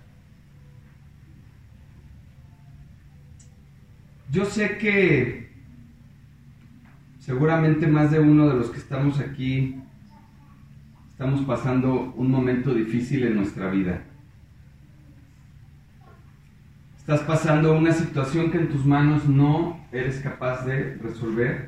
Yo 4.32 4.46
sé 4.46 4.78
que 4.78 5.52
seguramente 7.20 7.88
más 7.88 8.12
de 8.12 8.20
uno 8.20 8.48
de 8.48 8.56
los 8.56 8.70
que 8.70 8.80
estamos 8.80 9.20
aquí 9.20 9.82
estamos 11.16 11.46
pasando 11.46 12.14
un 12.18 12.30
momento 12.30 12.74
difícil 12.74 13.24
en 13.24 13.38
nuestra 13.38 13.70
vida. 13.70 14.04
Estás 16.98 17.22
pasando 17.22 17.78
una 17.78 17.94
situación 17.94 18.52
que 18.52 18.58
en 18.58 18.68
tus 18.68 18.86
manos 18.86 19.26
no 19.26 19.80
eres 19.94 20.20
capaz 20.20 20.66
de 20.66 20.96
resolver. 20.96 21.68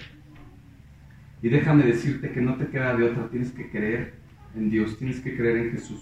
Y 1.42 1.48
déjame 1.48 1.86
decirte 1.86 2.34
que 2.34 2.42
no 2.42 2.58
te 2.58 2.68
queda 2.68 2.94
de 2.98 3.06
otra, 3.06 3.30
tienes 3.30 3.54
que 3.54 3.72
creer 3.72 4.16
en 4.54 4.70
Dios, 4.70 4.98
tienes 4.98 5.22
que 5.22 5.38
creer 5.38 5.56
en 5.56 5.72
Jesús. 5.72 6.02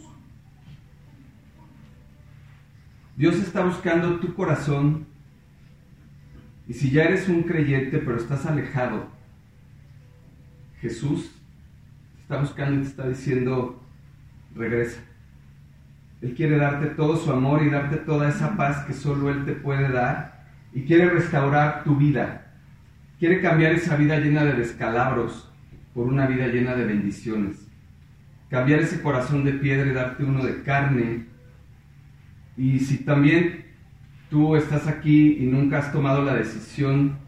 Dios 3.15 3.35
está 3.35 3.63
buscando 3.63 4.19
tu 4.19 4.33
corazón 4.33 5.05
y 6.67 6.73
si 6.73 6.89
ya 6.89 7.03
eres 7.03 7.29
un 7.29 7.43
creyente 7.43 7.99
pero 7.99 8.17
estás 8.17 8.47
alejado, 8.47 9.07
Jesús 10.81 11.34
está 12.25 12.37
buscando 12.37 12.79
y 12.79 12.81
te 12.81 12.87
está 12.87 13.07
diciendo, 13.07 13.79
regresa. 14.55 14.99
Él 16.23 16.33
quiere 16.33 16.57
darte 16.57 16.87
todo 16.87 17.17
su 17.17 17.31
amor 17.31 17.61
y 17.61 17.69
darte 17.69 17.97
toda 17.97 18.27
esa 18.29 18.57
paz 18.57 18.83
que 18.85 18.93
solo 18.93 19.29
Él 19.29 19.45
te 19.45 19.51
puede 19.51 19.89
dar 19.89 20.43
y 20.73 20.85
quiere 20.85 21.07
restaurar 21.07 21.83
tu 21.83 21.95
vida. 21.95 22.47
Quiere 23.19 23.41
cambiar 23.41 23.73
esa 23.73 23.95
vida 23.95 24.17
llena 24.17 24.43
de 24.43 24.53
descalabros 24.53 25.51
por 25.93 26.07
una 26.07 26.25
vida 26.25 26.47
llena 26.47 26.73
de 26.73 26.85
bendiciones. 26.85 27.67
Cambiar 28.49 28.79
ese 28.79 29.03
corazón 29.03 29.43
de 29.43 29.53
piedra 29.53 29.85
y 29.87 29.93
darte 29.93 30.23
uno 30.23 30.43
de 30.43 30.63
carne. 30.63 31.25
Y 32.57 32.79
si 32.79 33.03
también 33.03 33.65
tú 34.31 34.55
estás 34.55 34.87
aquí 34.87 35.37
y 35.41 35.45
nunca 35.45 35.77
has 35.77 35.91
tomado 35.91 36.23
la 36.23 36.33
decisión 36.33 37.19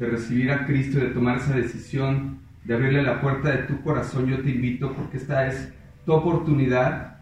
de 0.00 0.06
recibir 0.06 0.50
a 0.50 0.66
Cristo 0.66 0.98
y 0.98 1.02
de 1.02 1.10
tomar 1.10 1.36
esa 1.36 1.54
decisión 1.54 2.42
de 2.64 2.74
abrirle 2.74 3.02
la 3.02 3.20
puerta 3.20 3.50
de 3.50 3.64
tu 3.64 3.82
corazón, 3.82 4.26
yo 4.26 4.40
te 4.40 4.50
invito 4.50 4.94
porque 4.94 5.18
esta 5.18 5.46
es 5.46 5.72
tu 6.04 6.12
oportunidad. 6.12 7.18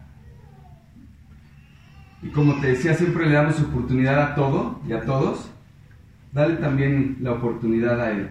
Y 2.21 2.29
como 2.29 2.59
te 2.61 2.67
decía, 2.67 2.93
siempre 2.93 3.25
le 3.25 3.33
damos 3.33 3.59
oportunidad 3.59 4.21
a 4.21 4.35
todo 4.35 4.81
y 4.87 4.93
a 4.93 5.01
todos. 5.01 5.51
Dale 6.31 6.55
también 6.55 7.17
la 7.19 7.33
oportunidad 7.33 7.99
a 7.99 8.11
Él. 8.11 8.29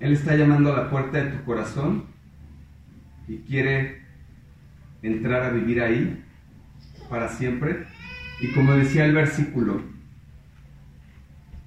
Él 0.00 0.12
está 0.12 0.34
llamando 0.34 0.72
a 0.72 0.76
la 0.76 0.90
puerta 0.90 1.18
de 1.18 1.30
tu 1.30 1.44
corazón 1.44 2.04
y 3.28 3.38
quiere 3.38 4.02
entrar 5.02 5.44
a 5.44 5.50
vivir 5.50 5.80
ahí 5.80 6.24
para 7.08 7.28
siempre. 7.28 7.86
Y 8.40 8.52
como 8.52 8.72
decía 8.72 9.04
el 9.04 9.14
versículo, 9.14 9.80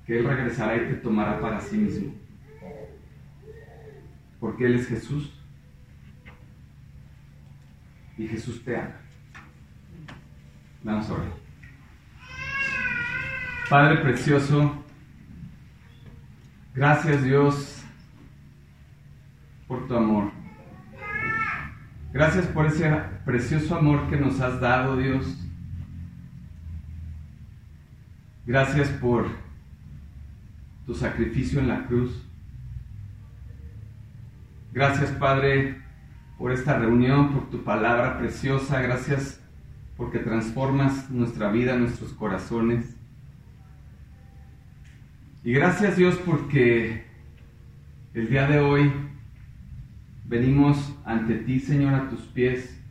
que 0.05 0.19
Él 0.19 0.26
regresará 0.26 0.76
y 0.76 0.88
te 0.89 0.95
tomará 0.95 1.39
para 1.39 1.61
sí 1.61 1.78
mismo 1.78 2.20
porque 4.41 4.65
Él 4.65 4.75
es 4.75 4.87
Jesús 4.87 5.31
y 8.17 8.27
Jesús 8.27 8.61
te 8.65 8.75
ama. 8.75 8.95
Vamos 10.83 11.09
a 11.09 11.13
orar. 11.13 11.33
Padre 13.69 14.01
precioso, 14.01 14.83
gracias 16.73 17.23
Dios 17.23 17.83
por 19.67 19.87
tu 19.87 19.95
amor. 19.95 20.31
Gracias 22.11 22.47
por 22.47 22.65
ese 22.65 22.89
precioso 23.23 23.77
amor 23.77 24.09
que 24.09 24.17
nos 24.17 24.41
has 24.41 24.59
dado, 24.59 24.97
Dios. 24.97 25.37
Gracias 28.45 28.89
por 28.89 29.27
tu 30.85 30.95
sacrificio 30.95 31.59
en 31.59 31.67
la 31.67 31.85
cruz. 31.85 32.30
Gracias, 34.74 35.11
Padre, 35.11 35.82
por 36.38 36.53
esta 36.53 36.80
reunión, 36.80 37.34
por 37.34 37.49
tu 37.49 37.63
palabra 37.65 38.17
preciosa. 38.17 38.82
Gracias 38.82 39.41
porque 39.97 40.19
transformas 40.19 41.09
nuestra 41.09 41.51
vida, 41.51 41.76
nuestros 41.76 42.13
corazones. 42.13 42.95
Y 45.43 45.51
gracias, 45.51 45.97
Dios, 45.97 46.15
porque 46.26 47.03
el 48.13 48.30
día 48.30 48.47
de 48.47 48.59
hoy 48.59 48.93
venimos 50.24 50.95
ante 51.03 51.36
ti, 51.36 51.59
Señor, 51.59 51.93
a 51.93 52.09
tus 52.09 52.22
pies. 52.22 52.82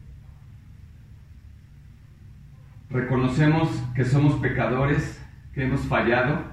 Reconocemos 2.91 3.70
que 3.95 4.05
somos 4.05 4.35
pecadores, 4.35 5.18
que 5.55 5.64
hemos 5.64 5.81
fallado 5.83 6.49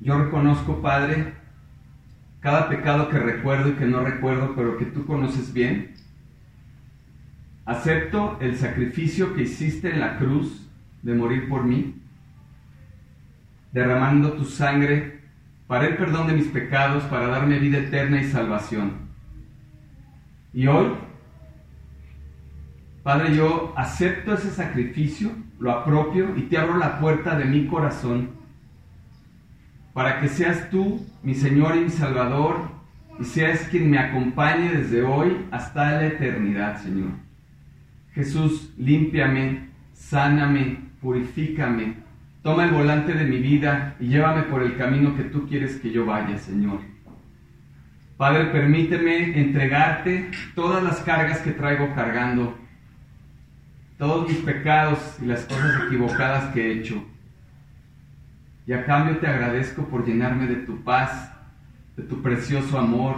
Yo 0.00 0.18
reconozco, 0.18 0.80
Padre, 0.80 1.34
cada 2.40 2.70
pecado 2.70 3.10
que 3.10 3.18
recuerdo 3.18 3.68
y 3.68 3.72
que 3.72 3.84
no 3.84 4.00
recuerdo, 4.00 4.54
pero 4.56 4.78
que 4.78 4.86
tú 4.86 5.04
conoces 5.04 5.52
bien. 5.52 5.94
Acepto 7.66 8.38
el 8.40 8.56
sacrificio 8.56 9.34
que 9.34 9.42
hiciste 9.42 9.90
en 9.90 10.00
la 10.00 10.16
cruz 10.16 10.66
de 11.02 11.14
morir 11.14 11.48
por 11.48 11.64
mí, 11.64 12.00
derramando 13.72 14.32
tu 14.32 14.46
sangre 14.46 15.20
para 15.66 15.86
el 15.86 15.96
perdón 15.96 16.26
de 16.28 16.32
mis 16.32 16.48
pecados, 16.48 17.04
para 17.04 17.28
darme 17.28 17.58
vida 17.58 17.78
eterna 17.78 18.22
y 18.22 18.24
salvación. 18.24 18.92
Y 20.54 20.66
hoy, 20.66 20.94
Padre, 23.02 23.36
yo 23.36 23.74
acepto 23.76 24.32
ese 24.32 24.50
sacrificio, 24.50 25.30
lo 25.58 25.70
apropio 25.70 26.34
y 26.36 26.42
te 26.42 26.56
abro 26.56 26.78
la 26.78 26.98
puerta 26.98 27.36
de 27.36 27.44
mi 27.44 27.66
corazón 27.66 28.39
para 29.92 30.20
que 30.20 30.28
seas 30.28 30.70
tú 30.70 31.04
mi 31.22 31.34
Señor 31.34 31.76
y 31.76 31.80
mi 31.80 31.90
Salvador 31.90 32.68
y 33.18 33.24
seas 33.24 33.60
quien 33.70 33.90
me 33.90 33.98
acompañe 33.98 34.72
desde 34.72 35.02
hoy 35.02 35.46
hasta 35.50 35.92
la 35.92 36.06
eternidad, 36.06 36.80
Señor. 36.80 37.10
Jesús, 38.14 38.72
límpiame, 38.78 39.68
sáname, 39.92 40.78
purifícame, 41.00 41.96
toma 42.42 42.64
el 42.64 42.70
volante 42.70 43.12
de 43.12 43.24
mi 43.24 43.38
vida 43.38 43.96
y 44.00 44.08
llévame 44.08 44.44
por 44.44 44.62
el 44.62 44.76
camino 44.76 45.16
que 45.16 45.24
tú 45.24 45.46
quieres 45.48 45.76
que 45.76 45.90
yo 45.90 46.06
vaya, 46.06 46.38
Señor. 46.38 46.80
Padre, 48.16 48.46
permíteme 48.46 49.38
entregarte 49.38 50.30
todas 50.54 50.82
las 50.82 51.00
cargas 51.00 51.38
que 51.38 51.52
traigo 51.52 51.94
cargando, 51.94 52.58
todos 53.98 54.28
mis 54.28 54.38
pecados 54.38 55.16
y 55.22 55.26
las 55.26 55.44
cosas 55.44 55.84
equivocadas 55.86 56.52
que 56.52 56.66
he 56.66 56.80
hecho. 56.80 57.02
Y 58.70 58.72
a 58.72 58.86
cambio 58.86 59.18
te 59.18 59.26
agradezco 59.26 59.82
por 59.86 60.06
llenarme 60.06 60.46
de 60.46 60.54
tu 60.54 60.84
paz, 60.84 61.28
de 61.96 62.04
tu 62.04 62.22
precioso 62.22 62.78
amor, 62.78 63.16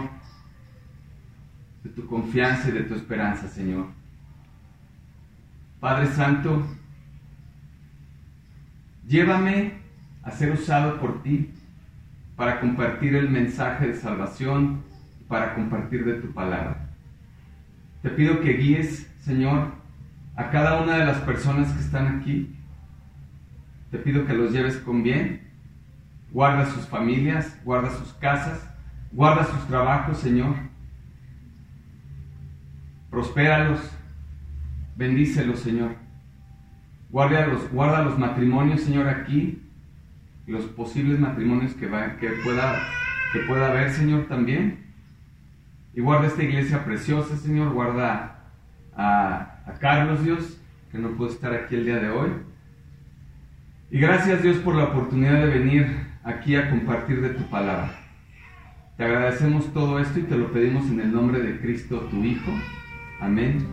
de 1.83 1.91
tu 1.91 2.07
confianza 2.07 2.69
y 2.69 2.71
de 2.71 2.81
tu 2.81 2.95
esperanza, 2.95 3.47
Señor. 3.47 3.85
Padre 5.79 6.07
Santo, 6.07 6.65
llévame 9.07 9.73
a 10.23 10.31
ser 10.31 10.53
usado 10.53 10.99
por 10.99 11.21
ti 11.21 11.51
para 12.35 12.59
compartir 12.59 13.15
el 13.15 13.29
mensaje 13.29 13.89
de 13.89 13.93
salvación, 13.93 14.81
para 15.27 15.53
compartir 15.53 16.03
de 16.03 16.15
tu 16.15 16.33
palabra. 16.33 16.89
Te 18.01 18.09
pido 18.09 18.41
que 18.41 18.53
guíes, 18.53 19.07
Señor, 19.19 19.67
a 20.35 20.49
cada 20.49 20.81
una 20.81 20.97
de 20.97 21.05
las 21.05 21.19
personas 21.19 21.71
que 21.73 21.79
están 21.79 22.07
aquí 22.17 22.57
te 23.93 23.99
pido 23.99 24.25
que 24.25 24.33
los 24.33 24.51
lleves 24.51 24.77
con 24.77 25.03
bien. 25.03 25.42
Guarda 26.33 26.65
sus 26.65 26.87
familias, 26.87 27.59
guarda 27.63 27.91
sus 27.91 28.11
casas, 28.13 28.67
guarda 29.11 29.45
sus 29.45 29.67
trabajos, 29.67 30.17
Señor. 30.17 30.55
Prospéralos, 33.11 33.79
bendícelos, 34.95 35.59
Señor. 35.59 35.95
Guarda 37.11 37.45
los, 37.45 37.71
guarda 37.71 38.01
los 38.01 38.17
matrimonios, 38.17 38.81
Señor, 38.81 39.07
aquí, 39.07 39.61
los 40.47 40.63
posibles 40.65 41.19
matrimonios 41.19 41.75
que, 41.75 41.85
va, 41.85 42.17
que, 42.17 42.29
pueda, 42.43 42.83
que 43.31 43.39
pueda 43.41 43.67
haber, 43.67 43.91
Señor, 43.91 44.25
también. 44.25 44.87
Y 45.93 46.01
guarda 46.01 46.25
esta 46.25 46.41
iglesia 46.41 46.83
preciosa, 46.83 47.37
Señor. 47.37 47.73
Guarda 47.73 48.39
a, 48.97 49.59
a 49.67 49.73
Carlos, 49.79 50.23
Dios, 50.23 50.59
que 50.91 50.97
no 50.97 51.09
puede 51.09 51.33
estar 51.33 51.53
aquí 51.53 51.75
el 51.75 51.85
día 51.85 51.99
de 51.99 52.09
hoy. 52.09 52.31
Y 53.91 53.99
gracias 53.99 54.41
Dios 54.41 54.57
por 54.57 54.73
la 54.73 54.85
oportunidad 54.85 55.33
de 55.33 55.59
venir 55.59 56.12
aquí 56.23 56.55
a 56.55 56.69
compartir 56.69 57.21
de 57.21 57.29
tu 57.29 57.43
palabra. 57.49 57.91
Te 58.97 59.03
agradecemos 59.03 59.73
todo 59.73 59.99
esto 59.99 60.19
y 60.19 60.23
te 60.23 60.37
lo 60.37 60.51
pedimos 60.51 60.85
en 60.89 60.99
el 60.99 61.11
nombre 61.11 61.39
de 61.39 61.59
Cristo, 61.59 61.99
tu 62.11 62.23
Hijo. 62.23 62.51
Amén 63.19 63.65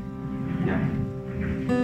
y 0.67 0.71
amén. 0.71 1.80